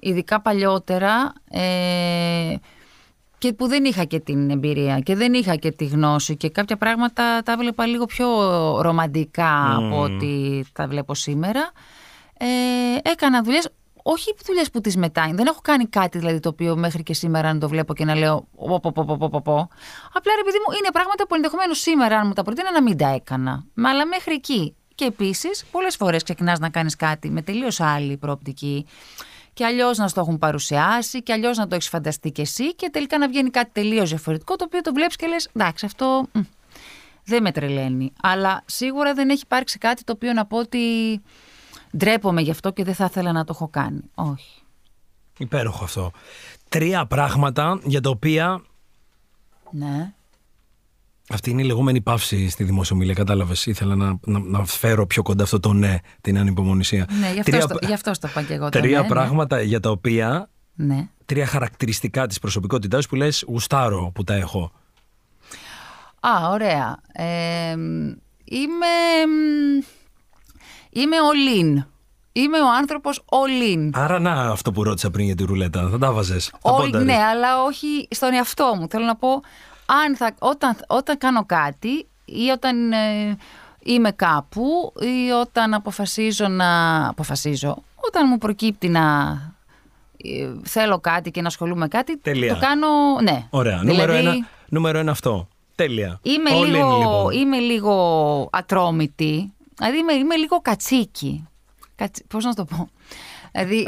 ειδικά 0.00 0.40
παλιότερα, 0.40 1.32
ε, 1.50 2.54
και 3.40 3.52
που 3.52 3.66
δεν 3.66 3.84
είχα 3.84 4.04
και 4.04 4.20
την 4.20 4.50
εμπειρία 4.50 4.98
και 4.98 5.16
δεν 5.16 5.32
είχα 5.32 5.56
και 5.56 5.70
τη 5.70 5.84
γνώση 5.84 6.36
και 6.36 6.50
κάποια 6.50 6.76
πράγματα 6.76 7.42
τα 7.44 7.56
βλέπα 7.56 7.86
λίγο 7.86 8.04
πιο 8.04 8.26
ρομαντικά 8.80 9.76
από 9.76 10.00
ό,τι 10.00 10.60
τα 10.72 10.86
βλέπω 10.86 11.14
σήμερα. 11.14 11.70
Ε, 12.38 13.10
έκανα 13.10 13.42
δουλειές, 13.42 13.68
όχι 14.02 14.34
δουλειές 14.46 14.70
που 14.70 14.80
τις 14.80 14.96
μετάνει. 14.96 15.32
Δεν 15.32 15.46
έχω 15.46 15.58
κάνει 15.62 15.86
κάτι 15.86 16.18
δηλαδή 16.18 16.40
το 16.40 16.48
οποίο 16.48 16.76
μέχρι 16.76 17.02
και 17.02 17.14
σήμερα 17.14 17.52
να 17.52 17.60
το 17.60 17.68
βλέπω 17.68 17.94
και 17.94 18.04
να 18.04 18.14
λέω 18.14 18.46
πω, 18.56 18.80
πω, 18.80 18.92
πω, 18.92 19.04
πω, 19.04 19.16
πω, 19.16 19.28
πω, 19.28 19.40
πω. 19.42 19.68
Απλά 20.12 20.32
ρε 20.36 20.42
παιδί 20.44 20.58
μου 20.66 20.76
είναι 20.78 20.90
πράγματα 20.92 21.26
που 21.26 21.34
ενδεχομένως 21.34 21.80
σήμερα 21.80 22.18
αν 22.18 22.26
μου 22.26 22.32
τα 22.32 22.42
προτείνω 22.42 22.70
να 22.70 22.82
μην 22.82 22.96
τα 22.96 23.08
έκανα. 23.08 23.64
Μα 23.74 23.90
αλλά 23.90 24.06
μέχρι 24.06 24.34
εκεί. 24.34 24.74
Και 24.94 25.04
επίσης, 25.04 25.64
πολλές 25.70 25.96
φορές 25.96 26.22
ξεκινάς 26.22 26.58
να 26.58 26.68
κάνεις 26.68 26.96
κάτι 26.96 27.30
με 27.30 27.42
τελείως 27.42 27.80
άλλη 27.80 28.16
προοπτική 28.16 28.86
και 29.60 29.66
αλλιώς 29.66 29.98
να 29.98 30.08
στο 30.08 30.20
έχουν 30.20 30.38
παρουσιάσει 30.38 31.22
και 31.22 31.32
αλλιώς 31.32 31.56
να 31.56 31.66
το 31.66 31.74
έχεις 31.74 31.88
φανταστεί 31.88 32.30
κι 32.30 32.40
εσύ 32.40 32.74
και 32.74 32.90
τελικά 32.92 33.18
να 33.18 33.28
βγαίνει 33.28 33.50
κάτι 33.50 33.70
τελείως 33.72 34.08
διαφορετικό 34.08 34.56
το 34.56 34.64
οποίο 34.64 34.80
το 34.80 34.92
βλέπεις 34.92 35.16
και 35.16 35.26
λες: 35.26 35.48
Εντάξει, 35.52 35.86
αυτό 35.86 36.26
μ, 36.32 36.40
δεν 37.24 37.42
με 37.42 37.52
τρελαίνει. 37.52 38.12
Αλλά 38.22 38.62
σίγουρα 38.66 39.14
δεν 39.14 39.30
έχει 39.30 39.42
υπάρξει 39.44 39.78
κάτι 39.78 40.04
το 40.04 40.12
οποίο 40.12 40.32
να 40.32 40.46
πω 40.46 40.58
ότι 40.58 40.78
ντρέπομαι 41.96 42.40
γι' 42.40 42.50
αυτό 42.50 42.70
και 42.70 42.84
δεν 42.84 42.94
θα 42.94 43.04
ήθελα 43.04 43.32
να 43.32 43.44
το 43.44 43.52
έχω 43.54 43.68
κάνει. 43.68 44.00
Όχι. 44.14 44.62
Υπέροχο 45.38 45.84
αυτό. 45.84 46.10
Τρία 46.68 47.06
πράγματα 47.06 47.80
για 47.84 48.00
τα 48.00 48.10
οποία 48.10 48.62
Ναι. 49.70 50.12
Αυτή 51.30 51.50
είναι 51.50 51.62
η 51.62 51.64
λεγόμενη 51.64 52.00
παύση 52.00 52.48
στη 52.48 52.64
δημοσιομιλία. 52.64 53.14
Κατάλαβες. 53.14 53.66
Ήθελα 53.66 53.96
να, 53.96 54.18
να, 54.24 54.38
να 54.38 54.64
φέρω 54.64 55.06
πιο 55.06 55.22
κοντά 55.22 55.42
αυτό 55.42 55.60
το 55.60 55.72
ναι, 55.72 55.96
την 56.20 56.38
ανυπομονησία. 56.38 57.06
Ναι, 57.20 57.32
γι' 57.32 57.38
αυτό, 57.38 57.50
τρία, 57.50 57.60
στο, 57.60 57.76
γι 57.86 57.92
αυτό 57.92 58.14
στο 58.14 58.28
είπα 58.28 58.42
και 58.42 58.54
εγώ. 58.54 58.68
το 58.68 58.80
τρία 58.80 59.00
ναι, 59.00 59.08
πράγματα 59.08 59.60
για 59.60 59.80
τα 59.80 59.90
οποία. 59.90 60.50
Ναι. 60.74 60.94
ναι. 60.94 61.08
Τρία 61.24 61.46
χαρακτηριστικά 61.46 62.26
της 62.26 62.38
προσωπικότητάς 62.38 63.06
που 63.06 63.14
λες 63.14 63.44
γουστάρω 63.48 64.10
που 64.14 64.24
τα 64.24 64.34
έχω. 64.34 64.72
Α, 66.20 66.50
ωραία. 66.50 66.96
Ε, 67.12 67.70
είμαι. 68.44 68.86
μ, 69.26 69.82
Είμαι 70.92 71.16
all 71.16 71.62
in. 71.62 71.84
Είμαι 72.32 72.60
ο 72.60 72.72
άνθρωπος 72.78 73.24
all 73.26 73.76
in. 73.76 73.90
Άρα 73.92 74.18
να 74.18 74.32
αυτό 74.32 74.72
που 74.72 74.82
ρώτησα 74.82 75.10
πριν 75.10 75.26
για 75.26 75.34
τη 75.34 75.44
ρουλέτα. 75.44 75.88
Θα 75.90 75.98
τα 75.98 76.12
βάζες. 76.12 76.46
Θα 76.46 76.58
All, 76.72 76.76
πόνταρες. 76.76 77.06
ναι, 77.06 77.16
αλλά 77.16 77.62
όχι 77.62 78.08
στον 78.10 78.32
εαυτό 78.32 78.74
μου. 78.78 78.88
Θέλω 78.88 79.04
να 79.04 79.16
πω, 79.16 79.40
αν 80.04 80.16
θα, 80.16 80.34
όταν, 80.38 80.76
όταν 80.86 81.18
κάνω 81.18 81.44
κάτι 81.44 82.06
ή 82.24 82.48
όταν 82.52 82.92
ε, 82.92 83.36
είμαι 83.82 84.12
κάπου 84.12 84.92
ή 85.00 85.30
όταν 85.30 85.74
αποφασίζω 85.74 86.48
να... 86.48 87.08
Αποφασίζω. 87.08 87.82
Όταν 87.96 88.26
μου 88.30 88.38
προκύπτει 88.38 88.88
να 88.88 89.02
ε, 90.16 90.48
θέλω 90.62 90.98
κάτι 90.98 91.30
και 91.30 91.40
να 91.40 91.46
ασχολούμαι 91.46 91.80
με 91.80 91.88
κάτι, 91.88 92.16
Τελεία. 92.18 92.54
το 92.54 92.60
κάνω, 92.60 92.88
ναι. 93.22 93.46
Ωραία. 93.50 93.78
Δηλαδή, 93.78 93.90
Νούμερο, 93.96 94.12
ένα, 94.12 94.48
νούμερο 94.68 94.98
ένα 94.98 95.10
αυτό. 95.10 95.48
Τέλεια. 95.74 96.18
Είμαι, 96.22 96.50
All 96.52 96.62
in, 96.62 96.66
λίγο, 96.68 96.98
λοιπόν. 96.98 97.30
είμαι 97.32 97.58
λίγο 97.58 98.48
ατρόμητη. 98.52 99.52
Δηλαδή 99.76 99.98
είμαι, 99.98 100.12
είμαι 100.12 100.36
λίγο 100.36 100.60
κατσίκι. 100.60 101.48
Κατσί, 101.96 102.24
πώς 102.28 102.44
να 102.44 102.54
το 102.54 102.64
πω. 102.64 102.88
Δηλαδή 103.52 103.86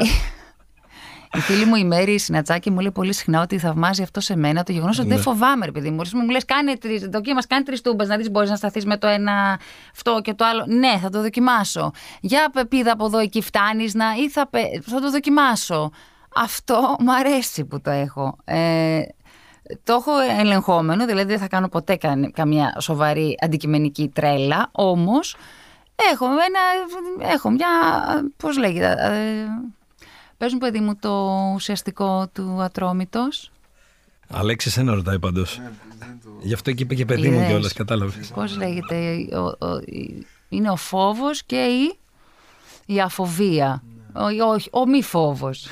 η 1.35 1.39
φίλη 1.39 1.65
μου 1.65 1.75
η 1.75 1.83
Μέρη 1.83 2.13
η 2.13 2.17
Συνατσάκη 2.17 2.71
μου 2.71 2.79
λέει 2.79 2.91
πολύ 2.91 3.13
συχνά 3.13 3.41
ότι 3.41 3.57
θαυμάζει 3.57 4.01
αυτό 4.03 4.19
σε 4.19 4.35
μένα 4.35 4.63
το 4.63 4.71
γεγονός 4.71 4.99
ότι 4.99 5.07
Ναι. 5.07 5.13
δεν 5.13 5.23
φοβάμαι, 5.23 5.65
ρε 5.65 5.71
παιδί 5.71 5.89
μου. 5.89 6.01
Μου 6.13 6.29
λες, 6.29 6.45
κάνε 6.45 6.77
τρεις, 6.77 7.01
δοκίμασε, 7.11 7.47
κάνε 7.47 7.63
τρεις 7.63 7.81
τούμπες 7.81 8.07
να 8.07 8.17
δεις 8.17 8.29
μπορείς 8.31 8.49
να 8.49 8.55
σταθείς 8.55 8.85
με 8.85 8.97
το 8.97 9.07
ένα 9.07 9.59
αυτό 9.91 10.19
και 10.23 10.33
το 10.33 10.45
άλλο. 10.45 10.65
Ναι, 10.67 10.97
θα 11.01 11.09
το 11.09 11.21
δοκιμάσω. 11.21 11.91
Για 12.21 12.49
πεπίδα 12.53 12.91
από 12.91 13.05
εδώ 13.05 13.17
εκεί 13.17 13.41
φτάνεις 13.41 13.93
να 13.93 14.05
ή 14.23 14.29
θα, 14.29 14.47
πε- 14.47 14.81
θα 14.85 14.99
το 15.01 15.09
δοκιμάσω. 15.11 15.91
Αυτό 16.35 16.95
μου 16.99 17.13
αρέσει 17.13 17.65
που 17.65 17.81
το 17.81 17.89
έχω. 17.91 18.37
Ε, 18.43 18.99
το 19.83 19.93
έχω 19.93 20.11
ελεγχόμενο, 20.39 21.05
δηλαδή 21.05 21.27
δεν 21.27 21.39
θα 21.39 21.47
κάνω 21.47 21.67
ποτέ 21.67 21.95
κα- 21.95 22.29
καμία 22.33 22.75
σοβαρή 22.79 23.37
αντικειμενική 23.41 24.11
τρέλα, 24.13 24.69
όμως 24.71 25.35
έχω, 26.13 26.25
ένα, 26.25 27.29
έχω 27.31 27.49
μια, 27.49 27.67
πώς 28.37 28.57
λέγεται, 28.57 28.95
ε, 28.99 29.45
πες 30.43 30.53
μου 30.53 30.59
παιδί 30.59 30.79
μου 30.79 30.95
το 30.95 31.31
ουσιαστικό 31.53 32.27
του 32.33 32.61
ατρόμητος, 32.61 33.51
Αλέξης, 34.29 34.77
ένα 34.77 34.93
ρωτάει 34.93 35.19
πάντως. 35.19 35.61
Γι' 36.41 36.53
αυτό 36.53 36.71
και 36.71 36.83
είπε 36.83 36.95
και 36.95 37.05
παιδί 37.05 37.29
μου 37.29 37.35
Είδες. 37.35 37.47
κιόλας, 37.47 37.73
κατάλαβες. 37.73 38.27
πώς 38.27 38.57
λέγεται, 38.57 39.27
ο- 39.37 39.65
ο- 39.67 39.77
η- 39.85 40.25
είναι 40.49 40.69
ο 40.69 40.75
φόβος 40.75 41.43
και 41.43 41.63
η, 41.65 41.97
η 42.85 43.01
αφοβία, 43.01 43.83
ο, 44.13 44.43
όχι, 44.45 44.69
ο 44.71 44.87
μη 44.87 45.01
φόβος. 45.03 45.67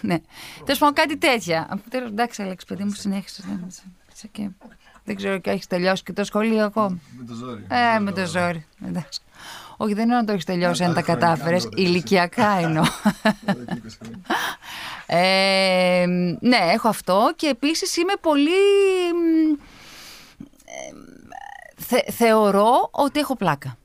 ναι. 0.00 0.18
Τέλος 0.64 0.78
πάντων, 0.78 0.94
κάτι 0.94 1.16
τέτοια. 1.16 1.80
Τέλος, 1.90 2.08
εντάξει, 2.08 2.42
Αλέξη, 2.42 2.66
παιδί 2.66 2.84
μου, 2.84 2.90
συνέχισες. 2.94 3.44
δεν- 3.44 3.66
σε- 4.14 4.28
και- 4.32 4.50
Δεν 5.04 5.16
ξέρω 5.16 5.38
και 5.38 5.50
έχεις 5.50 5.66
τελειώσει 5.66 6.02
και 6.02 6.12
το 6.12 6.24
σχολείο 6.24 6.64
ακόμα. 6.64 6.98
Με 7.18 7.24
το 7.24 7.34
ζόρι. 7.34 7.66
Ε, 7.68 7.98
με 7.98 8.12
το 8.12 8.26
ζόρι. 8.26 8.66
Εντάξει. 8.86 9.20
Όχι, 9.80 9.92
δεν 9.94 10.02
εννοώ 10.02 10.16
να 10.18 10.24
το 10.24 10.32
έχεις 10.32 10.44
τελειώσει 10.44 10.84
αν 10.84 10.94
τα 10.94 11.02
κατάφερες. 11.02 11.68
Ηλικιακά 11.76 12.58
εννοώ. 12.62 12.84
Εδώ 13.44 13.64
και 13.64 13.80
20 13.86 13.90
χρόνια. 14.00 14.20
Ε, 15.06 16.06
ναι, 16.40 16.56
έχω 16.74 16.88
αυτό 16.88 17.32
και 17.36 17.46
επίσης 17.46 17.96
είμαι 17.96 18.12
πολύ... 18.20 18.50
μ, 19.14 19.52
ε, 20.64 20.94
θε- 21.76 22.10
θεωρώ 22.12 22.88
ότι 22.90 23.20
έχω 23.20 23.36
πλάκα. 23.36 23.76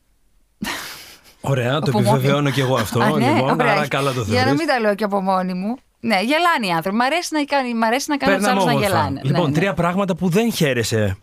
Ωραία, 1.42 1.80
το 1.80 1.90
Από 1.90 2.02
μόνη 2.02 2.10
επιβεβαιώνω 2.10 2.48
μου. 2.48 2.54
κι 2.54 2.60
εγώ 2.60 2.76
αυτό. 2.76 3.00
Α, 3.02 3.10
ναι, 3.18 3.34
λοιπόν, 3.34 3.50
ωραία. 3.60 3.72
άρα 3.72 3.88
καλά 3.88 4.14
το 4.14 4.22
Για 4.22 4.34
να 4.34 4.40
θεωρείς. 4.42 4.60
μην 4.60 4.68
τα 4.68 4.80
λέω 4.80 4.96
και 4.96 5.04
από 5.04 5.22
μόνη 5.22 5.54
μου. 5.54 5.76
Ναι, 6.00 6.16
γελάνε 6.22 6.68
οι 6.68 6.70
άνθρωποι. 6.72 6.98
Μ' 6.98 7.02
αρέσει 7.02 7.30
να, 7.34 7.44
κάνει, 7.44 7.74
μ' 7.74 7.84
αρέσει 7.84 8.06
να 8.10 8.18
κάνω 8.18 8.36
τους 8.38 8.46
Παίρναμε 8.46 8.62
άλλους 8.62 8.74
να 8.74 8.80
όμορφα. 8.88 8.98
γελάνε. 8.98 9.22
Λοιπόν, 9.24 9.42
ναι, 9.42 9.48
ναι. 9.48 9.54
τρία 9.54 9.74
πράγματα 9.74 10.16
που 10.16 10.30
δεν 10.30 10.54
χαίρεσαι 10.54 11.18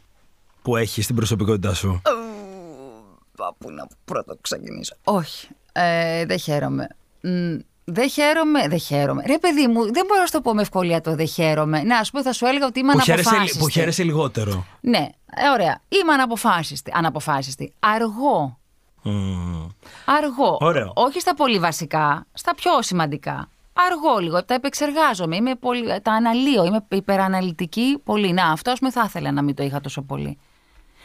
που 0.63 0.77
έχεις 0.77 1.05
στην 1.05 1.17
προσωπικότητά 1.17 1.75
σου. 1.75 2.03
Α, 3.47 3.53
Πού 3.59 3.71
να 3.71 3.87
πρώτο 4.05 4.37
ξεκινήσω. 4.41 4.95
Όχι, 5.05 5.49
ε, 5.73 6.25
δεν 6.27 6.39
χαίρομαι. 6.39 6.89
Μ, 7.21 7.57
δεν 7.85 8.09
χαίρομαι, 8.11 8.69
δεν 8.69 8.79
χαίρομαι. 8.79 9.23
Ρε 9.27 9.39
παιδί 9.39 9.67
μου, 9.67 9.83
δεν 9.93 10.05
μπορώ 10.07 10.21
να 10.21 10.27
σου 10.27 10.33
το 10.33 10.41
πω 10.41 10.55
με 10.55 10.63
ευκολία 10.63 11.01
το 11.01 11.15
δεν 11.15 11.27
χαίρομαι. 11.29 11.83
Να, 11.83 11.99
ας 11.99 12.11
πούμε, 12.11 12.23
θα 12.23 12.33
σου 12.33 12.47
έλεγα 12.47 12.67
ότι 12.67 12.79
είμαι 12.81 12.93
Που 12.93 13.01
χαίρεσαι, 13.01 13.29
αναποφάσιστη. 13.29 13.63
που 13.65 13.69
χαίρεσαι 13.69 14.03
λιγότερο. 14.03 14.65
Ναι, 14.81 15.09
ε, 15.37 15.49
ωραία. 15.53 15.81
Είμαι 15.89 16.13
αναποφάσιστη. 16.13 16.93
αναποφάσιστη. 16.95 17.73
Αργό. 17.81 18.59
Μμμ. 19.03 19.67
Αργό. 20.05 20.57
Ωραίο. 20.61 20.93
Όχι 20.95 21.21
στα 21.21 21.35
πολύ 21.35 21.59
βασικά, 21.59 22.27
στα 22.33 22.55
πιο 22.55 22.83
σημαντικά. 22.83 23.49
Αργό 23.73 24.19
λίγο, 24.19 24.45
τα 24.45 24.55
επεξεργάζομαι. 24.55 25.37
Είμαι 25.37 25.55
πολύ, 25.55 26.01
τα 26.03 26.13
αναλύω, 26.13 26.65
είμαι 26.65 26.85
υπεραναλυτική 26.89 27.99
πολύ. 28.05 28.33
Να, 28.33 28.51
αυτό 28.51 28.71
ας 28.71 28.79
πούμε 28.79 28.91
θα 28.91 29.03
ήθελα 29.07 29.33
να 29.33 29.43
μην 29.43 29.55
το 29.55 29.63
είχα 29.63 29.81
τόσο 29.81 30.03
πολύ. 30.03 30.39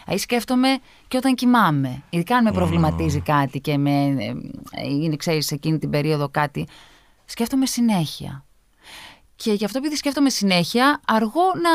Δηλαδή 0.06 0.22
σκέφτομαι 0.22 0.78
και 1.08 1.18
όταν 1.18 1.36
κοιμάμαι. 1.36 2.03
Ειδικά 2.10 2.36
αν 2.36 2.43
με 2.43 2.51
προβληματίζει 2.51 3.20
κάτι 3.20 3.60
και 3.60 3.78
με, 3.78 3.91
ε, 3.91 4.36
ε, 4.72 4.88
είναι, 4.88 5.16
ξέρεις, 5.16 5.51
εκείνη 5.51 5.80
την 5.80 5.89
περίοδο 5.89 6.30
κάτι. 6.30 6.68
Σκέφτομαι 7.26 7.66
συνέχεια. 7.66 8.45
Και 9.36 9.53
γι' 9.53 9.66
αυτό 9.66 9.78
επειδή 9.78 9.95
σκέφτομαι 9.95 10.30
συνέχεια, 10.30 11.01
αργώ 11.06 11.41
να 11.62 11.72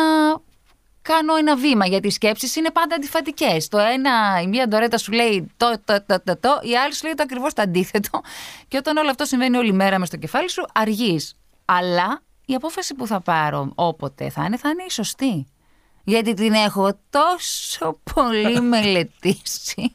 κάνω 1.03 1.37
ένα 1.37 1.57
βήμα, 1.57 1.87
γιατί 1.87 2.07
οι 2.07 2.11
σκέψεις 2.11 2.57
είναι 2.57 2.71
πάντα 2.71 2.95
αντιφατικές. 2.95 3.69
Το 3.69 3.79
ένα, 3.79 4.41
η 4.43 4.47
μία 4.47 4.69
Ντορέττα 4.69 4.99
σου 4.99 5.13
λέει 5.13 5.51
το, 5.57 5.75
το, 5.85 6.05
το, 6.07 6.21
το, 6.25 6.37
το, 6.41 6.59
η 6.63 6.77
άλλη 6.77 6.95
σου 6.95 7.05
λέει 7.05 7.15
το 7.15 7.23
ακριβώς 7.23 7.53
το 7.53 7.63
αντίθετο. 7.63 8.21
Και 8.69 8.77
όταν 8.77 8.97
όλο 8.97 9.11
αυτό 9.11 9.25
συμβαίνει 9.25 9.57
όλη 9.57 9.73
μέρα 9.73 9.99
μες 9.99 10.09
στο 10.09 10.17
κεφάλι 10.17 10.51
σου, 10.51 10.65
αργείς. 10.75 11.35
Αλλά 11.65 12.23
η 12.47 12.55
απόφαση 12.55 12.95
που 12.95 13.07
θα 13.07 13.21
πάρω 13.21 13.73
όποτε 13.75 14.31
θα 14.31 14.45
είναι, 14.45 14.57
θα 14.57 14.69
είναι 14.69 14.83
η 14.83 14.91
σωστή. 14.91 15.47
Γιατί 16.05 16.35
την 16.35 16.53
έχω 16.53 16.93
τόσο 17.11 17.99
πολύ 18.15 18.61
μελετήσει 18.73 19.95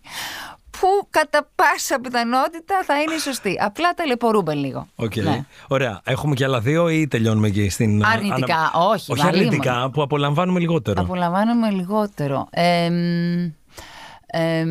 που 0.80 1.08
κατά 1.10 1.50
πάσα 1.56 2.00
πιθανότητα 2.00 2.84
θα 2.86 3.02
είναι 3.02 3.14
η 3.14 3.20
σωστή. 3.20 3.58
Απλά 3.60 3.94
ταλαιπωρούμαι 3.94 4.54
λίγο. 4.54 4.88
Οκ. 4.96 5.16
Ναι. 5.16 5.46
Ωραία. 5.68 6.02
Έχουμε 6.04 6.36
και 6.36 6.44
άλλα 6.44 6.60
δύο 6.60 6.90
ή 6.90 7.08
τελειώνουμε 7.08 7.48
εκεί 7.48 7.70
στην. 7.70 8.06
Αρνητικά, 8.06 8.72
όχι, 8.74 9.12
Όχι 9.12 9.22
βαλίμον. 9.22 9.48
αρνητικά, 9.48 9.90
που 9.90 10.02
απολαμβάνουμε 10.02 10.60
λιγότερο. 10.60 11.02
Απολαμβάνουμε 11.02 11.70
λιγότερο. 11.70 12.48
Εμ, 12.52 13.52
εμ, 14.26 14.68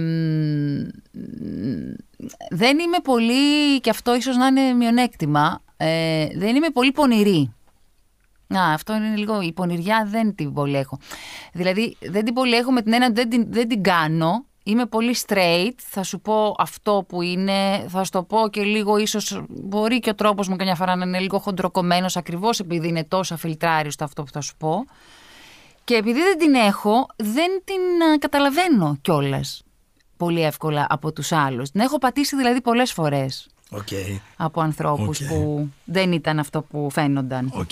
δεν 2.51 2.79
είμαι 2.79 2.99
πολύ, 3.03 3.81
και 3.81 3.91
αυτό 3.91 4.15
ίσως 4.15 4.37
να 4.37 4.47
είναι 4.47 4.73
μειονέκτημα, 4.73 5.61
ε, 5.77 6.27
δεν 6.37 6.57
είμαι 6.57 6.71
πολύ 6.73 6.93
πονηρή. 6.93 7.53
Α, 8.49 8.73
αυτό 8.75 8.95
είναι 8.95 9.17
λίγο, 9.17 9.41
η 9.41 9.53
πονηριά 9.53 10.07
δεν 10.11 10.35
την 10.35 10.53
πολύ 10.53 10.77
έχω. 10.77 10.99
Δηλαδή 11.53 11.97
δεν 12.01 12.25
την 12.25 12.35
πολύ 12.35 12.55
έχω 12.55 12.73
με 12.73 12.83
την 12.83 12.93
έννοια 12.93 13.09
ότι 13.09 13.21
δεν 13.21 13.29
την, 13.29 13.53
δεν 13.53 13.69
την 13.69 13.83
κάνω, 13.83 14.45
είμαι 14.63 14.87
πολύ 14.87 15.17
straight, 15.27 15.73
θα 15.77 16.03
σου 16.03 16.21
πω 16.21 16.55
αυτό 16.59 17.05
που 17.09 17.23
είναι, 17.23 17.87
θα 17.89 18.05
σου 18.05 18.11
το 18.11 18.23
πω 18.23 18.49
και 18.49 18.63
λίγο 18.63 18.97
ίσως 18.97 19.45
μπορεί 19.49 19.99
και 19.99 20.11
ο 20.11 20.15
τρόπος 20.15 20.49
μου 20.49 20.57
καμιά 20.57 20.75
φορά 20.75 20.97
να 20.97 21.05
είναι 21.05 21.19
λίγο 21.19 21.39
χοντροκομμένος 21.39 22.17
ακριβώς 22.17 22.59
επειδή 22.61 22.89
είναι 22.89 23.05
τόσο 23.05 23.37
φιλτράριστο 23.37 24.05
αυτό 24.05 24.23
που 24.23 24.31
θα 24.33 24.41
σου 24.41 24.57
πω. 24.57 24.85
Και 25.85 25.95
επειδή 25.95 26.21
δεν 26.21 26.39
την 26.39 26.55
έχω, 26.55 27.07
δεν 27.17 27.63
την 27.65 28.09
α, 28.13 28.19
καταλαβαίνω 28.19 28.99
κιόλας 29.01 29.63
πολύ 30.17 30.43
εύκολα 30.45 30.87
από 30.89 31.13
τους 31.13 31.33
άλλους. 31.33 31.71
Την 31.71 31.81
έχω 31.81 31.99
πατήσει 31.99 32.37
δηλαδή 32.37 32.61
πολλές 32.61 32.93
φορές 32.93 33.49
Οκ. 33.71 33.89
από 34.37 34.61
ανθρώπους 34.61 35.21
Οκ. 35.21 35.29
που 35.29 35.69
δεν 35.85 36.13
ήταν 36.13 36.39
αυτό 36.39 36.63
που 36.63 36.91
φαίνονταν. 36.91 37.51
Οκ. 37.55 37.71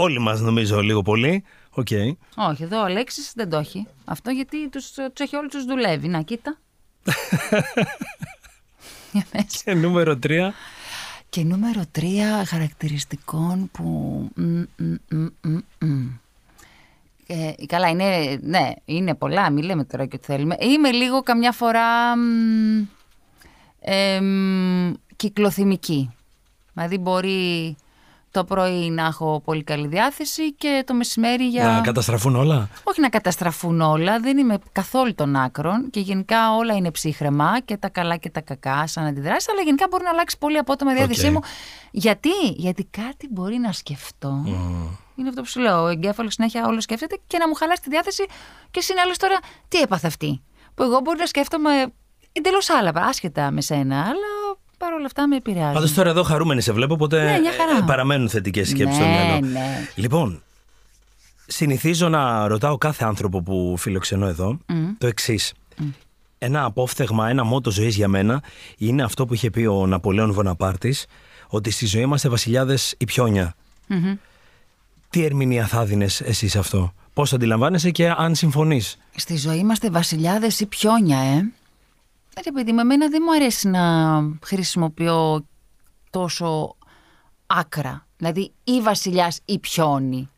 Όλοι 0.00 0.18
μας 0.18 0.40
νομίζω 0.40 0.80
λίγο 0.80 1.02
πολύ. 1.02 1.44
Οκ. 1.70 1.86
Όχι, 2.34 2.62
εδώ 2.62 2.80
ο 2.80 2.84
Αλέξης 2.84 3.32
δεν 3.34 3.50
το 3.50 3.56
έχει. 3.56 3.86
Αυτό 4.04 4.30
γιατί 4.30 4.68
τους, 4.68 4.90
τους 4.90 5.12
έχει 5.16 5.36
όλους 5.36 5.52
τους 5.52 5.64
δουλεύει. 5.64 6.08
Να, 6.08 6.22
κοίτα. 6.22 6.58
Για 9.12 9.26
πες. 9.30 9.62
Και 9.64 9.74
νούμερο 9.74 10.18
3. 10.26 10.50
Και 11.28 11.42
νούμερο 11.42 11.82
τρία 11.90 12.44
χαρακτηριστικών 12.44 13.70
που... 13.72 13.84
μ, 14.34 14.62
μ, 14.76 14.94
μ, 15.08 15.26
μ, 15.42 15.58
μ. 15.86 16.06
Ε, 17.26 17.52
καλά, 17.66 17.88
είναι, 17.88 18.38
ναι, 18.42 18.70
είναι 18.84 19.14
πολλά, 19.14 19.50
μην 19.50 19.64
λέμε 19.64 19.84
τώρα 19.84 20.06
και 20.06 20.16
ό,τι 20.16 20.26
θέλουμε. 20.26 20.56
Είμαι 20.60 20.90
λίγο 20.90 21.22
καμιά 21.22 21.52
φορά 21.52 22.16
μ, 22.16 22.86
ε, 23.80 24.20
μ, 24.20 24.92
κυκλοθυμική. 25.16 26.10
Δηλαδή 26.72 26.98
μπορεί 26.98 27.76
το 28.30 28.44
πρωί 28.44 28.90
να 28.90 29.06
έχω 29.06 29.40
πολύ 29.44 29.62
καλή 29.62 29.86
διάθεση 29.86 30.52
και 30.54 30.82
το 30.86 30.94
μεσημέρι 30.94 31.48
για... 31.48 31.64
Να 31.64 31.80
καταστραφούν 31.80 32.36
όλα; 32.36 32.68
Όχι 32.82 33.00
να 33.00 33.08
καταστραφούν 33.08 33.80
όλα, 33.80 34.20
δεν 34.20 34.38
είμαι 34.38 34.58
καθόλου 34.72 35.14
των 35.14 35.36
άκρων 35.36 35.90
και 35.90 36.00
γενικά 36.00 36.54
όλα 36.54 36.74
είναι 36.74 36.90
ψύχραιμα 36.90 37.60
και 37.60 37.76
τα 37.76 37.88
καλά 37.88 38.16
και 38.16 38.30
τα 38.30 38.40
κακά 38.40 38.86
σαν 38.86 39.04
αντιδράσεις, 39.04 39.48
αλλά 39.48 39.60
γενικά 39.60 39.86
μπορεί 39.90 40.04
να 40.04 40.10
αλλάξει 40.10 40.38
πολύ 40.38 40.58
απότομα 40.58 40.92
η 40.92 40.94
διάθεσή 40.94 41.26
Οκ. 41.26 41.32
μου. 41.32 41.40
Γιατί; 41.90 42.30
Γιατί 42.56 42.84
κάτι 42.84 43.28
μπορεί 43.30 43.58
να 43.58 43.72
σκεφτώ. 43.72 44.42
Είναι 45.16 45.28
αυτό 45.28 45.40
που 45.40 45.48
σου 45.48 45.60
λέω. 45.60 45.82
Ο 45.82 45.86
εγκέφαλος 45.86 46.34
συνέχεια 46.34 46.66
όλο 46.66 46.80
σκέφτεται 46.80 47.18
και 47.26 47.38
να 47.38 47.48
μου 47.48 47.54
χαλάσει 47.54 47.82
τη 47.82 47.90
διάθεση 47.90 48.24
και 48.70 48.78
εσύ 48.78 48.94
να 48.94 49.04
λες 49.04 49.16
τώρα 49.16 49.38
τι 49.68 49.80
έπαθε 49.80 50.06
αυτή; 50.06 50.42
Που 50.74 50.82
εγώ 50.82 51.00
μπορεί 51.00 51.18
να 51.18 51.26
σκέφτομαι 51.26 51.70
εντελώς 52.32 52.70
άλλα, 52.70 52.92
άσχετα 52.94 53.50
με 53.50 53.60
σένα, 53.60 54.00
αλλά 54.00 54.39
παρόλα 54.84 55.06
αυτά 55.06 55.28
με 55.28 55.36
επηρεάζει. 55.36 55.74
Πάντως 55.74 55.94
τώρα 55.94 56.10
εδώ 56.10 56.22
χαρούμενη 56.22 56.60
σε 56.60 56.72
βλέπω, 56.72 56.94
οπότε 56.94 57.24
Ναι, 57.24 57.38
μια 57.38 57.52
χαρά. 57.52 57.76
ε, 57.76 57.82
παραμένουν 57.86 58.28
θετικές 58.28 58.68
σκέψεις 58.68 58.96
στο 58.96 59.04
Ναι, 59.04 59.10
μυαλό. 59.10 59.46
ναι. 59.46 59.88
Λοιπόν, 59.94 60.42
συνηθίζω 61.46 62.08
να 62.08 62.46
ρωτάω 62.48 62.78
κάθε 62.78 63.04
άνθρωπο 63.04 63.42
που 63.42 63.74
φιλοξενώ 63.78 64.26
εδώ 64.26 64.58
το 64.98 65.06
εξής. 65.06 65.52
Ένα 66.38 66.64
απόφθεγμα, 66.64 67.28
ένα 67.28 67.44
μότο 67.44 67.70
ζωής 67.70 67.96
για 67.96 68.08
μένα 68.08 68.42
είναι 68.78 69.02
αυτό 69.02 69.26
που 69.26 69.34
είχε 69.34 69.50
πει 69.50 69.66
ο 69.66 69.86
Ναπολέον 69.86 70.32
Βοναπάρτης, 70.32 71.06
ότι 71.48 71.70
στη 71.70 71.86
ζωή 71.86 72.02
είμαστε 72.02 72.28
βασιλιάδες 72.28 72.94
ή 72.98 73.04
πιόνια. 73.04 73.54
Μμμ. 73.86 74.14
Τι 75.10 75.24
ερμηνεία 75.24 75.66
θα 75.66 75.84
δίνει 75.84 76.04
εσύ 76.24 76.48
σε 76.48 76.58
αυτό, 76.58 76.92
Πώς 77.14 77.30
το 77.30 77.36
αντιλαμβάνεσαι 77.36 77.90
και 77.90 78.10
αν 78.10 78.34
συμφωνείς; 78.34 78.98
Στη 79.16 79.36
ζωή 79.36 79.58
είμαστε 79.58 79.90
βασιλιάδες 79.90 80.60
ή 80.60 80.66
πιόνια, 80.66 81.18
ε. 81.18 81.50
Ε, 82.44 82.50
παιδί 82.50 82.72
μου, 82.72 82.80
εμένα 82.80 83.08
δεν 83.08 83.22
μου 83.24 83.34
αρέσει 83.34 83.68
να 83.68 84.20
χρησιμοποιώ 84.44 85.46
τόσο 86.10 86.76
άκρα. 87.46 88.06
Δηλαδή, 88.16 88.52
ή 88.64 88.80
βασιλιάς 88.80 89.40
ή 89.44 89.58
πιόνι. 89.58 90.28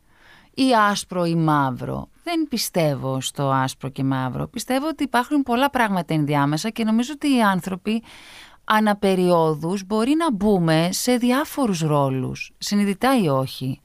Ή 0.53 0.75
άσπρο 0.89 1.25
ή 1.25 1.35
μαύρο. 1.35 2.09
Δεν 2.23 2.47
πιστεύω 2.49 3.21
στο 3.21 3.49
άσπρο 3.49 3.89
και 3.89 4.03
μαύρο. 4.03 4.47
Πιστεύω 4.47 4.87
ότι 4.87 5.03
υπάρχουν 5.03 5.43
πολλά 5.43 5.69
πράγματα 5.69 6.13
ενδιάμεσα 6.13 6.69
και 6.69 6.83
νομίζω 6.83 7.11
ότι 7.15 7.35
οι 7.35 7.41
άνθρωποι 7.41 8.03
αναπεριόδους 8.63 9.83
μπορεί 9.85 10.15
να 10.15 10.31
μπούμε 10.31 10.89
σε 10.91 11.15
διάφορους 11.17 11.81
ρόλους, 11.81 12.51
συνειδητά 12.57 13.17
ή 13.17 13.27
όχι. 13.27 13.79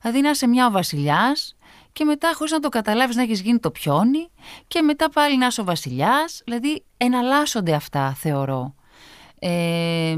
Δηλαδή 0.00 0.20
να 0.20 0.30
είσαι 0.30 0.46
μια 0.46 0.66
ο 0.66 0.70
βασιλιάς 0.70 1.56
και 1.92 2.04
μετά 2.04 2.32
χωρίς 2.34 2.52
να 2.52 2.60
το 2.60 2.68
καταλάβεις 2.68 3.16
να 3.16 3.22
έχεις 3.22 3.40
γίνει 3.40 3.58
το 3.58 3.70
πιόνι 3.70 4.28
και 4.68 4.82
μετά 4.82 5.10
πάλι 5.10 5.36
να 5.38 5.46
είσαι 5.46 5.60
ο 5.60 5.64
βασιλιάς. 5.64 6.40
Δηλαδή 6.44 6.84
εναλλάσσονται 6.96 7.74
αυτά 7.74 8.14
θεωρώ. 8.14 8.74
Ε, 9.38 10.16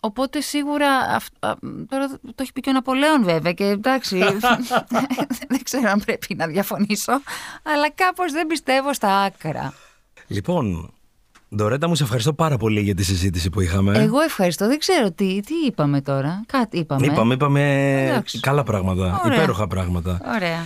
οπότε 0.00 0.40
σίγουρα 0.40 0.90
αυ- 0.98 1.44
α, 1.46 1.54
τώρα 1.88 2.08
το 2.08 2.34
έχει 2.36 2.52
πει 2.52 2.60
και 2.60 2.70
ο 2.70 2.72
Ναπολέον 2.72 3.24
βέβαια 3.24 3.52
και 3.52 3.64
εντάξει 3.64 4.18
δεν 5.48 5.62
ξέρω 5.62 5.90
αν 5.90 6.02
πρέπει 6.04 6.34
να 6.34 6.46
διαφωνήσω 6.46 7.12
αλλά 7.62 7.90
κάπως 7.90 8.32
δεν 8.32 8.46
πιστεύω 8.46 8.92
στα 8.94 9.16
άκρα. 9.22 9.74
Λοιπόν, 10.26 10.94
Ντορέτα 11.54 11.88
μου, 11.88 11.94
σε 11.94 12.02
ευχαριστώ 12.02 12.32
πάρα 12.32 12.56
πολύ 12.56 12.80
για 12.80 12.94
τη 12.94 13.04
συζήτηση 13.04 13.50
που 13.50 13.60
είχαμε. 13.60 13.98
Εγώ 13.98 14.20
ευχαριστώ. 14.20 14.66
Δεν 14.66 14.78
ξέρω 14.78 15.10
τι, 15.12 15.40
τι 15.40 15.54
είπαμε 15.66 16.00
τώρα. 16.00 16.42
Κάτι 16.46 16.78
είπαμε. 16.78 17.06
Είπαμε, 17.06 17.34
είπαμε 17.34 18.02
Εντάξει. 18.08 18.40
καλά 18.40 18.62
πράγματα, 18.62 19.20
Ωραία. 19.24 19.36
υπέροχα 19.36 19.66
πράγματα. 19.66 20.20
Ωραία. 20.34 20.64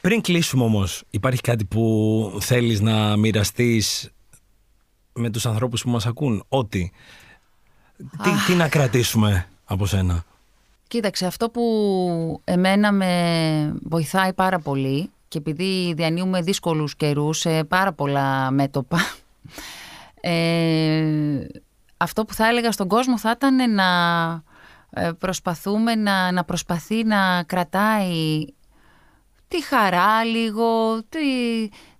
Πριν 0.00 0.20
κλείσουμε 0.20 0.64
όμως, 0.64 1.02
υπάρχει 1.10 1.40
κάτι 1.40 1.64
που 1.64 2.36
θέλεις 2.40 2.80
να 2.80 3.16
μοιραστείς 3.16 4.10
με 5.12 5.30
τους 5.30 5.46
ανθρώπους 5.46 5.82
που 5.82 5.90
μας 5.90 6.06
ακούν, 6.06 6.44
ότι. 6.48 6.92
Τι, 7.96 8.30
τι 8.46 8.52
να 8.54 8.68
κρατήσουμε 8.68 9.48
από 9.64 9.86
σένα; 9.86 10.24
Κοίταξε, 10.88 11.26
αυτό 11.26 11.50
που 11.50 11.62
εμένα 12.44 12.92
με 12.92 13.74
βοηθάει 13.82 14.32
πάρα 14.32 14.58
πολύ 14.58 15.10
και 15.28 15.38
επειδή 15.38 15.92
διανύουμε 15.96 16.42
δύσκολους 16.42 16.96
καιρούς 16.96 17.38
σε 17.38 17.64
πάρα 17.64 17.92
πολλά 17.92 18.50
μέτωπα, 18.50 18.98
ε, 20.24 21.46
αυτό 21.96 22.24
που 22.24 22.34
θα 22.34 22.48
έλεγα 22.48 22.72
στον 22.72 22.88
κόσμο 22.88 23.18
θα 23.18 23.30
ήταν 23.30 23.74
να 23.74 23.88
ε, 24.90 25.10
προσπαθούμε 25.18 25.94
να, 25.94 26.32
να 26.32 26.44
προσπαθεί 26.44 27.04
να 27.04 27.42
κρατάει 27.42 28.44
τη 29.48 29.62
χαρά 29.62 30.24
λίγο, 30.24 30.98
τη, 31.08 31.18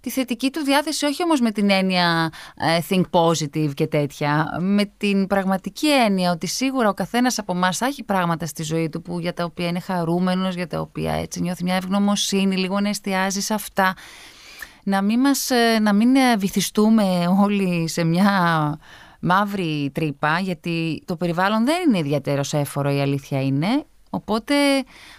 τη 0.01 0.11
θετική 0.11 0.51
του 0.51 0.61
διάθεση, 0.61 1.07
όχι 1.07 1.23
όμως 1.23 1.41
με 1.41 1.51
την 1.51 1.71
έννοια 1.71 2.33
ε, 2.57 2.79
think 2.89 3.03
positive 3.11 3.75
και 3.75 3.87
τέτοια, 3.87 4.57
με 4.61 4.85
την 4.97 5.27
πραγματική 5.27 5.93
έννοια 5.93 6.31
ότι 6.31 6.47
σίγουρα 6.47 6.89
ο 6.89 6.95
καθένας 6.95 7.39
από 7.39 7.53
εμάς 7.53 7.79
θα 7.79 7.87
έχει 7.87 8.03
πράγματα 8.03 8.47
στη 8.47 8.63
ζωή 8.63 8.89
του 8.89 9.03
που, 9.03 9.21
για 9.21 9.35
τα 9.35 9.45
οποία 9.45 9.67
είναι 9.67 9.81
χαρούμενος, 9.81 10.55
για 10.55 10.67
τα 10.67 10.81
οποία 10.81 11.13
έτσι 11.13 11.41
νιώθει 11.41 11.65
μια 11.65 11.75
ευγνωμοσύνη, 11.75 12.57
λίγο 12.57 12.81
να 12.81 12.89
εστιάζει 12.89 13.41
σε 13.41 13.55
αυτά. 13.55 13.95
Να 14.85 15.03
μην, 15.03 15.21
μας, 15.21 15.51
ε, 15.51 15.79
να 15.81 15.93
μην 15.93 16.17
ε, 16.17 16.37
βυθιστούμε 16.37 17.27
όλοι 17.41 17.89
σε 17.89 18.05
μια 18.05 18.79
μαύρη 19.21 19.91
τρύπα, 19.95 20.39
γιατί 20.39 21.03
το 21.05 21.17
περιβάλλον 21.17 21.65
δεν 21.65 21.89
είναι 21.89 21.99
ιδιαίτερος 21.99 22.53
έφορο, 22.53 22.91
η 22.91 23.01
αλήθεια 23.01 23.43
είναι. 23.43 23.85
Οπότε 24.11 24.55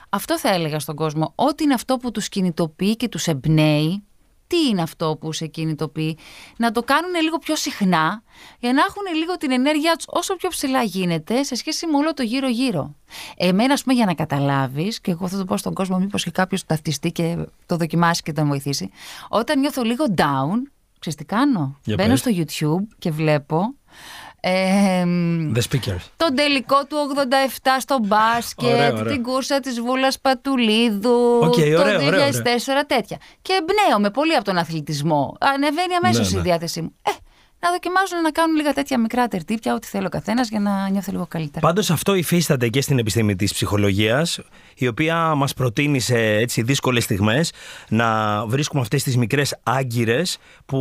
αυτό 0.09 0.39
θα 0.39 0.49
έλεγα 0.49 0.79
στον 0.79 0.95
κόσμο. 0.95 1.31
Ό,τι 1.35 1.63
είναι 1.63 1.73
αυτό 1.73 1.97
που 1.97 2.11
τους 2.11 2.29
κινητοποιεί 2.29 2.95
και 2.95 3.09
τους 3.09 3.27
εμπνέει, 3.27 4.03
τι 4.47 4.67
είναι 4.69 4.81
αυτό 4.81 5.17
που 5.19 5.31
σε 5.33 5.47
κινητοποιεί, 5.47 6.17
να 6.57 6.71
το 6.71 6.83
κάνουν 6.83 7.13
λίγο 7.21 7.37
πιο 7.37 7.55
συχνά 7.55 8.23
για 8.59 8.73
να 8.73 8.81
έχουν 8.81 9.17
λίγο 9.19 9.37
την 9.37 9.51
ενέργειά 9.51 9.95
τους 9.95 10.05
όσο 10.07 10.35
πιο 10.35 10.49
ψηλά 10.49 10.83
γίνεται 10.83 11.43
σε 11.43 11.55
σχέση 11.55 11.87
με 11.87 11.97
όλο 11.97 12.13
το 12.13 12.23
γύρω-γύρω. 12.23 12.95
Εμένα, 13.37 13.73
ας 13.73 13.83
πούμε, 13.83 13.95
για 13.95 14.05
να 14.05 14.13
καταλάβεις, 14.13 15.01
και 15.01 15.11
εγώ 15.11 15.27
θα 15.27 15.37
το 15.37 15.45
πω 15.45 15.57
στον 15.57 15.73
κόσμο 15.73 15.97
μήπως 15.97 16.23
και 16.23 16.31
κάποιος 16.31 16.61
το 16.61 16.67
ταυτιστεί 16.67 17.11
και 17.11 17.37
το 17.65 17.77
δοκιμάσει 17.77 18.21
και 18.21 18.31
τον 18.31 18.47
βοηθήσει, 18.47 18.89
όταν 19.29 19.59
νιώθω 19.59 19.83
λίγο 19.83 20.05
down, 20.17 20.71
ξέρεις 20.99 21.19
τι 21.19 21.25
κάνω, 21.25 21.79
Για 21.83 21.95
μπαίνω 21.95 22.09
πες. 22.09 22.19
στο 22.19 22.31
YouTube 22.33 22.95
και 22.99 23.11
βλέπω... 23.11 23.73
Ε, 24.45 25.03
The 25.55 25.61
speakers. 25.69 26.03
τον 26.17 26.35
τελικό 26.35 26.85
του 26.85 26.95
87 27.61 27.67
στο 27.79 27.97
μπάσκετ, 28.03 28.65
Ωραία, 28.73 28.93
ωραία. 28.93 29.13
την 29.13 29.23
κούρσα 29.23 29.59
της 29.59 29.81
Βούλας 29.81 30.19
Πατουλίδου, 30.19 31.39
Οκ, 31.41 31.53
το 31.53 31.61
ωραία, 31.61 31.99
2004 31.99 32.05
ωραία, 32.07 32.29
ωραία. 32.67 32.85
τέτοια. 32.87 33.17
Και 33.41 33.53
εμπνέομαι 33.61 34.09
πολύ 34.09 34.35
από 34.35 34.43
τον 34.43 34.57
αθλητισμό. 34.57 35.35
Ανεβαίνει 35.39 35.93
αμέσως 36.03 36.31
Ναι, 36.31 36.35
ναι. 36.35 36.39
η 36.47 36.49
διάθεσή 36.49 36.81
μου. 36.81 36.93
Ε, 37.01 37.09
να 37.59 37.71
δοκιμάζουν 37.71 38.21
να 38.21 38.31
κάνουν 38.31 38.55
λίγα 38.55 38.73
τέτοια 38.73 38.99
μικρά 38.99 39.27
τερτύπια, 39.27 39.73
ό,τι 39.73 39.87
θέλει 39.87 40.05
ο 40.05 40.09
καθένας 40.09 40.49
για 40.49 40.59
να 40.59 40.89
νιώθει 40.89 41.11
λίγο 41.11 41.25
καλύτερα. 41.29 41.67
Πάντως 41.67 41.89
αυτό 41.91 42.13
υφίσταται 42.13 42.67
και 42.67 42.81
στην 42.81 42.99
επιστήμη 42.99 43.35
της 43.35 43.53
ψυχολογίας, 43.53 44.39
η 44.75 44.87
οποία 44.87 45.35
μας 45.35 45.53
προτείνει 45.53 45.99
σε 45.99 46.17
έτσι 46.17 46.61
δύσκολες 46.61 47.03
στιγμές 47.03 47.51
να 47.89 48.07
βρίσκουμε 48.45 48.81
αυτές 48.81 49.03
τις 49.03 49.17
μικρές 49.17 49.59
άγκυρες 49.63 50.37
που 50.65 50.79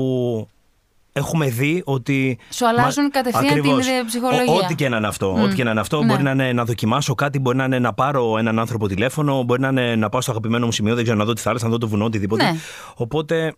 έχουμε 1.12 1.46
δει 1.48 1.82
ότι. 1.84 2.38
Σου 2.50 2.66
αλλάζουν 2.68 3.10
κατευθείαν 3.10 3.46
την 3.46 3.58
Ακριβώς. 3.58 3.86
ιδέα 3.86 4.04
ψυχολογία. 4.04 4.52
Ο- 4.52 4.56
ό,τι 4.56 4.74
και 4.74 4.88
να 4.88 4.96
είναι 4.96 5.06
αυτό. 5.06 5.42
Ό,τι 5.42 5.54
και 5.54 5.64
να 5.64 5.70
είναι 5.70 5.80
αυτό. 5.80 5.98
Ναι. 6.02 6.06
Μπορεί 6.06 6.22
να 6.22 6.30
είναι 6.30 6.52
να 6.52 6.64
δοκιμάσω 6.64 7.14
κάτι, 7.14 7.38
μπορεί 7.38 7.56
να 7.56 7.64
είναι 7.64 7.78
να 7.78 7.92
πάρω 7.92 8.38
έναν 8.38 8.58
άνθρωπο 8.58 8.88
τηλέφωνο, 8.88 9.42
μπορεί 9.42 9.60
να 9.60 9.68
είναι 9.68 9.96
να 9.96 10.08
πάω 10.08 10.20
στο 10.20 10.30
αγαπημένο 10.30 10.66
μου 10.66 10.72
σημείο, 10.72 10.94
δεν 10.94 11.02
ξέρω 11.04 11.18
να 11.18 11.24
δω 11.24 11.32
τη 11.32 11.40
θάλασσα, 11.40 11.64
να 11.64 11.70
δω 11.70 11.78
το 11.78 11.88
βουνό, 11.88 12.04
οτιδήποτε. 12.04 12.44
Ναι. 12.44 12.56
Οπότε 12.94 13.54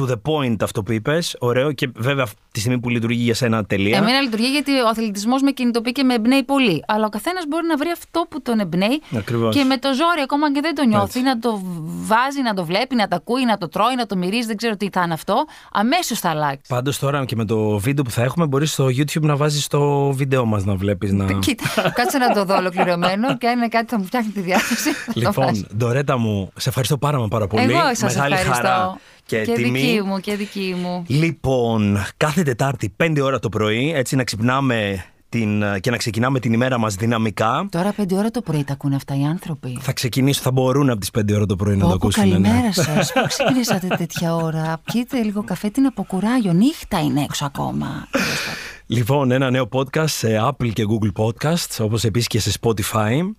to 0.00 0.06
the 0.10 0.20
point 0.28 0.56
αυτό 0.62 0.82
που 0.82 0.92
είπες. 0.92 1.36
Ωραίο 1.38 1.72
και 1.72 1.88
βέβαια 1.96 2.26
τη 2.52 2.60
στιγμή 2.60 2.78
που 2.80 2.88
λειτουργεί 2.88 3.22
για 3.22 3.34
σένα 3.34 3.64
τελεία. 3.64 3.96
Εμένα 3.96 4.20
λειτουργεί 4.20 4.46
γιατί 4.50 4.80
ο 4.80 4.88
αθλητισμός 4.88 5.42
με 5.42 5.50
κινητοποιεί 5.50 5.92
και 5.92 6.02
με 6.02 6.14
εμπνέει 6.14 6.42
πολύ. 6.42 6.84
Αλλά 6.86 7.06
ο 7.06 7.08
καθένας 7.08 7.44
μπορεί 7.48 7.66
να 7.66 7.76
βρει 7.76 7.90
αυτό 7.90 8.26
που 8.30 8.42
τον 8.42 8.58
εμπνέει 8.60 9.02
Ακριβώς. 9.16 9.54
και 9.54 9.64
με 9.64 9.76
το 9.78 9.88
ζόρι, 9.94 10.20
ακόμα 10.22 10.52
και 10.52 10.60
δεν 10.60 10.74
το 10.74 10.84
νιώθει, 10.84 11.04
Έτσι. 11.04 11.20
να 11.22 11.38
το 11.38 11.60
βάζει, 11.84 12.42
να 12.42 12.54
το 12.54 12.64
βλέπει, 12.64 12.94
να 12.94 13.08
το 13.08 13.16
ακούει, 13.16 13.44
να 13.44 13.58
το 13.58 13.68
τρώει, 13.68 13.94
να 13.96 14.06
το 14.06 14.16
μυρίζει. 14.16 14.46
Δεν 14.46 14.56
ξέρω 14.56 14.76
τι 14.76 14.88
θα 14.92 15.02
είναι 15.02 15.14
αυτό. 15.14 15.44
Αμέσως 15.72 16.18
θα 16.18 16.30
αλλάξει. 16.30 16.64
Πάντως 16.68 16.98
τώρα 16.98 17.24
και 17.24 17.36
με 17.36 17.44
το 17.44 17.78
βίντεο 17.78 18.04
που 18.04 18.10
θα 18.10 18.22
έχουμε, 18.22 18.46
μπορείς 18.46 18.72
στο 18.72 18.84
YouTube 18.86 19.20
να 19.22 19.36
βάζεις 19.36 19.66
το 19.66 20.12
βίντεο 20.12 20.44
μας 20.44 20.64
να 20.64 20.74
βλέπεις. 20.74 21.12
Να... 21.12 21.32
Κοίτα, 21.46 21.92
κάτσε 21.94 22.18
να 22.18 22.34
το 22.34 22.44
δω 22.44 22.56
ολοκληρωμένο 22.56 23.36
και 23.36 23.48
αν 23.48 23.56
είναι 23.58 23.68
κάτι 23.68 23.84
που 23.84 23.90
θα 23.90 23.98
μου 23.98 24.04
φτιάχνει 24.04 24.30
τη 24.32 24.40
διάθεση. 24.40 24.92
θα 24.92 25.12
το 25.12 25.32
βάζω. 25.32 25.50
Λοιπόν, 25.50 25.66
Ντορέτα 25.76 26.18
μου, 26.18 26.52
σε 26.56 26.68
ευχαριστώ 26.68 26.98
πάρα, 26.98 27.18
μα 27.18 27.28
πάρα 27.28 27.46
πολύ. 27.46 27.62
Εγώ 27.62 27.80
σας 27.92 28.14
Μεγάλη 28.14 28.34
ευχαριστώ. 28.34 28.66
χαρά 28.66 28.98
και, 29.26 29.42
τιμή. 29.54 29.80
δική 29.80 30.02
μου 30.04 30.18
και 30.20 30.36
δική 30.36 30.74
μου. 30.82 31.04
Λοιπόν, 31.06 31.98
κάθε 32.16 32.42
Τετάρτη 32.42 32.94
5 33.04 33.18
ώρα 33.22 33.38
το 33.38 33.48
πρωί, 33.48 33.92
έτσι 33.94 34.16
να 34.16 34.24
ξυπνάμε 34.24 35.04
την, 35.28 35.62
και 35.80 35.90
να 35.90 35.96
ξεκινάμε 35.96 36.40
την 36.40 36.52
ημέρα 36.52 36.78
μας 36.78 36.94
δυναμικά. 36.94 37.66
Τώρα 37.70 37.92
πέντε 37.92 38.14
ώρα 38.16 38.30
το 38.30 38.40
πρωί 38.42 38.64
τα 38.64 38.72
ακούνε 38.72 38.94
αυτά 38.96 39.16
οι 39.18 39.24
άνθρωποι. 39.24 39.78
Θα 39.80 39.92
ξεκινήσουν, 39.92 40.42
θα 40.42 40.50
μπορούν 40.52 40.90
από 40.90 41.00
τις 41.00 41.10
5 41.18 41.34
ώρα 41.34 41.46
το 41.46 41.56
πρωί 41.56 41.76
να 41.76 41.80
το 41.80 41.86
Πω, 41.88 41.96
πω, 41.98 42.06
ακούσουν. 42.06 42.28
ναι. 42.28 42.48
καλημέρα 42.48 42.72
σας. 42.82 43.12
Πού 43.12 43.20
ξυπνήσατε 43.28 43.86
τέτοια 43.86 44.34
ώρα; 44.34 44.80
Πιείτε 44.84 45.22
λίγο 45.22 45.42
καφέ, 45.44 45.68
την 45.68 45.86
αποκουράγιο. 45.86 46.52
Νύχτα 46.52 47.00
είναι 47.00 47.20
έξω 47.22 47.44
ακόμα. 47.44 47.86
Τέλος 48.10 48.26
πάντων. 48.26 48.60
Λοιπόν, 48.86 49.30
ένα 49.30 49.50
νέο 49.50 49.68
podcast 49.72 50.08
σε 50.08 50.28
Apple 50.48 50.72
και 50.72 50.84
Google 50.88 51.24
Podcasts, 51.24 51.76
όπως 51.84 52.04
επίσης 52.04 52.26
και 52.26 52.40
σε 52.40 52.52
Spotify. 52.60 53.30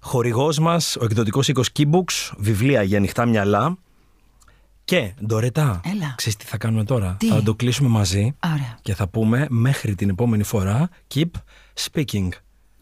Χορηγός 0.00 0.58
μας, 0.58 0.96
ο 1.00 1.04
εκδοτικός 1.04 1.48
οίκος 1.48 1.68
Keybooks, 1.78 2.30
βιβλία 2.38 2.82
για 2.82 2.98
ανοιχτά 2.98 3.26
μυαλά. 3.26 3.78
Και, 4.84 5.12
Ντορέτα, 5.26 5.80
Έλα. 5.84 6.14
ξέρεις 6.16 6.36
τι 6.38 6.44
θα 6.44 6.56
κάνουμε 6.56 6.84
τώρα; 6.84 7.16
Τι; 7.18 7.26
Θα 7.28 7.42
το 7.42 7.54
κλείσουμε 7.54 7.88
μαζί 7.88 8.34
Ωραία. 8.46 8.78
και 8.82 8.94
θα 8.94 9.08
πούμε 9.08 9.46
μέχρι 9.50 9.94
την 9.94 10.08
επόμενη 10.08 10.42
φορά 10.42 10.88
Keep 11.14 11.30
speaking. 11.90 12.28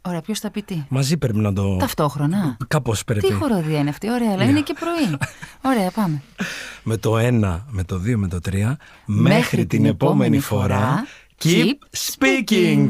Ωραία, 0.03 0.20
ποιος 0.20 0.38
θα 0.38 0.51
πει 0.51 0.62
τι; 0.62 0.84
Μαζί 0.88 1.16
πρέπει 1.16 1.38
να 1.38 1.53
το... 1.53 1.76
Ταυτόχρονα. 1.76 2.57
Κάπως 2.68 3.05
πρέπει. 3.05 3.26
Τι 3.26 3.32
χοροδία 3.32 3.78
είναι 3.78 3.88
αυτή, 3.90 4.11
ωραία, 4.11 4.32
αλλά 4.32 4.44
είναι 4.44 4.61
και 4.61 4.74
πρωί. 4.80 5.18
Ωραία, 5.62 5.90
πάμε. 5.90 6.22
Με 6.82 6.96
το 6.96 7.14
1, 7.18 7.61
με 7.66 7.84
το 7.84 7.96
2, 7.96 8.14
με 8.16 8.28
το 8.28 8.38
3. 8.51 8.72
Μέχρι, 9.05 9.66
την 9.66 9.84
επόμενη 9.84 10.38
φορά. 10.38 11.07
Keep 11.44 11.74
speaking. 11.96 12.86